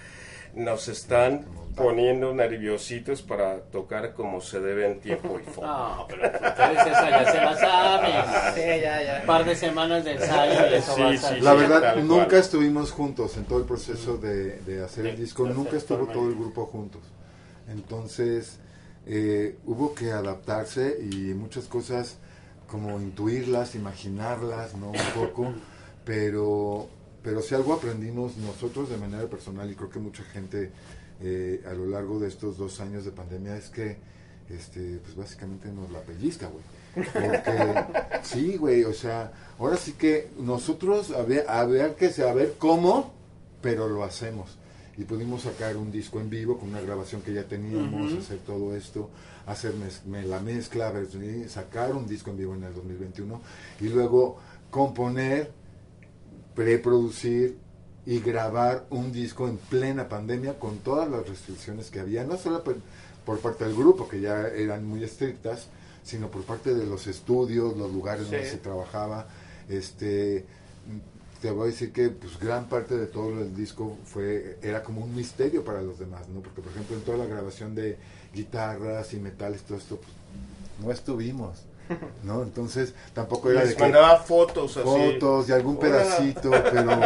nos 0.59 0.89
están 0.89 1.47
poniendo 1.77 2.35
nerviositos 2.35 3.23
para 3.23 3.61
tocar 3.61 4.13
como 4.15 4.41
se 4.41 4.59
debe 4.61 4.87
en 4.91 5.01
tiempo 5.01 5.39
y 5.39 5.45
forma. 5.45 5.97
No, 5.99 6.07
pero 6.09 6.25
ustedes 6.27 6.87
esa 6.87 7.11
ya 7.11 7.31
se 7.33 7.37
la 7.41 7.57
saben. 7.57 8.55
Sí, 8.55 8.81
ya, 8.83 9.03
ya. 9.03 9.19
Un 9.21 9.27
par 9.27 9.45
de 9.45 9.55
semanas 9.55 10.05
de 10.05 10.13
ensayo 10.15 10.71
y 10.71 10.75
eso 10.75 10.95
Sí, 10.97 11.01
va 11.01 11.09
a 11.11 11.13
sí, 11.13 11.19
salir. 11.19 11.43
La 11.45 11.55
verdad, 11.55 11.97
nunca 11.97 12.27
cual. 12.27 12.41
estuvimos 12.41 12.91
juntos 12.91 13.37
en 13.37 13.45
todo 13.45 13.61
el 13.61 13.65
proceso 13.65 14.17
de, 14.17 14.61
de 14.63 14.85
hacer 14.85 15.07
el 15.07 15.17
disco, 15.17 15.45
de 15.45 15.55
nunca 15.55 15.77
estuvo 15.77 16.07
todo 16.09 16.29
el 16.29 16.35
grupo 16.35 16.67
juntos. 16.67 17.03
Entonces, 17.69 18.59
eh, 19.07 19.57
hubo 19.67 19.95
que 19.95 20.11
adaptarse 20.11 20.99
y 21.01 21.33
muchas 21.35 21.67
cosas 21.67 22.17
como 22.67 23.01
intuirlas, 23.01 23.75
imaginarlas, 23.77 24.75
¿no? 24.75 24.89
Un 24.91 24.97
poco, 25.15 25.53
pero, 26.05 26.89
pero 27.23 27.43
si 27.43 27.55
algo 27.55 27.73
aprendimos 27.75 28.37
nosotros 28.37 28.89
de 28.91 28.97
manera 28.97 29.27
personal 29.29 29.71
y 29.71 29.75
creo 29.75 29.91
que 29.91 29.99
mucha 29.99 30.23
gente 30.25 30.71
eh, 31.21 31.63
a 31.69 31.73
lo 31.75 31.87
largo 31.87 32.19
de 32.19 32.29
estos 32.29 32.57
dos 32.59 32.81
años 32.81 33.05
de 33.05 33.11
pandemia 33.11 33.57
es 33.57 33.69
que, 33.71 33.97
este, 34.51 34.99
pues 35.03 35.17
básicamente 35.17 35.69
nos 35.73 35.91
la 35.91 36.01
pellizca, 36.01 36.49
güey. 36.49 36.65
Porque, 36.95 37.85
sí, 38.23 38.57
güey, 38.57 38.85
o 38.85 38.93
sea, 38.93 39.33
ahora 39.59 39.77
sí 39.77 39.93
que 39.93 40.29
nosotros 40.39 41.11
había, 41.13 41.43
había 41.49 41.95
que 41.97 42.11
saber 42.11 42.55
cómo, 42.59 43.13
pero 43.61 43.89
lo 43.89 44.05
hacemos. 44.05 44.57
Y 44.97 45.05
pudimos 45.05 45.43
sacar 45.43 45.77
un 45.77 45.93
disco 45.93 46.19
en 46.19 46.29
vivo 46.29 46.59
con 46.59 46.71
una 46.71 46.81
grabación 46.81 47.23
que 47.23 47.33
ya 47.33 47.45
teníamos, 47.45 48.13
hacer 48.15 48.39
todo 48.39 48.75
esto, 48.75 49.11
hacer 49.47 49.73
me- 50.07 50.25
la 50.25 50.41
mezcla, 50.41 50.93
sacar 51.49 51.95
un 51.95 52.07
disco 52.09 52.31
en 52.31 52.37
vivo 52.37 52.55
en 52.57 52.65
el 52.65 52.75
2021 52.75 53.41
y 53.81 53.89
luego 53.91 54.39
componer, 54.71 55.53
preproducir 56.59 57.57
y 58.05 58.19
grabar 58.19 58.85
un 58.91 59.13
disco 59.13 59.47
en 59.47 59.59
plena 59.59 60.09
pandemia 60.09 60.59
con 60.59 60.79
todas 60.79 61.09
las 61.09 61.29
restricciones 61.29 61.89
que 61.89 62.01
había, 62.01 62.25
no 62.25 62.37
solo 62.37 62.65
por, 62.65 62.79
por 63.25 63.39
parte 63.39 63.65
del 63.65 63.77
grupo, 63.77 64.09
que 64.09 64.21
ya 64.21 64.49
eran 64.49 64.85
muy 64.85 65.05
estrictas, 65.05 65.69
sino 66.03 66.29
por 66.33 66.43
parte 66.43 66.75
de 66.75 66.85
los 66.85 67.07
estudios, 67.07 67.77
los 67.77 67.93
lugares 67.93 68.25
donde 68.25 68.51
se 68.51 68.57
trabajaba. 68.57 69.29
Este, 69.69 70.47
te 71.41 71.53
voy 71.53 71.69
a 71.69 71.71
decir 71.71 71.93
que 71.93 72.09
pues 72.09 72.41
gran 72.41 72.69
parte 72.69 72.97
de 72.97 73.07
todo 73.07 73.41
el 73.41 73.55
disco 73.55 73.97
fue 74.05 74.59
era 74.61 74.83
como 74.83 75.03
un 75.03 75.15
misterio 75.15 75.65
para 75.65 75.81
los 75.81 76.01
demás, 76.01 76.29
¿no? 76.29 76.41
Porque 76.41 76.61
por 76.61 76.73
ejemplo 76.73 76.97
en 76.97 77.03
toda 77.03 77.19
la 77.19 77.27
grabación 77.27 77.77
de 77.77 77.99
guitarras 78.35 79.15
y 79.15 79.21
metales 79.21 79.63
todo 79.63 79.79
esto 79.79 79.97
pues, 79.99 80.11
no 80.85 80.91
estuvimos, 80.91 81.68
¿no? 82.23 82.43
Entonces 82.43 82.93
tampoco 83.15 83.51
era 83.51 83.65
de 83.65 83.75
que 83.75 83.83
mandaba 83.83 84.17
fotos 84.19 84.77
así. 84.77 84.87
fotos 84.87 85.49
y 85.49 85.53
algún 85.53 85.77
Hola. 85.79 85.81
pedacito, 85.89 86.51
pero, 86.51 87.01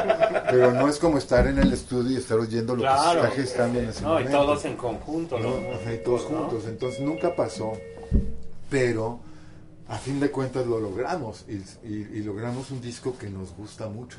pero 0.51 0.73
no 0.73 0.89
es 0.89 0.99
como 0.99 1.19
estar 1.19 1.47
en 1.47 1.59
el 1.59 1.73
estudio 1.73 2.13
y 2.13 2.17
estar 2.17 2.39
oyendo 2.39 2.75
lo 2.77 2.83
Claro. 2.83 3.23
que 3.23 3.29
se 3.37 3.43
está 3.43 3.43
gestando 3.43 3.79
en 3.81 3.89
ese 3.91 4.03
No, 4.03 4.21
y 4.21 4.25
todos 4.27 4.65
en 4.65 4.77
conjunto, 4.77 5.39
¿no? 5.39 5.55
y 5.93 5.99
todos 5.99 6.31
¿no? 6.31 6.39
juntos. 6.39 6.65
Entonces 6.67 7.01
nunca 7.01 7.35
pasó, 7.37 7.73
pero 8.71 9.21
a 9.89 9.99
fin 9.99 10.21
de 10.21 10.31
cuentas 10.31 10.67
lo 10.67 10.81
logramos 10.81 11.45
y, 11.49 11.55
y- 11.87 12.09
y 12.15 12.23
logramos 12.23 12.71
un 12.71 12.81
disco 12.81 13.17
que 13.19 13.29
nos 13.29 13.53
gusta 13.55 13.89
mucho. 13.89 14.19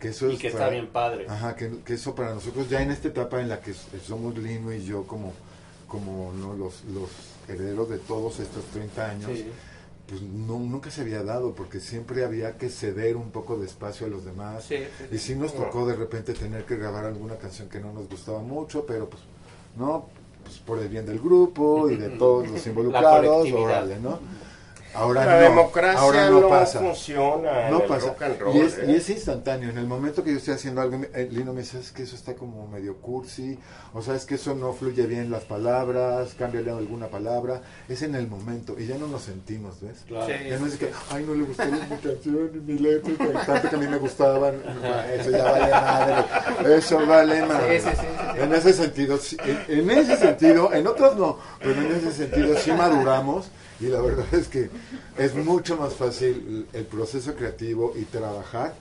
Que 0.00 0.08
eso 0.08 0.28
Y 0.30 0.34
es 0.34 0.40
que 0.40 0.48
está 0.48 0.68
bien 0.68 0.88
padre. 0.88 1.26
Ajá, 1.28 1.56
que, 1.56 1.70
que 1.84 1.94
eso 1.94 2.14
para 2.14 2.34
nosotros 2.34 2.68
ya 2.68 2.82
en 2.82 2.90
esta 2.90 3.08
etapa 3.08 3.40
en 3.40 3.48
la 3.48 3.60
que 3.60 3.72
somos 4.06 4.36
Lino 4.36 4.72
y 4.72 4.84
yo 4.84 5.04
como, 5.06 5.32
como 5.88 6.32
¿no? 6.34 6.52
los, 6.54 6.84
los 6.92 7.08
herederos 7.48 7.88
de 7.88 7.98
todos 7.98 8.38
estos 8.40 8.64
30 8.74 9.10
años, 9.10 9.30
Sí. 9.34 9.46
Pues 10.08 10.22
no, 10.22 10.58
nunca 10.58 10.90
se 10.90 11.00
había 11.00 11.22
dado 11.22 11.54
porque 11.54 11.80
siempre 11.80 12.24
había 12.24 12.56
que 12.56 12.68
ceder 12.68 13.16
un 13.16 13.30
poco 13.30 13.56
de 13.56 13.66
espacio 13.66 14.06
a 14.06 14.10
los 14.10 14.24
demás. 14.24 14.64
Sí, 14.64 14.76
sí, 14.76 15.04
Y 15.10 15.18
sí 15.18 15.34
nos 15.34 15.54
tocó 15.54 15.86
de 15.86 15.96
repente 15.96 16.32
tener 16.32 16.64
que 16.64 16.76
grabar 16.76 17.04
alguna 17.04 17.36
canción 17.36 17.68
que 17.68 17.80
no 17.80 17.92
nos 17.92 18.08
gustaba 18.08 18.40
mucho, 18.40 18.86
pero 18.86 19.08
pues 19.10 19.22
no, 19.76 20.06
pues 20.44 20.58
por 20.58 20.78
el 20.78 20.88
bien 20.88 21.06
del 21.06 21.18
grupo 21.18 21.90
y 21.90 21.96
de 21.96 22.08
todos 22.18 22.48
los 22.48 22.66
involucrados, 22.66 23.50
órale, 23.52 23.98
¿no? 23.98 24.20
Ahora 24.96 25.24
La 25.26 25.34
no, 25.34 25.40
democracia 25.40 26.00
ahora 26.00 26.30
no, 26.30 26.40
no 26.40 26.48
pasa. 26.48 26.78
funciona 26.78 27.68
No 27.70 27.80
pasa. 27.86 28.06
rock 28.08 28.22
and 28.22 28.40
roll. 28.40 28.56
y, 28.56 28.60
es, 28.60 28.78
¿eh? 28.78 28.84
y 28.88 28.94
es 28.96 29.10
instantáneo. 29.10 29.70
En 29.70 29.78
el 29.78 29.86
momento 29.86 30.24
que 30.24 30.32
yo 30.32 30.38
estoy 30.38 30.54
haciendo 30.54 30.80
algo, 30.80 30.98
me- 30.98 31.08
eh, 31.14 31.28
Lino 31.30 31.52
me 31.52 31.60
dice, 31.60 31.78
es 31.78 31.92
que 31.92 32.02
eso 32.04 32.16
está 32.16 32.34
como 32.34 32.66
medio 32.66 32.96
cursi, 32.96 33.58
o 33.92 34.00
sea, 34.02 34.14
es 34.14 34.24
que 34.24 34.36
eso 34.36 34.54
no 34.54 34.72
fluye 34.72 35.06
bien 35.06 35.30
las 35.30 35.44
palabras, 35.44 36.34
cámbiale 36.38 36.70
alguna 36.70 37.08
palabra. 37.08 37.60
Es 37.88 38.02
en 38.02 38.14
el 38.14 38.26
momento 38.28 38.74
y 38.78 38.86
ya 38.86 38.96
no 38.98 39.06
nos 39.06 39.22
sentimos, 39.22 39.80
¿ves? 39.80 40.04
Claro. 40.06 40.26
Sí. 40.26 40.48
Ya 40.48 40.58
no 40.58 40.66
es 40.66 40.76
que, 40.76 40.90
ay, 41.10 41.24
no 41.26 41.34
le 41.34 41.44
gustó 41.44 41.64
mi 41.66 41.78
canción 41.78 42.50
y 42.54 42.58
mi 42.72 42.78
letra, 42.78 43.12
y 43.12 43.46
tanto 43.46 43.68
que 43.70 43.76
a 43.76 43.78
mí 43.78 43.86
me 43.88 43.98
gustaban. 43.98 44.54
Eso 45.18 45.30
ya 45.30 45.44
vale 45.44 45.70
madre. 45.70 46.76
Eso 46.76 47.06
vale 47.06 47.46
madre. 47.46 47.80
Sí, 47.80 47.88
sí, 47.90 47.96
sí, 47.96 48.06
sí, 48.06 48.24
sí. 48.34 48.40
En 48.42 48.52
ese 48.54 48.72
sentido, 48.72 49.16
sí, 49.18 49.36
en, 49.68 49.90
en 49.90 49.98
ese 49.98 50.16
sentido, 50.16 50.72
en 50.72 50.86
otros 50.86 51.16
no, 51.16 51.38
pero 51.60 51.80
en 51.80 51.92
ese 51.94 52.12
sentido 52.12 52.56
sí 52.58 52.72
maduramos 52.72 53.48
y 53.80 53.86
la 53.86 54.00
verdad 54.00 54.26
es 54.32 54.48
que 54.48 54.70
es 55.18 55.34
mucho 55.34 55.76
más 55.76 55.94
fácil 55.94 56.66
el 56.72 56.84
proceso 56.86 57.34
creativo 57.34 57.92
y 57.96 58.04
trabajar 58.04 58.74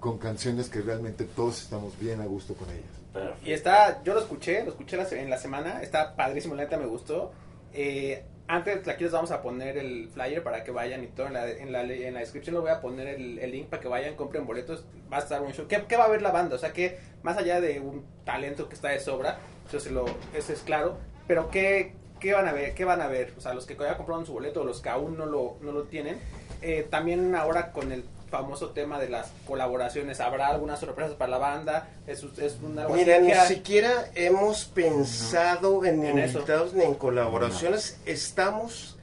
con 0.00 0.18
canciones 0.18 0.68
que 0.68 0.82
realmente 0.82 1.24
todos 1.24 1.62
estamos 1.62 1.98
bien 1.98 2.20
a 2.20 2.26
gusto 2.26 2.54
con 2.54 2.68
ellas. 2.68 2.84
Perfecto. 3.12 3.48
Y 3.48 3.52
está, 3.52 4.02
yo 4.02 4.14
lo 4.14 4.20
escuché, 4.20 4.64
lo 4.64 4.70
escuché 4.70 4.98
en 5.20 5.30
la 5.30 5.38
semana, 5.38 5.82
está 5.82 6.14
padrísimo, 6.14 6.54
la 6.54 6.64
neta 6.64 6.76
me 6.76 6.86
gustó. 6.86 7.32
Eh, 7.72 8.22
antes 8.46 8.86
aquí 8.86 9.04
les 9.04 9.12
vamos 9.12 9.30
a 9.30 9.40
poner 9.40 9.78
el 9.78 10.08
flyer 10.10 10.42
para 10.42 10.62
que 10.62 10.70
vayan 10.70 11.02
y 11.02 11.06
todo. 11.06 11.28
En 11.28 11.32
la, 11.32 11.50
en 11.50 11.72
la, 11.72 11.82
en 11.82 12.12
la 12.12 12.20
descripción 12.20 12.54
les 12.54 12.62
voy 12.62 12.70
a 12.70 12.80
poner 12.80 13.08
el, 13.08 13.38
el 13.38 13.50
link 13.50 13.68
para 13.68 13.80
que 13.80 13.88
vayan, 13.88 14.14
compren 14.16 14.46
boletos. 14.46 14.84
Va 15.10 15.16
a 15.16 15.20
estar 15.20 15.40
un 15.40 15.52
show. 15.52 15.66
¿Qué, 15.66 15.82
qué 15.88 15.96
va 15.96 16.04
a 16.04 16.08
ver 16.08 16.20
la 16.20 16.30
banda? 16.30 16.56
O 16.56 16.58
sea, 16.58 16.72
que 16.72 16.98
más 17.22 17.38
allá 17.38 17.60
de 17.60 17.80
un 17.80 18.04
talento 18.24 18.68
que 18.68 18.74
está 18.74 18.88
de 18.88 19.00
sobra, 19.00 19.38
eso, 19.66 19.80
se 19.80 19.90
lo, 19.90 20.04
eso 20.34 20.52
es 20.52 20.60
claro. 20.60 20.98
Pero 21.26 21.50
¿qué, 21.50 21.94
¿qué 22.24 22.32
van 22.32 22.48
a 22.48 22.52
ver? 22.52 22.74
¿Qué 22.74 22.86
van 22.86 23.02
a 23.02 23.06
ver? 23.06 23.34
O 23.36 23.40
sea, 23.42 23.52
los 23.52 23.66
que 23.66 23.76
ya 23.76 23.98
compraron 23.98 24.24
su 24.24 24.32
boleto 24.32 24.62
o 24.62 24.64
los 24.64 24.80
que 24.80 24.88
aún 24.88 25.18
no 25.18 25.26
lo, 25.26 25.56
no 25.60 25.72
lo 25.72 25.82
tienen. 25.82 26.18
Eh, 26.62 26.86
también 26.90 27.34
ahora 27.34 27.70
con 27.70 27.92
el 27.92 28.02
famoso 28.30 28.70
tema 28.70 28.98
de 28.98 29.10
las 29.10 29.30
colaboraciones, 29.46 30.20
¿habrá 30.20 30.48
algunas 30.48 30.80
sorpresas 30.80 31.12
para 31.14 31.32
la 31.32 31.38
banda? 31.38 31.88
¿Es, 32.06 32.24
Mira, 32.94 33.18
ni 33.20 33.30
hay? 33.30 33.46
siquiera 33.46 34.06
hemos 34.14 34.64
pensado 34.64 35.84
en, 35.84 36.02
En 36.02 36.18
eso. 36.18 36.38
invitados 36.38 36.72
ni 36.72 36.84
en 36.84 36.94
colaboraciones. 36.94 37.98
Estamos 38.06 38.93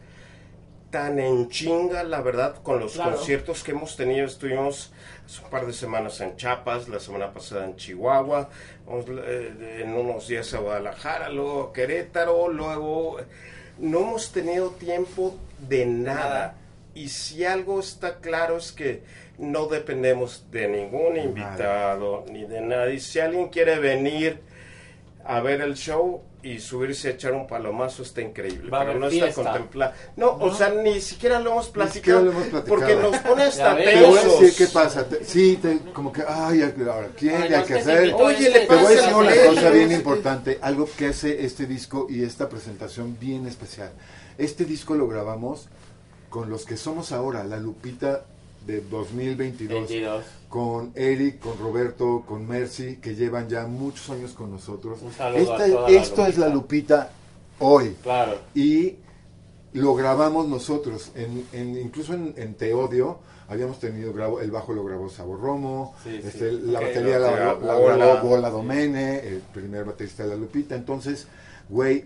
tan 0.92 1.20
en 1.20 1.50
chinga, 1.50 2.04
la 2.04 2.22
verdad, 2.22 2.56
con 2.62 2.80
los 2.80 2.94
Claro. 2.94 3.16
conciertos 3.16 3.64
que 3.64 3.72
hemos 3.72 3.96
tenido. 3.96 4.26
Estuvimos 4.28 4.92
hace 5.26 5.44
un 5.44 5.50
par 5.50 5.66
de 5.66 5.74
semanas 5.74 6.20
en 6.22 6.36
Chiapas, 6.36 6.88
la 6.90 7.00
semana 7.00 7.34
pasada 7.34 7.66
en 7.66 7.76
Chihuahua, 7.78 8.50
eh, 8.88 9.82
en 9.84 9.94
unos 9.94 10.28
días 10.28 10.54
a 10.54 10.60
Guadalajara, 10.60 11.30
luego 11.30 11.70
a 11.70 11.74
Querétaro, 11.74 12.50
luego... 12.50 13.18
No 13.80 14.02
hemos 14.02 14.32
tenido 14.32 14.70
tiempo 14.72 15.36
de 15.68 15.86
nada. 15.88 16.14
Nada. 16.24 16.56
Y 16.94 17.08
si 17.08 17.46
algo 17.46 17.80
está 17.80 18.18
claro 18.20 18.58
es 18.58 18.72
que 18.74 19.02
no 19.40 19.68
dependemos 19.68 20.46
de 20.52 20.68
ningún 20.68 21.18
invitado 21.18 22.26
ni 22.30 22.44
de 22.46 22.62
nadie. 22.62 23.00
Si 23.00 23.20
alguien 23.20 23.48
quiere 23.48 23.80
venir 23.80 24.42
a 25.24 25.40
ver 25.40 25.62
el 25.62 25.76
show 25.76 26.22
y 26.44 26.60
subirse 26.60 27.08
a 27.08 27.12
echar 27.12 27.34
un 27.34 27.46
palomazo 27.48 28.04
está 28.04 28.22
increíble. 28.22 28.70
Va 28.70 28.80
pero 28.86 29.00
no 29.00 29.10
fiesta. 29.10 29.30
está 29.30 29.44
contemplado. 29.44 29.94
No, 30.16 30.36
o 30.38 30.54
sea, 30.54 30.70
ni 30.70 31.00
siquiera 31.00 31.40
lo 31.40 31.52
hemos 31.52 31.66
siquiera 31.68 31.86
platicado. 31.88 32.22
lo 32.26 32.32
hemos 32.32 32.44
platicado. 32.48 32.66
Porque 32.80 32.96
nos 32.96 33.18
pone 33.18 33.44
hasta 33.44 33.74
ves. 33.76 33.86
Te 33.94 34.06
voy 34.06 34.18
a 34.18 34.24
decir 34.24 34.54
qué 34.58 34.68
pasa. 34.74 35.08
Te- 35.08 35.24
sí, 35.26 35.60
te- 35.62 35.80
como 35.94 36.12
que, 36.12 36.24
ay, 36.28 36.62
ahora, 36.64 37.10
¿quién 37.18 37.36
Ay, 37.36 37.54
hay 37.54 37.60
no, 37.62 37.66
que 37.66 37.78
es 37.78 37.86
que 37.86 37.92
hacer? 37.92 38.14
Oye, 38.16 38.48
este- 38.48 38.60
le 38.60 38.66
Te 38.68 38.76
voy 38.76 38.86
a 38.86 38.90
decir 38.90 39.14
una 39.14 39.36
cosa 39.48 39.70
bien 39.70 39.92
importante, 39.92 40.60
algo 40.62 40.90
que 40.98 41.08
hace 41.08 41.46
este 41.46 41.66
disco 41.66 42.08
y 42.10 42.24
esta 42.24 42.50
presentación 42.50 43.18
bien 43.20 43.46
especial. 43.48 43.92
Este 44.38 44.66
disco 44.66 44.96
lo 44.96 45.08
grabamos 45.08 45.68
con 46.30 46.50
los 46.50 46.66
que 46.66 46.78
somos 46.78 47.12
ahora, 47.12 47.44
la 47.44 47.58
Lupita 47.58 48.26
de 48.66 48.82
2022, 48.82 49.90
22. 49.90 50.24
con 50.50 50.92
Eric, 50.96 51.40
con 51.40 51.58
Roberto, 51.58 52.24
con 52.28 52.48
Mercy, 52.48 52.98
que 52.98 53.16
llevan 53.16 53.50
ya 53.50 53.66
muchos 53.68 54.10
años 54.10 54.34
con 54.34 54.52
nosotros. 54.52 55.02
Un 55.02 55.12
saludo 55.14 55.54
a 55.54 55.66
Esta- 55.66 55.68
la 55.82 55.88
esto 55.90 56.26
es 56.26 56.38
la 56.38 56.50
Lupita. 56.50 57.12
Hoy 57.60 57.96
Claro. 58.02 58.38
y 58.56 58.96
lo 59.74 59.94
grabamos 59.96 60.48
nosotros, 60.48 61.12
en, 61.16 61.46
en- 61.54 61.78
incluso 61.80 62.14
en, 62.14 62.34
en 62.38 62.56
Teodio 62.56 63.20
habíamos 63.48 63.80
tenido, 63.80 64.12
grabo, 64.14 64.42
el 64.42 64.50
bajo 64.52 64.74
lo 64.74 64.84
grabó 64.84 65.10
Sabor 65.10 65.40
Romo, 65.42 65.94
Sí, 66.04 66.20
sí. 66.22 66.28
este, 66.28 66.52
la 66.54 66.80
Ok. 66.80 66.86
batería 66.88 67.20
la, 67.20 67.32
La 67.32 67.54
la 67.56 67.96
grabó 67.96 68.28
Bola 68.30 68.50
Domene, 68.50 69.20
el 69.28 69.40
primer 69.54 69.86
baterista 69.86 70.24
de 70.24 70.30
la 70.30 70.36
Lupita, 70.36 70.76
entonces, 70.76 71.28
güey, 71.70 72.06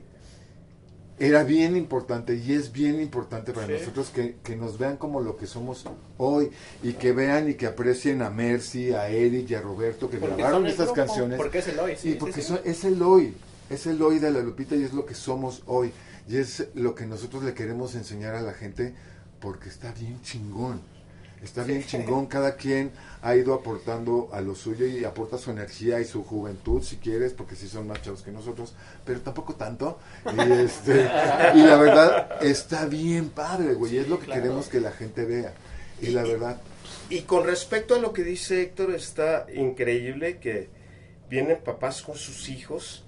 era 1.18 1.44
bien 1.44 1.78
importante 1.78 2.36
y 2.36 2.52
es 2.54 2.72
bien 2.74 3.00
importante 3.02 3.54
para 3.54 3.68
Sí. 3.68 3.74
nosotros 3.80 4.10
que, 4.10 4.36
que 4.44 4.56
nos 4.56 4.78
vean 4.78 4.98
como 4.98 5.22
lo 5.22 5.38
que 5.38 5.48
somos 5.48 5.86
hoy 6.18 6.50
y 6.84 6.94
que 6.94 7.14
vean 7.14 7.50
y 7.50 7.54
que 7.54 7.68
aprecien 7.68 8.22
a 8.22 8.30
Mercy, 8.30 8.92
a 8.94 9.08
Eric 9.08 9.50
y 9.50 9.56
a 9.56 9.62
Roberto 9.62 10.10
que 10.10 10.18
Porque 10.18 10.36
grabaron 10.36 10.66
estas 10.68 10.88
grupo, 10.88 10.96
canciones 11.06 11.38
Porque 11.38 11.60
es 11.60 11.68
el 11.70 11.80
hoy, 11.80 11.96
sí, 11.98 12.10
y 12.10 12.14
porque 12.16 12.42
sí. 12.42 12.48
son- 12.50 12.60
es 12.66 12.84
el 12.84 13.02
hoy, 13.02 13.34
es 13.70 13.86
el 13.88 14.02
hoy 14.02 14.20
de 14.20 14.30
la 14.32 14.42
Lupita 14.42 14.76
y 14.76 14.84
es 14.84 14.94
lo 14.94 15.06
que 15.06 15.14
somos 15.14 15.64
hoy. 15.68 15.92
Y 16.28 16.38
es 16.38 16.68
lo 16.74 16.96
que 16.96 17.06
nosotros 17.06 17.44
le 17.44 17.54
queremos 17.54 17.94
enseñar 17.96 18.36
a 18.36 18.42
la 18.42 18.54
gente 18.54 18.94
porque 19.40 19.70
está 19.70 19.92
bien 19.94 20.20
chingón. 20.24 20.82
Está 21.46 21.64
bien 21.64 21.86
chingón, 21.86 22.28
cada 22.28 22.56
quien 22.56 22.92
ha 23.22 23.36
ido 23.36 23.54
aportando 23.54 24.30
a 24.32 24.42
lo 24.42 24.56
suyo 24.56 24.86
y 24.86 25.04
aporta 25.04 25.38
su 25.38 25.52
energía 25.52 26.00
y 26.00 26.06
su 26.06 26.24
juventud, 26.24 26.84
si 26.84 26.98
quieres, 26.98 27.34
porque 27.34 27.56
sí 27.56 27.68
son 27.68 27.88
más 27.88 28.02
chavos 28.02 28.22
que 28.22 28.32
nosotros, 28.32 28.74
pero 29.04 29.22
tampoco 29.22 29.56
tanto. 29.56 30.00
Y, 30.26 30.52
este, 30.52 31.10
y 31.56 31.60
la 31.60 31.78
verdad, 31.78 32.44
está 32.44 32.86
bien 32.86 33.30
padre, 33.30 33.74
güey, 33.74 33.98
es 33.98 34.08
lo 34.08 34.20
que 34.20 34.28
queremos 34.28 34.68
que 34.68 34.80
la 34.80 34.92
gente 34.92 35.26
vea. 35.26 35.54
Y 36.02 36.08
la 36.08 36.24
verdad, 36.24 36.62
Y 37.10 37.22
con 37.22 37.46
respecto 37.46 37.96
a 37.96 38.00
lo 38.00 38.12
que 38.12 38.24
dice 38.24 38.62
Héctor, 38.62 38.94
está 38.94 39.46
increíble 39.54 40.40
que 40.40 40.70
vienen 41.30 41.60
papás 41.64 42.02
con 42.02 42.16
sus 42.16 42.50
hijos 42.50 43.06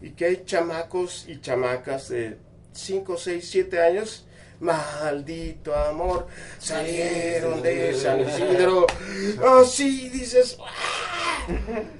y 0.00 0.10
que 0.10 0.24
hay 0.24 0.42
chamacos 0.44 1.26
y 1.28 1.40
chamacas 1.40 2.08
de 2.08 2.38
5, 2.72 3.16
6, 3.16 3.48
7 3.48 3.80
años. 3.80 4.26
Maldito 4.60 5.74
amor, 5.74 6.26
salieron 6.58 7.62
de 7.62 7.94
San 7.94 8.20
Isidro. 8.20 8.86
Así 9.60 10.08
dices. 10.10 10.58
"Ah". 10.60 10.66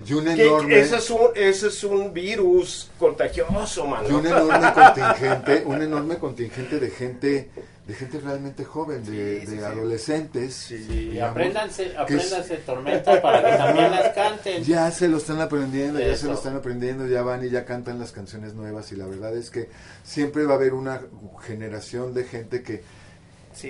y 0.06 0.12
un 0.12 0.28
enorme... 0.28 0.78
ese, 0.78 0.96
es 0.96 1.10
un, 1.10 1.30
ese 1.34 1.68
es 1.68 1.84
un 1.84 2.12
virus 2.12 2.90
contagioso, 2.98 3.86
mano. 3.86 4.08
Y 4.08 4.12
un 4.12 4.26
enorme 4.26 4.72
contingente, 4.72 5.62
un 5.64 5.82
enorme 5.82 6.18
contingente 6.18 6.78
de 6.78 6.90
gente, 6.90 7.50
de 7.86 7.94
gente 7.94 8.20
realmente 8.20 8.64
joven, 8.64 9.04
de, 9.04 9.40
Sí, 9.40 9.46
sí, 9.46 9.52
de 9.52 9.58
sí. 9.58 9.64
adolescentes. 9.64 10.70
Y 10.70 11.18
apréndanse, 11.18 11.86
es- 11.86 11.96
apréndanse 11.96 12.56
Tormenta 12.58 13.20
para 13.20 13.42
que 13.50 13.56
también 13.56 13.90
las 13.90 14.08
canten. 14.14 14.62
Ya 14.64 14.90
se 14.92 15.08
lo 15.08 15.16
están 15.16 15.40
aprendiendo, 15.40 15.98
ya 15.98 16.16
se 16.16 16.26
lo 16.26 16.34
están 16.34 16.56
aprendiendo, 16.56 17.06
ya 17.08 17.22
van 17.22 17.44
y 17.44 17.50
ya 17.50 17.64
cantan 17.64 17.98
las 17.98 18.12
canciones 18.12 18.54
nuevas 18.54 18.92
y 18.92 18.96
la 18.96 19.06
verdad 19.06 19.36
es 19.36 19.50
que 19.50 19.68
siempre 20.04 20.44
va 20.44 20.52
a 20.52 20.56
haber 20.56 20.74
una 20.74 21.00
generación 21.44 22.14
de 22.14 22.24
gente 22.24 22.62
que 22.62 22.82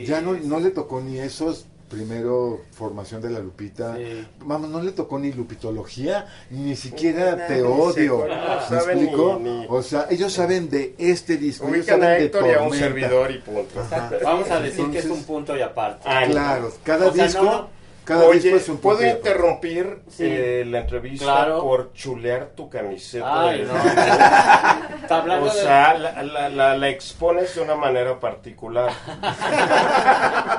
ya 0.04 0.20
no, 0.20 0.34
no 0.34 0.60
le 0.60 0.70
tocó 0.70 1.00
ni 1.00 1.18
esos 1.18 1.64
primero 1.90 2.60
formación 2.70 3.20
de 3.20 3.28
la 3.30 3.40
Lupita, 3.40 3.96
Sí. 3.96 4.26
vamos, 4.44 4.70
no 4.70 4.80
le 4.80 4.92
tocó 4.92 5.18
ni 5.18 5.32
lupitología, 5.32 6.26
ni 6.50 6.76
siquiera 6.76 7.36
Nadie 7.36 7.56
te 7.56 7.62
odio, 7.62 8.18
¿me 8.26 8.28
no 8.28 8.76
explico? 8.76 9.38
ni- 9.42 9.50
ni- 9.60 9.66
O 9.68 9.82
sea, 9.82 10.06
ellos 10.08 10.32
saben 10.32 10.70
de 10.70 10.94
este 10.98 11.36
disco, 11.36 11.68
ellos 11.68 11.84
saben 11.86 12.04
a 12.04 12.08
de 12.10 12.24
Héctor 12.24 12.46
y 12.46 12.52
a 12.54 12.62
un 12.62 12.74
servidor 12.74 13.30
y 13.32 13.38
punto. 13.38 13.80
Vamos 14.24 14.50
a 14.50 14.60
decir 14.60 14.88
que 14.90 14.98
es 15.00 15.06
un 15.06 15.24
punto 15.24 15.56
y 15.56 15.60
aparte. 15.62 16.08
Ah, 16.08 16.22
Claro, 16.30 16.72
cada 16.84 17.08
O 17.08 17.12
sea, 17.12 17.24
disco, 17.26 17.42
no, 17.44 17.50
no. 17.52 17.79
Cada 18.10 18.24
Oye, 18.26 18.54
es 18.56 18.68
un 18.68 18.78
¿puedo 18.78 19.06
interrumpir 19.06 20.00
Sí. 20.08 20.24
eh, 20.26 20.64
la 20.66 20.80
entrevista 20.80 21.24
Claro. 21.24 21.60
por 21.62 21.92
chulear 21.92 22.48
tu 22.56 22.68
camiseta? 22.68 23.48
Ay, 23.48 23.58
de- 23.60 23.64
no. 23.66 23.74
Está 25.02 25.16
hablando 25.18 25.46
O 25.50 25.54
de- 25.54 25.60
sea, 25.60 25.94
la, 25.94 26.22
la, 26.22 26.48
la, 26.48 26.76
la 26.76 26.88
expones 26.88 27.54
de 27.54 27.60
una 27.62 27.74
manera 27.76 28.18
particular. 28.18 28.90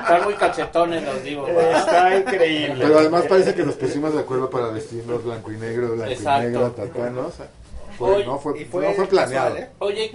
Están 0.02 0.24
muy 0.24 0.34
cachetones 0.34 1.02
los. 1.02 1.46
¿verdad? 1.46 1.78
Está 1.78 2.16
increíble. 2.16 2.84
Pero 2.86 2.98
además 2.98 3.24
parece 3.28 3.54
que 3.54 3.62
nos 3.64 3.74
pusimos 3.76 4.12
de 4.14 4.20
acuerdo 4.20 4.50
para 4.50 4.68
vestirnos 4.68 5.24
blanco 5.24 5.52
y 5.52 5.56
negro, 5.56 5.92
blanco 5.92 6.10
Exacto. 6.12 6.42
y 6.42 6.46
negro, 6.46 6.66
Hoy- 8.16 8.24
no, 8.24 8.38
fue, 8.38 8.64
fue 8.64 8.86
no 8.88 8.92
fue 8.94 9.06
planeado. 9.06 9.48
casual, 9.50 9.62
¿eh? 9.62 9.70
Oye, 9.78 10.12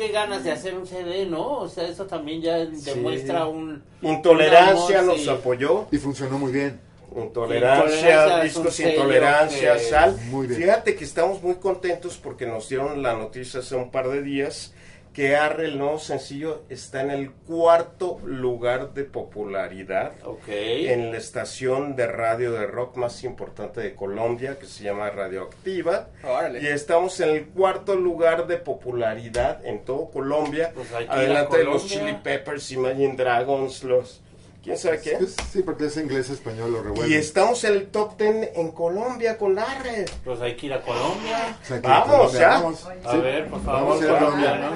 qué 0.00 0.08
ganas 0.12 0.42
de 0.44 0.50
hacer 0.50 0.74
un 0.74 0.86
CD, 0.86 1.26
¿no? 1.26 1.58
O 1.58 1.68
sea, 1.68 1.86
eso 1.86 2.06
también 2.06 2.40
ya 2.40 2.56
demuestra 2.64 3.46
un... 3.46 3.82
Intolerancia 4.00 5.02
nos 5.02 5.28
apoyó. 5.28 5.88
Y 5.92 5.98
funcionó 5.98 6.38
muy 6.38 6.52
bien. 6.52 6.80
Intolerancia, 7.14 8.40
discos 8.42 8.74
sello 8.74 8.90
intolerancia, 8.92 9.74
que- 9.74 9.80
sal. 9.80 10.16
Muy 10.30 10.46
bien. 10.46 10.58
Fíjate 10.60 10.94
que 10.94 11.04
estamos 11.04 11.42
muy 11.42 11.56
contentos 11.56 12.16
porque 12.16 12.46
nos 12.46 12.66
dieron 12.68 13.02
la 13.02 13.12
noticia 13.14 13.60
hace 13.60 13.74
un 13.74 13.90
par 13.90 14.08
de 14.08 14.22
días 14.22 14.72
que 15.12 15.34
Arre, 15.36 15.66
el 15.66 15.78
nuevo 15.78 15.98
sencillo, 15.98 16.62
está 16.68 17.02
en 17.02 17.10
el 17.10 17.32
cuarto 17.32 18.20
lugar 18.24 18.94
de 18.94 19.04
popularidad 19.04 20.12
Ok. 20.24 20.48
en 20.48 21.10
la 21.10 21.18
estación 21.18 21.96
de 21.96 22.06
radio 22.06 22.52
de 22.52 22.66
rock 22.66 22.96
más 22.96 23.24
importante 23.24 23.80
de 23.80 23.94
Colombia, 23.94 24.58
que 24.58 24.66
se 24.66 24.84
llama 24.84 25.10
Radioactiva. 25.10 26.08
Órale. 26.22 26.62
Y 26.62 26.66
estamos 26.68 27.18
en 27.20 27.30
el 27.30 27.46
cuarto 27.48 27.96
lugar 27.96 28.46
de 28.46 28.56
popularidad 28.58 29.64
en 29.66 29.84
todo 29.84 30.10
Colombia. 30.10 30.72
Pues 30.74 30.88
Adelante 31.08 31.58
de 31.58 31.64
los. 31.64 31.86
Chili 31.86 32.16
Peppers, 32.22 32.70
Imagine 32.72 33.16
Dragons, 33.16 33.82
los... 33.84 34.22
¿Quién 34.62 34.76
sabe 34.76 35.00
qué? 35.00 35.18
Sí, 35.50 35.62
porque 35.62 35.86
es 35.86 35.96
inglés, 35.96 36.28
español, 36.28 36.72
lo 36.72 36.82
revuelven. 36.82 37.10
Y 37.10 37.14
estamos 37.14 37.64
en 37.64 37.72
el 37.72 37.86
top 37.88 38.18
10 38.18 38.50
en 38.56 38.72
Colombia 38.72 39.38
con 39.38 39.58
Arre. 39.58 40.04
Pues 40.22 40.38
hay 40.42 40.54
que 40.54 40.66
ir 40.66 40.74
a 40.74 40.82
Colombia. 40.82 41.58
O 41.62 41.66
sea, 41.66 41.80
que 41.80 41.88
Vamos, 41.88 42.16
Colombia, 42.16 42.40
ya. 42.40 42.48
vamos. 42.50 42.86
A 43.04 43.12
Sí, 43.12 43.18
ver, 43.18 43.48
por 43.48 43.62
favor. 43.62 43.80
Vamos 43.82 44.02
a 44.02 44.04
ir 44.04 44.10
a 44.10 44.18
Colombia, 44.18 44.50
Colombia. 44.50 44.70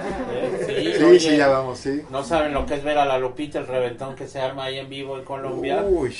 ¿no? 0.59 0.67
Sí, 0.67 0.93
Sí, 0.97 1.05
oye, 1.05 1.21
sí, 1.21 1.37
ya 1.37 1.49
vamos, 1.49 1.79
sí. 1.79 2.03
No 2.11 2.25
saben 2.25 2.55
lo 2.55 2.65
que 2.65 2.75
es 2.75 2.83
ver 2.83 2.97
a 2.97 3.05
la 3.05 3.19
Lupita, 3.19 3.59
el 3.59 3.67
reventón 3.67 4.17
que 4.17 4.27
se 4.27 4.41
arma 4.41 4.65
ahí 4.65 4.79
en 4.79 4.89
vivo 4.89 5.19
en 5.19 5.25
Colombia. 5.25 5.83
Uy. 5.87 6.17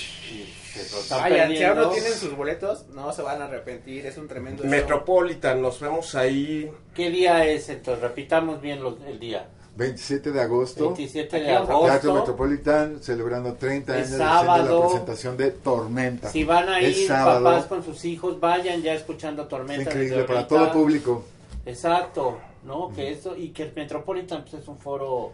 Vayan, 1.11 1.57
si 1.57 1.63
aún 1.63 1.79
no 1.79 1.91
tienen 1.91 2.13
sus 2.15 2.37
boletos, 2.37 2.87
no 2.89 3.13
se 3.13 3.23
van 3.23 3.41
a 3.41 3.45
arrepentir, 3.45 4.05
es 4.07 4.17
un 4.19 4.27
tremendo 4.29 4.63
show. 4.65 4.71
Metropolitan, 4.71 5.63
nos 5.63 5.79
vemos 5.81 6.15
ahí. 6.17 6.71
¿Qué 6.95 7.11
día 7.11 7.47
es 7.47 7.69
entonces? 7.69 8.03
Repitamos 8.03 8.61
bien 8.61 8.83
los- 8.83 9.01
el 9.07 9.19
día. 9.21 9.49
27 9.77 10.31
de 10.33 10.41
agosto. 10.41 10.85
27 10.95 11.41
de 11.41 11.51
Aquí 11.57 11.67
vamos 11.69 11.85
a- 11.89 11.93
Teatro 11.93 12.11
agosto. 12.13 12.33
Metropolitan 12.33 13.03
celebrando 13.03 13.55
30 13.55 13.99
Es 13.99 14.07
años 14.09 14.19
de 14.19 14.25
haciendo 14.25 14.47
sábado. 14.47 14.79
la 14.81 14.87
presentación 14.87 15.37
de 15.37 15.51
Tormenta. 15.51 16.29
Si 16.31 16.45
van 16.45 16.69
a 16.69 16.81
Es 16.81 16.99
ir 16.99 17.09
sábado. 17.09 17.45
papás 17.45 17.67
con 17.67 17.85
sus 17.85 18.05
hijos, 18.05 18.39
vayan 18.41 18.83
ya 18.83 18.95
escuchando 18.95 19.47
Tormenta. 19.47 19.83
Increíble 19.91 20.17
desde 20.17 20.29
para 20.29 20.47
todo 20.47 20.73
público. 20.73 21.25
Exacto, 21.67 22.39
¿no? 22.65 22.93
Que 22.95 23.11
eso, 23.13 23.37
y 23.37 23.49
que 23.49 23.65
el 23.65 23.73
Metropolitan 23.75 24.43
pues, 24.49 24.63
es 24.63 24.69
un 24.69 24.79
foro 24.79 25.33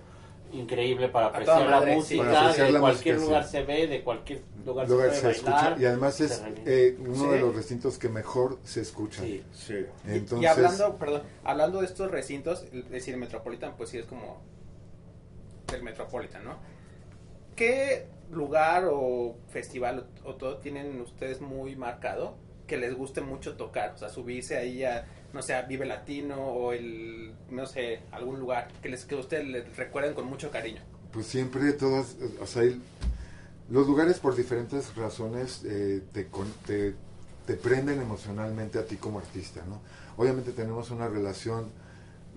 increíble 0.53 1.09
para 1.09 1.27
apreciar 1.27 1.63
la 1.63 1.71
madre, 1.79 1.95
música, 1.97 2.23
Para 2.25 2.41
apreciar 2.41 2.67
de 2.67 2.73
la 2.73 2.81
cualquier 2.81 3.15
música, 3.17 3.29
lugar 3.31 3.45
sí. 3.45 3.51
se 3.51 3.63
ve, 3.63 3.87
de 3.87 4.03
cualquier 4.05 4.41
lugar, 4.67 4.89
Lugar 4.89 5.11
se 5.11 5.15
se 5.17 5.21
puede 5.23 5.35
escucha 5.37 5.77
y 5.79 5.85
además 5.85 6.21
es 6.21 6.43
eh, 6.67 6.97
uno 7.01 7.15
Sí. 7.15 7.29
de 7.29 7.41
los 7.41 7.55
recintos 7.55 7.99
que 7.99 8.09
mejor 8.09 8.59
se 8.65 8.81
escucha. 8.81 9.23
Sí. 9.23 9.43
Sí. 9.53 9.75
Y- 10.07 10.11
Entonces, 10.13 10.43
y 10.43 10.47
hablando, 10.47 10.97
perdón, 10.97 11.23
hablando 11.45 11.81
de 11.81 11.87
estos 11.87 12.11
recintos, 12.11 12.65
es 12.73 12.89
decir, 12.91 13.17
Metropolitan, 13.17 13.77
pues 13.77 13.91
sí 13.91 13.99
es 13.99 14.07
como 14.07 14.41
del 15.71 15.83
Metropolitan, 15.83 16.45
¿no? 16.45 16.57
¿Qué 17.57 18.07
lugar 18.31 18.89
o 18.91 19.37
festival 19.51 20.07
o, 20.25 20.31
o 20.31 20.35
todo 20.37 20.59
tienen 20.59 21.01
ustedes 21.01 21.41
muy 21.41 21.77
marcado 21.77 22.35
que 22.71 22.77
les 22.79 22.95
guste 22.95 23.21
mucho 23.21 23.57
tocar? 23.57 23.93
O 23.97 23.99
sea, 23.99 24.09
subirse 24.09 24.57
ahí 24.57 24.85
a, 24.85 25.05
no 25.35 25.43
sé, 25.43 25.55
a 25.55 25.63
Vive 25.63 25.85
Latino 25.87 26.37
o 26.41 26.73
el, 26.73 27.33
no 27.51 27.67
sé, 27.67 27.99
algún 28.13 28.39
lugar 28.39 28.69
que 28.81 28.89
les 28.89 29.05
que 29.05 29.17
ustedes 29.17 29.45
les 29.49 29.77
recuerden 29.77 30.15
con 30.15 30.27
mucho 30.27 30.51
cariño. 30.53 30.81
pues 31.13 31.27
siempre 31.27 31.73
todas, 31.73 32.17
o 32.41 32.47
sea, 32.47 32.63
el- 32.63 32.81
los 33.69 33.89
lugares 33.89 34.21
por 34.21 34.37
diferentes 34.37 34.95
razones 34.95 35.63
eh, 35.65 36.03
te, 36.13 36.29
te, 36.67 36.95
te 37.47 37.55
prenden 37.55 38.01
emocionalmente 38.01 38.79
a 38.79 38.85
ti 38.87 38.95
como 38.97 39.19
artista, 39.19 39.61
¿no? 39.69 39.81
Obviamente 40.17 40.53
tenemos 40.53 40.93
una 40.93 41.09
relación 41.09 41.67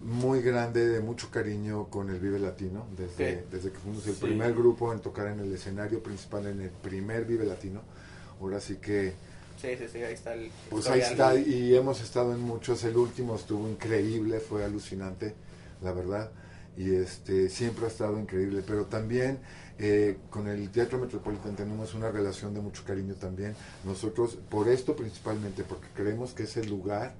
muy 0.01 0.41
grande 0.41 0.87
de 0.87 0.99
mucho 1.01 1.29
cariño 1.29 1.85
con 1.91 2.09
el 2.09 2.19
Vive 2.19 2.39
Latino, 2.39 2.87
desde, 2.97 3.41
Sí. 3.41 3.45
desde 3.51 3.71
que 3.71 3.77
fuimos 3.77 4.05
el 4.07 4.15
Sí. 4.15 4.21
primer 4.25 4.53
grupo 4.55 4.91
en 4.91 4.99
tocar 4.99 5.27
en 5.27 5.39
el 5.39 5.53
escenario 5.53 6.01
principal 6.01 6.47
en 6.47 6.59
el 6.61 6.69
primer 6.71 7.25
Vive 7.25 7.45
Latino. 7.45 7.81
Ahora 8.41 8.59
sí 8.59 8.77
que 8.77 9.13
Sí, 9.61 9.69
sí, 9.77 9.85
sí, 9.91 10.03
ahí 10.03 10.13
está 10.13 10.33
el... 10.33 10.51
Pues 10.69 10.87
ahí 10.87 10.99
está, 10.99 11.35
y 11.35 11.73
hemos 11.75 12.01
estado 12.01 12.33
en 12.33 12.41
muchos. 12.41 12.83
El 12.83 12.97
último 12.97 13.35
estuvo 13.35 13.69
increíble, 13.69 14.39
fue 14.39 14.63
alucinante, 14.65 15.33
la 15.81 15.93
verdad. 15.93 16.31
Y 16.75 16.95
este 16.95 17.49
siempre 17.49 17.85
ha 17.85 17.87
estado 17.87 18.19
increíble. 18.19 18.63
Pero 18.65 18.85
también 18.85 19.39
eh, 19.79 20.17
con 20.29 20.47
el 20.47 20.69
Teatro 20.69 20.97
Metropolitan 20.99 21.55
tenemos 21.55 21.93
una 21.93 22.11
relación 22.11 22.53
de 22.53 22.61
mucho 22.61 22.83
cariño 22.85 23.15
también. 23.15 23.55
Nosotros, 23.85 24.37
por 24.49 24.67
esto 24.67 24.95
principalmente, 24.95 25.63
porque 25.63 25.87
creemos 25.95 26.33
que 26.33 26.43
es 26.43 26.57
el 26.57 26.69
lugar, 26.69 27.13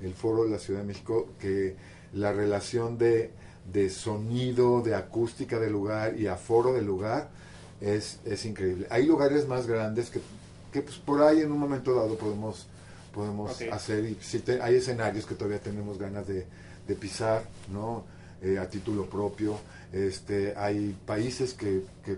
el 0.00 0.14
foro 0.14 0.44
de 0.44 0.50
la 0.50 0.58
Ciudad 0.58 0.80
de 0.80 0.86
México, 0.86 1.28
que 1.38 1.76
la 2.14 2.32
relación 2.32 2.98
de, 2.98 3.30
de 3.72 3.90
sonido, 3.90 4.80
de 4.80 4.94
acústica 4.94 5.58
del 5.58 5.72
lugar 5.72 6.18
y 6.18 6.26
aforo 6.26 6.72
del 6.72 6.86
lugar 6.86 7.28
es, 7.80 8.20
es 8.24 8.44
increíble. 8.44 8.86
Hay 8.90 9.06
lugares 9.06 9.46
más 9.46 9.66
grandes 9.66 10.10
que, 10.10 10.20
que 10.72 10.82
pues, 10.82 10.96
por 10.96 11.22
ahí 11.22 11.40
en 11.40 11.52
un 11.52 11.58
momento 11.58 11.94
dado 11.94 12.16
podemos, 12.16 12.66
podemos 13.12 13.60
hacer 13.72 14.04
y 14.04 14.16
si 14.20 14.40
te- 14.40 14.60
hay 14.62 14.76
escenarios 14.76 15.26
que 15.26 15.34
todavía 15.34 15.58
tenemos 15.60 15.98
ganas 15.98 16.26
de, 16.26 16.46
de 16.86 16.94
pisar, 16.94 17.42
¿no? 17.72 18.04
Eh, 18.42 18.58
a 18.58 18.68
título 18.70 19.04
propio. 19.04 19.58
Este, 19.92 20.54
hay 20.56 20.96
países 21.04 21.52
que, 21.52 21.82
que, 22.04 22.16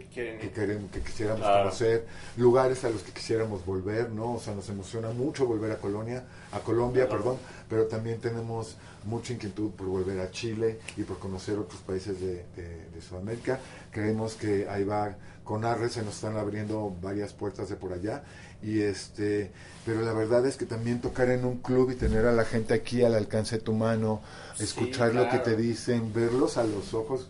queremos, 0.54 0.90
que 0.92 1.00
quisiéramos 1.00 1.40
Claro. 1.40 1.64
conocer, 1.64 2.06
lugares 2.36 2.84
a 2.84 2.90
los 2.90 3.02
que 3.02 3.10
quisiéramos 3.12 3.64
volver, 3.66 4.10
¿no? 4.10 4.34
O 4.34 4.38
sea, 4.38 4.54
nos 4.54 4.68
emociona 4.68 5.08
mucho 5.10 5.46
volver 5.46 5.72
a 5.72 5.78
Colonia, 5.78 6.22
a 6.52 6.60
Colombia, 6.60 7.06
Claro. 7.08 7.22
perdón, 7.22 7.38
pero 7.68 7.86
también 7.86 8.20
tenemos 8.20 8.76
mucha 9.04 9.32
inquietud 9.32 9.70
por 9.70 9.86
volver 9.88 10.20
a 10.20 10.30
Chile 10.30 10.78
y 10.96 11.02
por 11.02 11.18
conocer 11.18 11.58
otros 11.58 11.80
países 11.80 12.20
de, 12.20 12.44
de- 12.54 12.86
de 12.94 13.00
Sudamérica. 13.02 13.58
Creemos 13.90 14.34
que 14.34 14.68
ahí 14.68 14.84
va, 14.84 15.16
con 15.44 15.64
Arre 15.64 15.88
se 15.88 16.02
nos 16.02 16.14
están 16.14 16.36
abriendo 16.36 16.94
varias 17.02 17.32
puertas 17.32 17.68
de 17.68 17.76
por 17.76 17.92
allá 17.92 18.22
y 18.62 18.80
este, 18.80 19.50
pero 19.84 20.02
la 20.02 20.12
verdad 20.12 20.46
es 20.46 20.56
que 20.56 20.66
también 20.66 21.00
tocar 21.00 21.28
en 21.30 21.44
un 21.44 21.58
club 21.58 21.90
y 21.90 21.96
tener 21.96 22.26
a 22.26 22.32
la 22.32 22.44
gente 22.44 22.74
aquí 22.74 23.02
al 23.02 23.14
alcance 23.14 23.56
de 23.58 23.62
tu 23.62 23.72
mano, 23.72 24.20
Sí, 24.56 24.64
escuchar 24.64 25.14
lo 25.14 25.28
que 25.28 25.38
te 25.38 25.56
dicen, 25.56 26.12
verlos 26.12 26.56
a 26.58 26.64
los 26.64 26.94
ojos, 26.94 27.28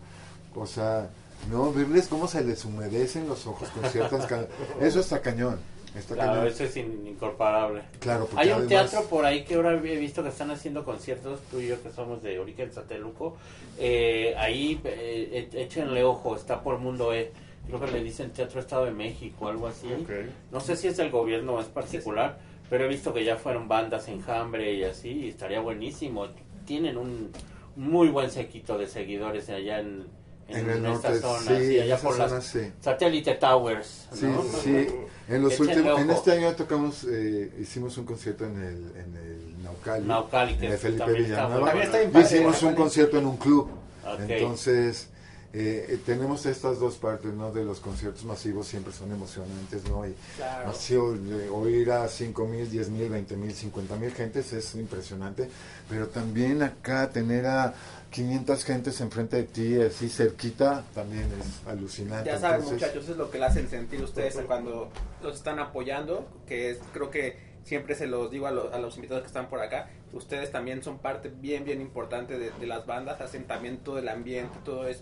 o 0.55 0.67
sea, 0.67 1.09
¿no? 1.49 1.73
Verles 1.73 2.07
cómo 2.07 2.27
se 2.27 2.43
les 2.43 2.63
humedecen 2.65 3.27
los 3.27 3.47
ojos 3.47 3.67
con 3.69 3.89
ciertas... 3.89 4.27
Eso 4.79 4.99
está 4.99 5.21
cañón. 5.21 5.57
Está 5.97 6.15
Claro, 6.15 6.31
cañón. 6.33 6.47
eso 6.47 6.63
es 6.63 6.75
in- 6.77 7.05
incorporable. 7.07 7.83
Claro, 7.99 8.25
porque 8.25 8.41
Hay 8.41 8.47
un 8.49 8.65
además- 8.65 8.89
teatro 8.91 9.07
por 9.09 9.25
ahí 9.25 9.43
que 9.45 9.53
ahora 9.55 9.73
he 9.73 9.97
visto 9.97 10.23
que 10.23 10.29
están 10.29 10.49
haciendo 10.49 10.83
conciertos, 10.83 11.39
tú 11.51 11.59
y 11.59 11.67
yo 11.67 11.81
que 11.83 11.91
somos 11.91 12.23
de 12.23 12.39
Origen 12.39 12.71
Sateluco. 12.73 13.37
Eh, 13.77 14.33
ahí 14.39 14.81
eh, 14.85 15.49
e- 15.53 15.61
échenle 15.63 16.03
ojo, 16.03 16.35
está 16.35 16.61
por 16.63 16.79
Mundo 16.79 17.13
E. 17.13 17.31
Creo 17.67 17.79
que 17.79 17.91
le 17.91 18.03
dicen 18.03 18.31
Teatro 18.31 18.59
Estado 18.59 18.85
de 18.85 18.91
México, 18.91 19.47
algo 19.47 19.67
así. 19.67 19.87
Ok. 19.87 20.09
No 20.51 20.59
sé 20.59 20.75
si 20.75 20.87
es 20.87 20.97
del 20.97 21.09
gobierno 21.11 21.53
o 21.53 21.61
es 21.61 21.67
particular, 21.67 22.37
pero 22.69 22.85
he 22.85 22.87
visto 22.87 23.13
que 23.13 23.23
ya 23.23 23.37
fueron 23.37 23.67
bandas 23.67 24.07
enjambre 24.07 24.73
y 24.73 24.83
así, 24.83 25.09
y 25.09 25.29
estaría 25.29 25.61
buenísimo. 25.61 26.27
Tienen 26.65 26.97
un 26.97 27.31
muy 27.75 28.09
buen 28.09 28.29
sequito 28.29 28.77
de 28.77 28.87
seguidores 28.87 29.49
allá 29.49 29.79
en, 29.79 30.05
En 30.49 30.69
el 30.69 30.85
esta 30.85 31.09
norte, 31.09 31.19
zona, 31.19 31.39
sí, 31.39 31.67
sí, 31.67 31.77
en 31.77 31.83
allá 31.83 31.97
por 31.97 32.13
zona, 32.13 32.27
las 32.27 32.45
sí. 32.45 32.71
Satellite 32.81 33.35
Towers. 33.35 34.07
Sí, 34.13 34.25
¿no? 34.25 34.43
sí. 34.43 34.87
En 35.29 35.41
los 35.41 35.57
últimos, 35.59 35.99
en 35.99 36.09
este 36.09 36.31
año 36.33 36.53
tocamos, 36.53 37.05
eh, 37.09 37.49
hicimos 37.61 37.97
un 37.97 38.05
concierto 38.05 38.45
en 38.45 38.57
el, 38.57 38.91
en 38.97 39.17
el 39.17 39.63
Naucali, 39.63 40.05
Naucali, 40.05 40.55
que 40.55 40.65
en 40.65 40.71
el 40.73 40.77
Felipe 40.77 41.13
Villanueva. 41.13 41.71
está 41.81 42.19
hicimos 42.19 42.61
un 42.61 42.75
concierto 42.75 43.17
en 43.17 43.25
un 43.25 43.37
club. 43.37 43.69
Ok. 44.05 44.19
Entonces, 44.27 45.07
eh, 45.53 45.99
tenemos 46.05 46.45
estas 46.47 46.79
dos 46.79 46.95
partes, 46.97 47.31
¿no? 47.33 47.51
De 47.51 47.63
los 47.63 47.79
conciertos 47.79 48.25
masivos 48.25 48.67
siempre 48.67 48.91
son 48.91 49.11
emocionantes, 49.11 49.83
¿no? 49.87 50.07
Y 50.07 50.15
Claro. 50.35 50.71
así 50.71 50.95
oír 50.95 51.91
a 51.91 52.07
5 52.07 52.45
mil, 52.47 52.69
10 52.69 52.89
mil, 52.89 53.07
20 53.09 53.35
mil, 53.37 53.53
50 53.53 53.95
mil 53.97 54.11
gentes 54.11 54.51
es 54.53 54.73
impresionante, 54.75 55.47
pero 55.87 56.07
también 56.07 56.63
acá 56.63 57.09
tener 57.11 57.45
a 57.45 57.73
500 58.09 58.63
gentes 58.63 58.99
enfrente 59.01 59.37
de 59.37 59.43
ti, 59.43 59.79
así 59.81 60.09
cerquita, 60.09 60.83
también 60.93 61.27
es 61.39 61.67
alucinante. 61.67 62.29
Ya 62.29 62.39
saben, 62.39 62.61
Entonces, 62.61 62.81
muchachos, 62.81 63.09
es 63.09 63.17
lo 63.17 63.29
que 63.31 63.37
le 63.39 63.45
hacen 63.45 63.69
sentir 63.69 64.01
ustedes 64.03 64.35
cuando 64.47 64.91
los 65.21 65.35
están 65.35 65.59
apoyando, 65.59 66.27
que 66.47 66.71
es, 66.71 66.79
creo 66.93 67.09
que 67.11 67.53
siempre 67.63 67.95
se 67.95 68.07
los 68.07 68.29
digo 68.29 68.45
a, 68.47 68.51
los- 68.51 68.73
a 68.73 68.77
los 68.77 68.95
invitados 68.97 69.23
que 69.23 69.27
están 69.27 69.49
por 69.49 69.61
acá, 69.61 69.89
ustedes 70.11 70.51
también 70.51 70.83
son 70.83 70.99
parte 70.99 71.29
bien, 71.29 71.63
bien 71.63 71.79
importante 71.81 72.37
de, 72.37 72.51
de 72.51 72.67
las 72.67 72.85
bandas, 72.85 73.19
hacen 73.21 73.45
también 73.45 73.77
todo 73.77 73.97
el 73.99 74.09
ambiente, 74.09 74.59
todo 74.65 74.87
es, 74.87 75.01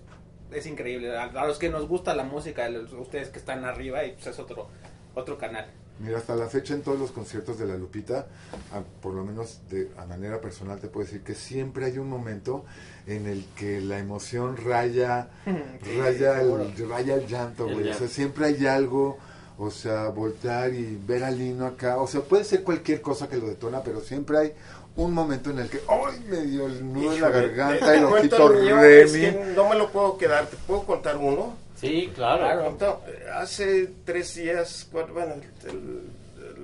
es 0.51 0.65
increíble. 0.65 1.15
A, 1.17 1.23
a 1.25 1.47
los 1.47 1.57
que 1.57 1.69
nos 1.69 1.87
gusta 1.87 2.13
la 2.15 2.23
música, 2.23 2.67
los- 2.69 2.93
ustedes 2.93 3.29
que 3.29 3.39
están 3.39 3.65
arriba, 3.65 4.03
y 4.05 4.13
pues 4.13 4.27
es 4.27 4.39
otro, 4.39 4.67
otro 5.15 5.37
canal. 5.37 5.67
Mira, 5.99 6.17
hasta 6.17 6.35
la 6.35 6.47
fecha 6.47 6.73
en 6.73 6.81
todos 6.81 6.97
los 6.99 7.11
conciertos 7.11 7.59
de 7.59 7.67
La 7.67 7.75
Lupita, 7.75 8.25
a- 8.73 8.81
por 9.01 9.13
lo 9.13 9.23
menos 9.23 9.61
de 9.69 9.91
a 9.97 10.05
manera 10.05 10.41
personal 10.41 10.79
te 10.79 10.87
puedo 10.87 11.05
decir 11.05 11.21
que 11.21 11.35
siempre 11.35 11.85
hay 11.85 11.97
un 11.99 12.09
momento 12.09 12.65
en 13.05 13.27
el 13.27 13.45
que 13.55 13.81
la 13.81 13.99
emoción 13.99 14.57
raya, 14.57 15.29
Sí, 15.83 15.99
raya, 15.99 16.41
el, 16.41 16.89
raya 16.89 17.15
el 17.15 17.27
llanto, 17.27 17.65
güey. 17.65 17.89
O 17.89 17.93
sea, 17.93 18.07
siempre 18.07 18.45
hay 18.47 18.65
algo, 18.65 19.19
o 19.59 19.69
sea, 19.69 20.07
voltear 20.09 20.73
y 20.73 20.95
ver 21.05 21.23
a 21.23 21.29
Lino 21.29 21.67
acá. 21.67 21.97
O 21.97 22.07
sea, 22.07 22.21
puede 22.21 22.45
ser 22.45 22.63
cualquier 22.63 23.01
cosa 23.01 23.29
que 23.29 23.37
lo 23.37 23.47
detona, 23.47 23.83
pero 23.83 24.01
siempre 24.01 24.37
hay 24.39 24.53
un 24.95 25.13
momento 25.13 25.49
en 25.51 25.59
el 25.59 25.69
que, 25.69 25.79
¡ay! 25.87 26.19
Me 26.27 26.41
dio 26.41 26.65
el 26.67 26.93
nudo 26.93 27.13
en 27.13 27.21
la 27.21 27.29
garganta, 27.29 27.85
te- 27.85 27.97
el 27.97 28.03
ojito 28.05 28.53
el 28.53 28.63
mío, 28.63 28.75
Remy. 28.77 29.11
que 29.21 29.53
no 29.55 29.69
me 29.69 29.75
lo 29.75 29.89
puedo 29.91 30.17
quedar. 30.17 30.45
¿Te 30.47 30.57
puedo 30.57 30.83
contar 30.83 31.17
uno? 31.17 31.55
Sí, 31.75 32.11
claro. 32.13 32.43
Claro. 32.43 32.67
Entonces, 32.67 33.13
hace 33.33 33.89
tres 34.05 34.35
días, 34.35 34.87
cuatro- 34.91 35.13
bueno, 35.13 35.33
el, 35.35 35.69
el- 35.69 36.09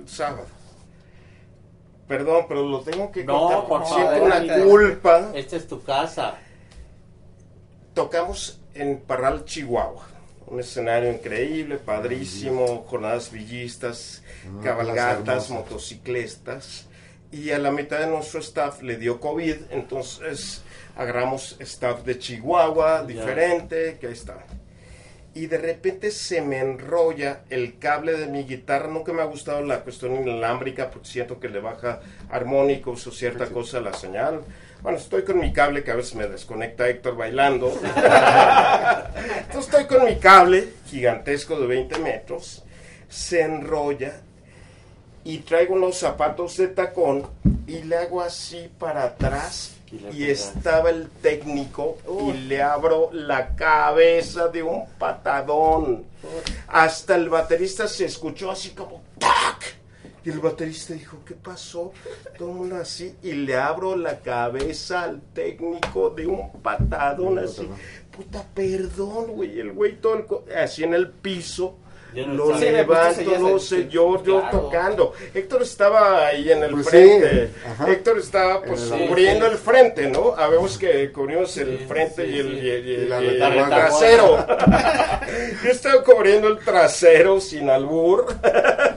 el 0.02 0.08
sábado. 0.08 0.44
Perdón, 2.06 2.44
pero 2.48 2.66
lo 2.66 2.80
tengo 2.80 3.10
que 3.12 3.24
No, 3.24 3.38
contar. 3.38 3.66
por 3.68 3.86
Siento 3.86 4.10
favor. 4.12 4.22
una 4.42 4.64
culpa. 4.64 5.30
Esta 5.34 5.56
es 5.56 5.66
tu 5.66 5.82
casa. 5.82 6.36
Tocamos 7.94 8.60
en 8.74 8.98
Parral, 9.00 9.44
Chihuahua. 9.44 10.06
Un 10.46 10.60
escenario 10.60 11.12
increíble, 11.12 11.76
padrísimo, 11.76 12.84
jornadas 12.88 13.30
villistas, 13.30 14.22
Una 14.50 14.62
cabalgatas, 14.62 15.50
motociclistas. 15.50 16.86
Y 17.30 17.50
a 17.50 17.58
la 17.58 17.70
mitad 17.70 17.98
de 18.00 18.06
nuestro 18.06 18.40
staff 18.40 18.82
le 18.82 18.96
dio 18.96 19.20
COVID, 19.20 19.56
entonces 19.70 20.62
agarramos 20.96 21.56
staff 21.60 22.02
de 22.02 22.18
Chihuahua, 22.18 23.04
diferente, 23.04 23.98
que 24.00 24.06
ahí 24.06 24.12
está. 24.14 24.44
Y 25.34 25.46
de 25.46 25.58
repente 25.58 26.10
se 26.10 26.40
me 26.40 26.58
enrolla 26.58 27.42
el 27.50 27.78
cable 27.78 28.16
de 28.18 28.26
mi 28.26 28.44
guitarra. 28.44 28.88
Nunca 28.88 29.12
me 29.12 29.22
ha 29.22 29.26
gustado 29.26 29.62
la 29.62 29.80
cuestión 29.80 30.16
inalámbrica 30.16 30.90
porque 30.90 31.06
siento 31.06 31.38
que 31.38 31.48
le 31.48 31.60
baja 31.60 32.00
armónicos 32.30 33.06
o 33.06 33.12
cierta 33.12 33.46
cosa 33.46 33.78
a 33.78 33.82
la 33.82 33.92
señal. 33.92 34.40
Bueno, 34.82 34.98
estoy 34.98 35.22
con 35.22 35.38
mi 35.38 35.52
cable 35.52 35.84
que 35.84 35.90
a 35.90 35.96
veces 35.96 36.14
me 36.14 36.26
desconecta 36.26 36.88
Héctor 36.88 37.16
bailando. 37.16 37.68
Entonces 39.46 39.72
estoy 39.72 39.84
con 39.84 40.04
mi 40.06 40.16
cable 40.16 40.68
gigantesco 40.86 41.60
de 41.60 41.66
20 41.66 41.98
metros, 41.98 42.64
se 43.08 43.42
enrolla 43.42 44.22
y 45.28 45.38
traigo 45.38 45.74
unos 45.74 45.98
zapatos 45.98 46.56
de 46.56 46.68
tacón 46.68 47.26
y 47.66 47.82
le 47.82 47.96
hago 47.96 48.20
así 48.22 48.70
para 48.78 49.04
atrás 49.04 49.74
Y 50.12 50.24
estaba 50.24 50.90
el 50.90 51.08
técnico 51.22 51.96
y 52.28 52.32
le 52.48 52.62
abro 52.62 53.10
la 53.12 53.54
cabeza 53.56 54.48
de 54.48 54.62
un 54.62 54.84
patadón. 54.98 56.04
Hasta 56.66 57.14
el 57.16 57.28
baterista 57.28 57.88
se 57.88 58.04
escuchó 58.06 58.50
así 58.50 58.70
como 58.70 59.02
¡tac! 59.18 59.76
Y 60.24 60.30
el 60.30 60.40
baterista 60.40 60.92
dijo, 60.92 61.18
¿qué 61.26 61.34
pasó? 61.34 61.92
Todo 62.36 62.74
así. 62.76 63.14
Y 63.22 63.32
le 63.32 63.56
abro 63.56 63.96
la 63.96 64.18
cabeza 64.20 65.02
al 65.04 65.22
técnico 65.32 66.10
de 66.10 66.26
un 66.26 66.52
patadón 66.60 67.38
así. 67.38 67.66
Puta, 68.14 68.44
perdón, 68.54 69.28
güey. 69.28 69.58
El 69.60 69.72
güey 69.72 69.98
todo 70.00 70.16
el 70.16 70.26
co- 70.26 70.44
así 70.54 70.84
en 70.84 70.92
el 70.92 71.08
piso. 71.10 71.76
No 72.26 72.34
lo. 72.46 72.58
Sí, 72.58 72.64
levanto, 72.70 73.38
no 73.38 73.58
sé, 73.58 73.88
yo, 73.88 74.22
yo 74.24 74.40
claro. 74.40 74.58
tocando. 74.60 75.12
Héctor 75.34 75.62
estaba 75.62 76.26
ahí 76.26 76.50
en 76.50 76.62
el 76.64 76.70
Pues 76.72 76.88
frente. 76.88 77.46
sí. 77.48 77.90
Héctor 77.90 78.18
estaba 78.18 78.62
pues 78.62 78.80
cubriendo 78.82 79.46
Sí. 79.46 79.52
el 79.52 79.58
frente, 79.58 80.08
¿no? 80.08 80.34
Habemos 80.36 80.76
que 80.78 81.10
cubrimos 81.12 81.56
el 81.58 81.78
frente 81.86 82.24
sí, 82.26 82.32
y 82.34 82.38
el, 82.38 82.48
sí. 82.48 82.56
y 82.66 82.70
el- 82.70 82.88
y 82.88 82.92
Y 82.92 83.08
la 83.08 83.18
el- 83.18 83.24
y 83.24 83.28
el 83.28 83.32
retaguardia. 83.34 83.68
trasero. 83.76 84.46
Yo 85.64 85.70
estaba 85.70 86.02
cubriendo 86.04 86.48
el 86.48 86.58
trasero 86.58 87.40
sin 87.40 87.68
albur. 87.70 88.26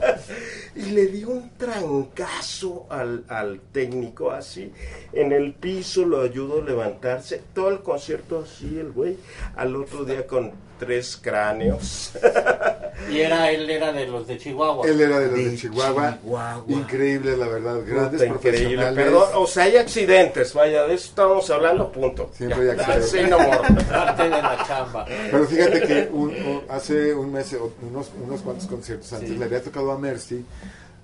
Y 0.74 0.92
le 0.92 1.08
di 1.08 1.26
un 1.26 1.50
trancazo 1.58 2.88
al, 2.90 3.26
al 3.28 3.60
técnico 3.74 4.32
así, 4.32 4.72
en 5.12 5.34
el 5.34 5.54
piso, 5.54 6.06
lo 6.06 6.22
ayudo 6.22 6.62
a 6.62 6.66
levantarse, 6.66 7.42
todo 7.54 7.70
el 7.70 7.80
concierto 7.82 8.44
así, 8.46 8.80
el 8.80 8.92
güey, 8.94 9.18
al 9.58 9.76
otro 9.76 10.06
día 10.06 10.26
con 10.26 10.52
tres 10.82 11.18
cráneos. 11.22 12.12
Y 13.10 13.20
era 13.20 13.52
él 13.52 13.70
era 13.70 13.92
de 13.94 14.08
los 14.08 14.26
de 14.28 14.38
Chihuahua. 14.40 14.88
Él 14.88 15.00
era 15.00 15.20
de 15.20 15.28
los 15.28 15.36
de, 15.36 15.50
De 15.52 15.56
Chihuahua. 15.58 16.18
Chihuahua. 16.22 16.64
Increíble, 16.68 17.38
la 17.38 17.48
verdad. 17.48 17.80
Grandes 17.86 18.22
Puta, 18.24 18.26
increíble. 18.26 18.40
profesionales. 18.78 18.96
Perdón, 19.06 19.30
o 19.36 19.48
sea, 19.48 19.64
hay 19.66 19.78
accidentes, 19.78 20.54
vaya, 20.54 20.84
de 20.88 20.94
eso 20.96 21.06
estábamos 21.10 21.50
hablando, 21.52 21.92
punto. 21.92 22.32
Siempre 22.34 22.66
Ya. 22.66 22.72
hay 22.74 22.80
accidentes. 22.80 23.10
Sí, 23.12 23.20
no. 23.30 23.38
Parte 23.90 24.24
de 24.24 24.30
la 24.30 24.64
chamba. 24.68 25.06
Pero 25.06 25.46
fíjate 25.46 25.82
que 25.84 26.10
un- 26.12 26.30
un- 26.30 26.62
hace 26.70 27.14
un 27.14 27.32
mes, 27.32 27.54
o 27.54 27.72
unos, 27.84 28.10
unos 28.26 28.42
cuantos 28.42 28.66
conciertos 28.68 29.12
antes, 29.14 29.30
Sí. 29.30 29.38
le 29.38 29.46
había 29.46 29.62
tocado 29.62 29.92
a 29.92 29.98
Mercy, 30.00 30.44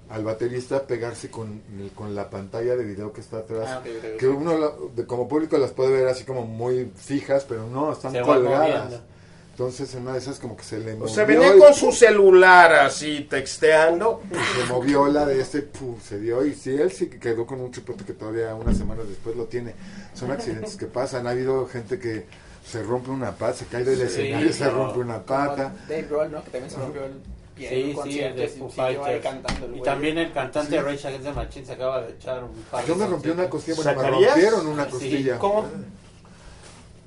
al 0.09 0.23
baterista, 0.23 0.83
pegarse 0.83 1.29
con, 1.29 1.61
con 1.93 2.15
la 2.15 2.29
pantalla 2.29 2.75
de 2.77 2.83
video 2.85 3.11
que 3.11 3.19
está 3.21 3.39
atrás. 3.39 3.65
Ah, 3.67 3.79
ok, 3.79 3.87
ok, 3.97 4.05
ok. 4.13 4.19
Que 4.19 4.27
uno 4.27 4.57
la- 4.57 4.71
de- 4.95 5.05
como 5.05 5.27
público 5.27 5.57
las 5.57 5.71
puede 5.71 5.91
ver 5.91 6.07
así 6.07 6.23
como 6.23 6.45
muy 6.45 6.89
fijas, 6.95 7.43
pero 7.47 7.67
no, 7.67 7.91
están 7.91 8.13
Se 8.13 8.21
colgadas. 8.21 9.01
Entonces 9.57 9.91
en 9.95 10.03
una 10.03 10.13
de 10.13 10.19
esas 10.19 10.37
como 10.37 10.55
que 10.55 10.63
se 10.63 10.77
le 10.77 10.93
movió. 10.93 11.05
O 11.05 11.07
sea, 11.07 11.25
venía 11.25 11.55
y 11.55 11.57
con 11.57 11.73
su 11.73 11.91
celular 11.91 12.73
así, 12.73 13.25
texteando. 13.27 14.21
se 14.55 14.71
movió 14.71 15.07
la 15.07 15.25
de 15.25 15.41
este, 15.41 15.63
¡pum! 15.63 15.95
se 15.99 16.19
dio 16.19 16.45
y 16.45 16.53
sí, 16.53 16.75
él 16.79 16.91
sí 16.91 17.07
que 17.07 17.17
quedó 17.17 17.47
con 17.47 17.59
un 17.61 17.71
chipote 17.71 18.05
que 18.05 18.13
todavía 18.13 18.53
unas 18.53 18.77
semanas 18.77 19.09
después 19.09 19.35
lo 19.35 19.45
tiene. 19.45 19.73
Son 20.13 20.29
accidentes 20.29 20.75
que 20.75 20.85
pasan, 20.85 21.25
ha 21.25 21.31
habido 21.31 21.65
gente 21.65 21.97
que 21.97 22.27
se 22.63 22.83
rompe 22.83 23.09
una 23.09 23.31
pata, 23.31 23.53
se 23.55 23.65
cae 23.65 23.83
del 23.83 23.97
Sí, 23.97 24.03
escenario, 24.03 24.53
se 24.53 24.69
rompe 24.69 24.99
una 24.99 25.23
pata. 25.23 25.69
Como 25.73 25.87
Dave 25.89 26.03
Grohl, 26.03 26.31
¿no? 26.33 26.43
Que 26.43 26.51
también 26.51 26.69
se 26.69 26.77
rompió 26.77 27.05
el 27.05 27.13
pie 27.55 27.67
en 27.67 27.73
Sí, 27.83 27.89
sí, 27.89 27.93
concierto 27.95 28.39
de 28.39 28.45
y 28.45 28.49
Foo 28.49 28.71
cantando 29.23 29.65
el 29.65 29.75
Y 29.77 29.81
también 29.81 30.17
el 30.19 30.33
cantante 30.33 30.69
Sí. 30.69 30.77
Rage 30.83 31.07
Against 31.07 31.25
the 31.29 31.33
Machine 31.33 31.65
se 31.65 31.73
acaba 31.73 32.01
de 32.03 32.11
echar 32.13 32.43
un 32.43 32.51
par 32.69 32.83
de 32.83 32.87
Yo 32.89 32.95
me 32.95 33.07
rompí 33.07 33.29
una 33.29 33.49
costilla, 33.49 33.75
bueno, 33.77 33.91
me 33.91 33.97
¿Zacarías? 34.03 34.31
rompieron 34.33 34.67
una 34.67 34.85
Sí, 34.85 34.91
costilla. 34.91 35.39
¿Cómo? 35.39 35.65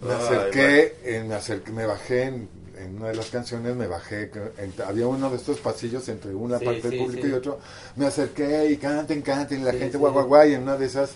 Me 0.00 0.12
Ay, 0.12 0.16
acerqué, 0.16 0.96
eh, 1.04 1.24
me 1.26 1.34
acerqué, 1.34 1.72
me 1.72 1.84
bajé 1.86 2.22
en, 2.24 2.48
en 2.78 2.96
una 2.96 3.08
de 3.08 3.14
las 3.16 3.26
canciones, 3.26 3.76
me 3.76 3.86
bajé, 3.86 4.30
en- 4.58 4.72
había 4.86 5.06
uno 5.06 5.28
de 5.28 5.36
estos 5.36 5.58
pasillos 5.60 6.08
entre 6.08 6.34
una 6.34 6.58
Sí, 6.58 6.64
parte 6.64 6.88
del 6.88 6.98
público 6.98 7.26
sí. 7.26 7.30
y 7.32 7.32
otro, 7.34 7.58
me 7.96 8.06
acerqué 8.06 8.66
y 8.70 8.76
canten, 8.78 9.20
canten, 9.20 9.60
y 9.60 9.64
la 9.64 9.72
gente 9.72 9.98
guau, 9.98 10.12
guau, 10.12 10.26
guau, 10.26 10.48
y 10.48 10.54
en 10.54 10.62
una 10.62 10.76
de 10.76 10.86
esas 10.86 11.10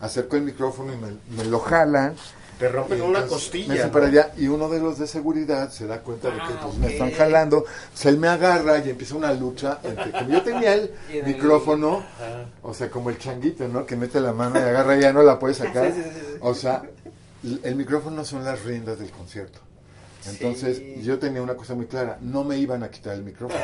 acercó 0.00 0.36
el 0.36 0.42
micrófono 0.42 0.92
y 0.92 0.96
me, 0.98 1.16
me 1.42 1.44
lo 1.48 1.60
jalan. 1.60 2.14
Te 2.58 2.68
rompen 2.68 3.02
una 3.02 3.20
entonces 3.20 3.28
costilla. 3.50 3.74
Me 3.74 3.84
¿no? 3.84 3.92
para 3.92 4.06
allá 4.06 4.32
y 4.36 4.48
uno 4.48 4.68
de 4.68 4.80
los 4.80 4.98
de 4.98 5.06
seguridad 5.06 5.70
se 5.70 5.86
da 5.86 6.00
cuenta 6.00 6.28
de 6.30 6.36
que 6.42 6.52
Ah, 6.52 6.60
pues, 6.62 6.76
me 6.78 6.86
están 6.88 7.10
jalando, 7.12 7.64
pues 7.92 8.06
él 8.06 8.18
me 8.18 8.28
agarra 8.28 8.78
y 8.78 8.90
empieza 8.90 9.14
una 9.14 9.32
lucha 9.32 9.78
entre, 9.82 10.10
como 10.12 10.30
yo 10.30 10.42
tenía 10.42 10.74
el 10.74 10.90
micrófono, 11.26 12.02
o 12.62 12.74
sea, 12.74 12.90
como 12.90 13.10
el 13.10 13.18
changuito, 13.18 13.68
¿no? 13.68 13.84
Que 13.86 13.96
mete 13.96 14.20
la 14.20 14.32
mano 14.32 14.58
y 14.58 14.62
agarra 14.62 14.96
y 14.96 15.00
ya 15.00 15.12
no 15.12 15.22
la 15.22 15.38
puede 15.38 15.54
sacar. 15.54 15.92
Sí, 15.92 16.02
sí, 16.02 16.10
sí, 16.14 16.20
sí. 16.32 16.36
O 16.40 16.54
sea, 16.54 16.82
el 17.62 17.74
micrófono 17.76 18.24
son 18.24 18.44
las 18.44 18.64
riendas 18.64 18.98
del 18.98 19.10
concierto. 19.10 19.60
Entonces 20.28 20.78
Sí. 20.78 21.02
yo 21.02 21.18
tenía 21.18 21.40
una 21.42 21.54
cosa 21.54 21.74
muy 21.74 21.86
clara, 21.86 22.18
no 22.20 22.42
me 22.44 22.58
iban 22.58 22.82
a 22.82 22.90
quitar 22.90 23.14
el 23.14 23.22
micrófono. 23.22 23.60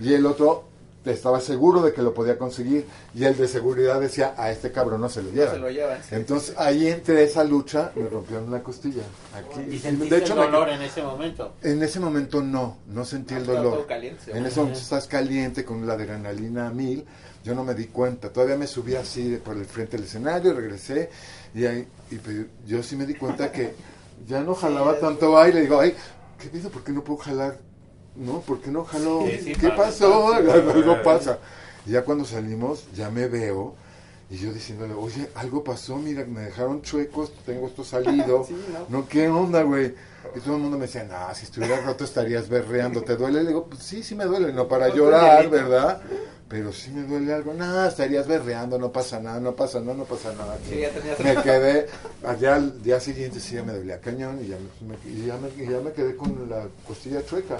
y 0.00 0.12
el 0.14 0.24
otro 0.26 0.64
estaba 1.12 1.40
seguro 1.40 1.82
de 1.82 1.92
que 1.92 2.02
lo 2.02 2.14
podía 2.14 2.38
conseguir 2.38 2.86
y 3.14 3.24
el 3.24 3.36
de 3.36 3.46
seguridad 3.48 4.00
decía, 4.00 4.34
a 4.36 4.50
este 4.50 4.72
cabrón 4.72 5.00
no 5.00 5.08
se 5.08 5.22
lo 5.22 5.28
No 5.30 5.34
llevan. 5.34 5.54
se 5.54 5.60
lo 5.60 5.70
llevan. 5.70 5.98
sí. 6.02 6.14
Entonces 6.14 6.54
ahí 6.58 6.88
entre 6.88 7.22
esa 7.24 7.44
lucha 7.44 7.92
me 7.94 8.08
rompieron 8.08 8.48
una 8.48 8.62
costilla. 8.62 9.02
Aquí. 9.34 9.74
¿Y 9.74 9.78
sentiste 9.78 10.14
de 10.14 10.20
hecho 10.22 10.32
el 10.34 10.38
me- 10.40 10.44
dolor 10.46 10.68
en 10.70 10.82
ese 10.82 11.02
momento? 11.02 11.52
en 11.62 11.82
ese 11.82 12.00
momento 12.00 12.42
no, 12.42 12.78
no 12.88 13.04
sentí 13.04 13.34
el 13.34 13.40
Estaba 13.42 13.58
dolor. 13.58 13.74
todo 13.78 13.86
caliente, 13.86 14.30
En 14.32 14.46
ese 14.46 14.60
momento 14.60 14.80
estás 14.80 15.06
caliente 15.06 15.64
con 15.64 15.86
la 15.86 15.94
adrenalina 15.94 16.68
a 16.68 16.70
mil. 16.70 17.04
Yo 17.44 17.54
no 17.54 17.62
me 17.62 17.74
di 17.74 17.86
cuenta. 17.88 18.32
Todavía 18.32 18.56
me 18.56 18.66
subí 18.66 18.94
así 18.94 19.28
de 19.32 19.36
por 19.38 19.54
el 19.56 19.66
frente 19.66 19.98
del 19.98 20.06
escenario, 20.06 20.54
regresé 20.54 21.10
y, 21.54 21.66
ahí, 21.66 21.86
y 22.10 22.16
pues, 22.16 22.36
yo 22.66 22.82
sí 22.82 22.96
me 22.96 23.04
di 23.04 23.14
cuenta 23.14 23.52
que 23.52 23.74
ya 24.26 24.40
no 24.40 24.54
jalaba 24.54 24.98
tanto 24.98 25.36
aire. 25.38 25.60
Digo, 25.60 25.78
ay, 25.78 25.94
¿qué 26.40 26.48
pido? 26.48 26.70
¿Por 26.70 26.82
qué 26.82 26.92
no 26.92 27.04
puedo 27.04 27.18
jalar? 27.20 27.58
No, 28.16 28.40
¿por 28.40 28.60
qué 28.60 28.70
no 28.70 28.84
jaló? 28.84 29.24
Sí, 29.26 29.38
sí, 29.42 29.52
¿Qué 29.52 29.70
pasó? 29.70 30.32
Algo 30.34 31.02
pasa. 31.02 31.38
Y 31.86 31.92
ya 31.92 32.04
cuando 32.04 32.24
salimos, 32.24 32.86
ya 32.94 33.10
me 33.10 33.26
veo. 33.28 33.74
Y 34.30 34.36
yo 34.38 34.52
diciéndole, 34.52 34.94
oye, 34.94 35.28
algo 35.34 35.62
pasó, 35.62 35.96
mira, 35.96 36.24
me 36.24 36.40
dejaron 36.40 36.80
chuecos, 36.82 37.32
tengo 37.44 37.66
esto 37.68 37.84
salido. 37.84 38.44
Sí, 38.48 38.56
¿no? 38.72 39.00
No, 39.00 39.08
¿qué 39.08 39.28
onda, 39.28 39.62
güey? 39.62 39.94
Y 40.34 40.40
todo 40.40 40.56
el 40.56 40.62
mundo 40.62 40.76
me 40.78 40.86
decía, 40.86 41.04
no, 41.04 41.34
si 41.34 41.44
estuvieras 41.44 41.84
roto 41.84 42.04
estarías 42.04 42.48
berreando, 42.48 43.02
¿te 43.02 43.16
duele? 43.16 43.42
Le 43.42 43.48
digo, 43.48 43.66
pues 43.66 43.82
sí, 43.82 44.02
sí 44.02 44.14
me 44.14 44.24
duele, 44.24 44.52
no 44.52 44.66
para 44.68 44.88
llorar. 44.88 45.48
¿verdad? 45.48 46.00
Pero 46.48 46.72
sí 46.72 46.90
me 46.90 47.02
duele 47.04 47.32
algo, 47.32 47.54
no, 47.54 47.86
estarías 47.86 48.28
berreando, 48.28 48.78
no 48.78 48.92
pasa 48.92 49.18
nada, 49.18 49.40
no 49.40 49.56
pasa 49.56 49.80
nada, 49.80 49.94
no 49.94 50.04
pasa 50.04 50.32
nada. 50.34 50.56
Sí, 50.68 50.78
ya 50.78 50.90
tenías- 50.90 51.18
Me 51.20 51.42
quedé, 51.42 51.86
allá 52.24 52.56
al 52.56 52.82
día 52.82 53.00
siguiente 53.00 53.40
sí 53.40 53.54
ya 53.56 53.62
me 53.64 53.72
dolía 53.72 53.98
cañón 54.00 54.38
y 54.44 54.48
ya 54.48 54.56
me, 54.56 54.94
y 55.10 55.26
ya 55.26 55.36
me, 55.36 55.48
y 55.62 55.68
ya 55.68 55.80
me 55.80 55.92
quedé 55.92 56.14
con 56.16 56.48
la 56.48 56.66
costilla 56.86 57.24
chueca. 57.24 57.56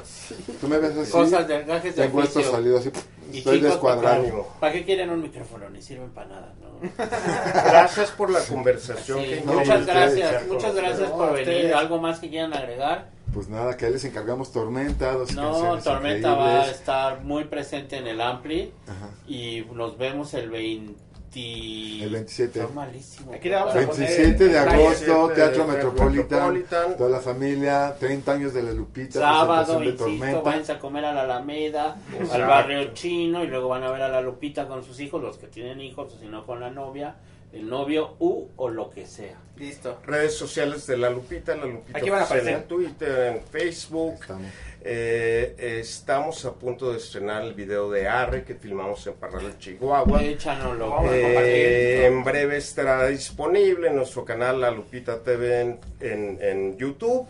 Tú 0.61 0.69
me 0.69 0.79
ves 0.79 0.97
así, 0.99 1.11
Cosas 1.11 1.49
de 1.49 1.65
de 1.65 1.93
tengo 1.93 2.23
esto 2.23 2.43
salido 2.43 2.79
así, 2.79 2.91
Y 3.33 3.39
estoy 3.39 3.57
chicos, 3.57 3.71
descuadrado. 3.73 4.49
¿Para 4.61 4.73
qué 4.75 4.85
quieren 4.85 5.11
un 5.11 5.23
micrófono? 5.23 5.69
Ni 5.71 5.81
sirven 5.83 6.11
para 6.11 6.29
nada, 6.29 6.55
¿no? 6.61 6.75
Gracias 7.65 8.11
por 8.11 8.31
la 8.31 8.41
conversación. 8.41 9.21
Sí, 9.23 9.41
no, 9.45 9.55
muchas 9.55 9.81
increíble 9.83 9.93
gracias, 10.21 10.47
muchas 10.47 10.75
gracias 10.75 11.11
por 11.11 11.33
venir. 11.33 11.75
¿Algo 11.75 11.99
más 12.01 12.19
que 12.19 12.29
quieran 12.29 12.53
agregar? 12.55 13.11
Pues 13.33 13.49
nada, 13.49 13.77
que 13.77 13.87
ahí 13.87 13.93
les 13.93 14.05
encargamos 14.05 14.53
Tormenta, 14.53 15.13
dos 15.13 15.35
No, 15.35 15.79
Tormenta 15.79 16.35
va 16.35 16.61
a 16.63 16.71
estar 16.71 17.23
muy 17.25 17.45
presente 17.45 17.97
en 17.97 18.07
el 18.07 18.21
Ampli 18.21 18.73
Ajá. 18.87 19.11
y 19.27 19.65
nos 19.73 19.99
vemos 19.99 20.35
el 20.35 20.51
20... 20.51 20.95
El 21.37 22.11
27. 22.13 22.61
Son 22.63 22.75
malísimos. 22.77 23.35
Aquí 23.35 23.49
le 23.49 23.57
vamos 23.57 23.71
a 23.71 23.75
poner 23.75 23.89
27 23.97 24.45
de 24.45 24.51
el 24.51 24.57
agosto, 24.57 24.77
27 24.79 25.05
de 25.05 25.35
Teatro 25.35 25.35
Teatro 25.35 25.67
Metropolitan, 25.67 26.17
Metropolitan. 26.29 26.97
toda 26.97 27.11
la 27.11 27.19
familia, 27.21 27.97
30 27.99 28.33
años 28.33 28.55
de 28.55 28.63
la 28.63 28.71
Lupita, 28.73 29.19
Sábado, 29.19 29.79
de 29.81 29.85
insisto, 29.87 30.05
Tormenta. 30.05 30.41
váyanse 30.43 30.73
a 30.73 30.79
comer 30.79 31.05
a 31.07 31.13
la 31.13 31.23
Alameda, 31.23 31.97
al 32.15 32.23
Exacto. 32.23 32.47
barrio 32.47 32.95
chino 32.95 33.43
y 33.43 33.49
luego 33.49 33.67
van 33.69 33.83
a 33.83 33.91
ver 33.91 34.03
a 34.03 34.09
la 34.09 34.21
Lupita 34.21 34.69
con 34.69 34.85
sus 34.85 35.01
hijos, 35.01 35.21
los 35.21 35.37
que 35.39 35.49
tienen 35.49 35.81
hijos, 35.81 36.13
o 36.15 36.19
si 36.21 36.27
no 36.27 36.47
con 36.47 36.61
la 36.61 36.71
novia, 36.71 37.17
el 37.55 37.69
novio 37.69 38.17
u 38.19 38.49
o 38.57 38.69
lo 38.69 38.91
que 38.91 39.07
sea. 39.07 39.39
Listo. 39.57 40.01
Redes 40.05 40.35
sociales 40.35 40.87
de 40.89 40.97
La 40.97 41.09
Lupita, 41.11 41.55
La 41.57 41.67
Lupita 41.67 41.99
Aquí 41.99 42.11
van 42.11 42.21
a 42.21 42.25
Oficial 42.25 42.41
aparecer. 42.41 42.63
en 42.63 42.69
Twitter, 42.69 43.19
en 43.37 43.41
Facebook. 43.43 44.15
Estamos. 44.21 44.47
Eh, 44.87 45.55
estamos 45.81 46.45
a 46.45 46.53
punto 46.55 46.91
de 46.93 46.99
estrenar 46.99 47.43
el 47.45 47.55
video 47.55 47.91
de 47.91 48.07
Arre 48.09 48.45
que 48.45 48.55
filmamos 48.55 49.07
en 49.07 49.15
Parral, 49.15 49.57
Chihuahua. 49.59 50.23
Échanoslo. 50.25 50.91
Vamos 50.91 51.11
a 51.11 51.17
Eh, 51.17 51.23
compartir. 51.23 52.05
en 52.05 52.25
breve 52.25 52.57
estará 52.59 53.07
disponible 53.07 53.89
en 53.89 53.97
nuestro 53.97 54.25
canal 54.25 54.61
La 54.61 54.71
Lupita 54.71 55.23
TV 55.23 55.61
en, 55.63 55.79
en- 56.01 56.39
en 56.43 56.77
YouTube 56.77 57.27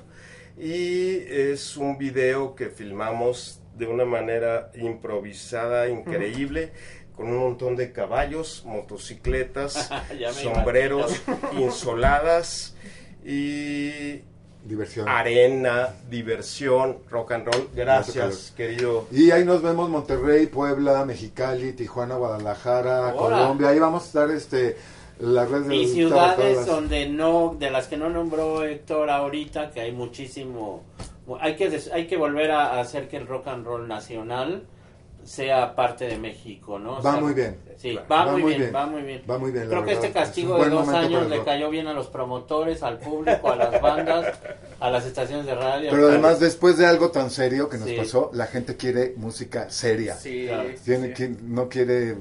y 0.58 1.16
es 1.30 1.76
un 1.76 1.96
video 1.98 2.54
que 2.54 2.70
filmamos 2.70 3.60
de 3.76 3.86
una 3.86 4.04
manera 4.04 4.70
improvisada, 4.74 5.88
increíble, 5.88 6.72
con 7.16 7.26
un 7.28 7.36
montón 7.38 7.76
de 7.76 7.92
caballos, 7.92 8.62
motocicletas, 8.66 9.90
sombreros, 10.42 11.20
insoladas 11.58 12.74
y 13.24 14.20
Diversión. 14.64 15.08
arena, 15.08 15.90
diversión, 16.08 16.98
rock 17.10 17.32
and 17.32 17.46
roll. 17.46 17.68
Gracias, 17.74 18.52
querido. 18.56 19.06
Y 19.12 19.30
ahí 19.30 19.44
nos 19.44 19.62
vemos 19.62 19.90
Monterrey, 19.90 20.46
Puebla, 20.46 21.04
Mexicali, 21.04 21.72
Tijuana, 21.74 22.16
Guadalajara, 22.16 23.14
Hola. 23.14 23.36
Colombia. 23.38 23.68
Ahí 23.68 23.78
vamos 23.78 24.04
a 24.04 24.06
estar 24.06 24.30
este 24.30 24.76
las 25.20 25.48
redes 25.48 25.68
de 25.68 25.76
Y 25.76 25.86
la 25.86 25.92
ciudades 25.94 26.56
las- 26.56 26.66
donde 26.66 27.08
no, 27.08 27.54
de 27.58 27.70
las 27.70 27.86
que 27.86 27.96
no 27.96 28.08
nombró 28.10 28.64
Héctor 28.64 29.10
ahorita, 29.10 29.70
que 29.70 29.80
hay 29.82 29.92
muchísimo, 29.92 30.82
hay 31.40 31.54
que, 31.56 31.70
des- 31.70 31.92
hay 31.92 32.06
que 32.06 32.16
volver 32.16 32.50
a, 32.50 32.72
a 32.74 32.80
hacer 32.80 33.06
que 33.08 33.18
el 33.18 33.26
rock 33.28 33.46
and 33.48 33.64
roll 33.64 33.86
nacional 33.86 34.64
sea 35.24 35.74
parte 35.74 36.06
de 36.06 36.18
México, 36.18 36.78
¿no? 36.78 36.98
O 36.98 37.02
Va 37.02 37.12
sea, 37.12 37.20
muy 37.20 37.32
bien. 37.34 37.56
Sí, 37.76 37.90
Claro. 37.92 38.06
va, 38.10 38.26
muy 38.38 38.54
bien, 38.54 38.72
va 38.74 38.86
muy 38.86 39.02
bien. 39.02 39.22
Va 39.28 39.38
muy 39.38 39.50
bien. 39.52 39.66
Creo 39.68 39.80
que 39.82 39.86
verdad. 39.94 40.04
este 40.04 40.12
castigo 40.18 40.58
Es 40.58 40.64
de 40.64 40.70
dos 40.70 40.88
años 40.88 41.28
le 41.28 41.42
cayó 41.42 41.70
bien 41.70 41.86
a 41.86 41.92
los 41.92 42.06
promotores, 42.08 42.82
al 42.82 42.98
público, 42.98 43.50
a 43.50 43.56
las 43.56 43.80
bandas, 43.80 44.34
a 44.80 44.90
las 44.90 45.04
estaciones 45.06 45.46
de 45.46 45.54
radio. 45.54 45.90
Pero 45.90 46.08
además, 46.08 46.40
después 46.40 46.78
de 46.78 46.86
algo 46.86 47.10
tan 47.10 47.30
serio 47.30 47.68
que 47.68 47.78
nos 47.78 47.88
Sí. 47.88 47.96
pasó, 47.96 48.30
la 48.32 48.46
gente 48.46 48.76
quiere 48.76 49.14
música 49.16 49.68
seria. 49.70 50.14
Sí, 50.14 50.46
Claro. 50.46 50.68
Tiene, 50.84 51.08
sí. 51.08 51.14
que- 51.14 51.28
no 51.42 51.68
quiere 51.68 52.16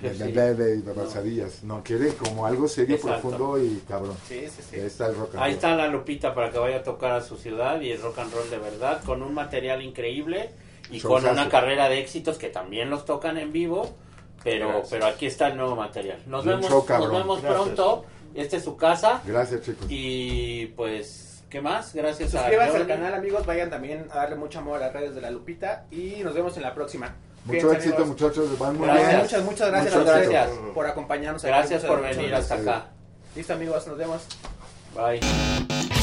bebé 0.00 0.76
y 0.76 0.80
babasadillas. 0.82 1.62
No, 1.64 1.82
quiere 1.84 2.08
como 2.14 2.46
algo 2.46 2.66
serio, 2.68 2.96
Exacto. 2.96 3.28
profundo 3.28 3.62
y 3.62 3.82
cabrón. 3.88 4.16
Sí, 4.26 4.46
sí, 4.48 4.62
sí. 4.70 4.76
Ahí 4.76 4.86
está 4.86 5.06
el 5.08 5.16
rock 5.16 5.34
and 5.34 5.42
Ahí 5.42 5.50
roll. 5.50 5.54
está 5.56 5.76
la 5.76 5.88
Lupita 5.88 6.34
para 6.34 6.50
que 6.50 6.58
vaya 6.58 6.78
a 6.78 6.82
tocar 6.82 7.12
a 7.12 7.20
su 7.22 7.36
ciudad 7.36 7.80
y 7.80 7.90
el 7.90 8.00
rock 8.00 8.18
and 8.20 8.32
roll 8.32 8.48
de 8.50 8.58
verdad, 8.58 9.02
con 9.04 9.22
un 9.22 9.34
material 9.34 9.82
increíble 9.82 10.50
y 10.92 11.00
con 11.00 11.24
una 11.26 11.48
carrera 11.48 11.88
de 11.88 12.00
éxitos 12.00 12.38
que 12.38 12.48
también 12.48 12.90
los 12.90 13.04
tocan 13.04 13.38
en 13.38 13.52
vivo, 13.52 13.94
pero 14.44 14.68
Gracias. 14.68 14.88
pero 14.90 15.06
aquí 15.06 15.26
está 15.26 15.48
el 15.48 15.56
nuevo 15.56 15.74
material. 15.76 16.18
Nos 16.26 16.44
vemos, 16.44 16.66
show 16.68 16.84
nos 16.88 17.10
vemos 17.12 17.42
Gracias. 17.42 17.62
pronto. 17.62 18.04
Esta 18.34 18.56
es 18.56 18.64
su 18.64 18.76
casa 18.76 19.20
Gracias, 19.26 19.60
chicos. 19.62 19.86
y 19.90 20.66
pues 20.68 21.44
¿qué 21.50 21.60
más? 21.60 21.92
Gracias 21.94 22.34
a 22.34 22.38
Suscríbanse 22.38 22.72
al 22.76 22.82
Jordi. 22.84 22.92
canal, 22.94 23.14
amigos. 23.14 23.44
Vayan 23.44 23.68
también 23.68 24.06
a 24.10 24.16
darle 24.16 24.36
mucho 24.36 24.58
amor 24.60 24.76
a 24.82 24.86
las 24.86 24.92
redes 24.94 25.14
de 25.14 25.20
la 25.20 25.30
Lupita. 25.30 25.84
Y 25.90 26.22
nos 26.24 26.32
vemos 26.34 26.56
en 26.56 26.62
la 26.62 26.74
próxima. 26.74 27.14
Mucho 27.44 27.72
éxito, 27.72 27.96
amigos. 27.96 28.08
muchachos. 28.22 28.58
Van 28.58 28.76
muy 28.78 28.86
Gracias. 28.86 29.08
bien. 29.08 29.20
Muchas, 29.22 29.44
muchas 29.44 29.68
gracias 29.68 29.94
Muchas 29.94 30.08
a 30.08 30.12
ustedes 30.12 30.30
gracias. 30.30 30.58
por 30.74 30.86
acompañarnos. 30.86 31.42
Gracias 31.44 31.84
por 31.84 32.00
venir 32.00 32.28
gracias. 32.28 32.52
hasta 32.52 32.70
acá. 32.72 32.86
Listo, 33.36 33.52
amigos. 33.52 33.86
Nos 33.86 33.98
vemos. 33.98 34.22
Bye. 34.96 36.01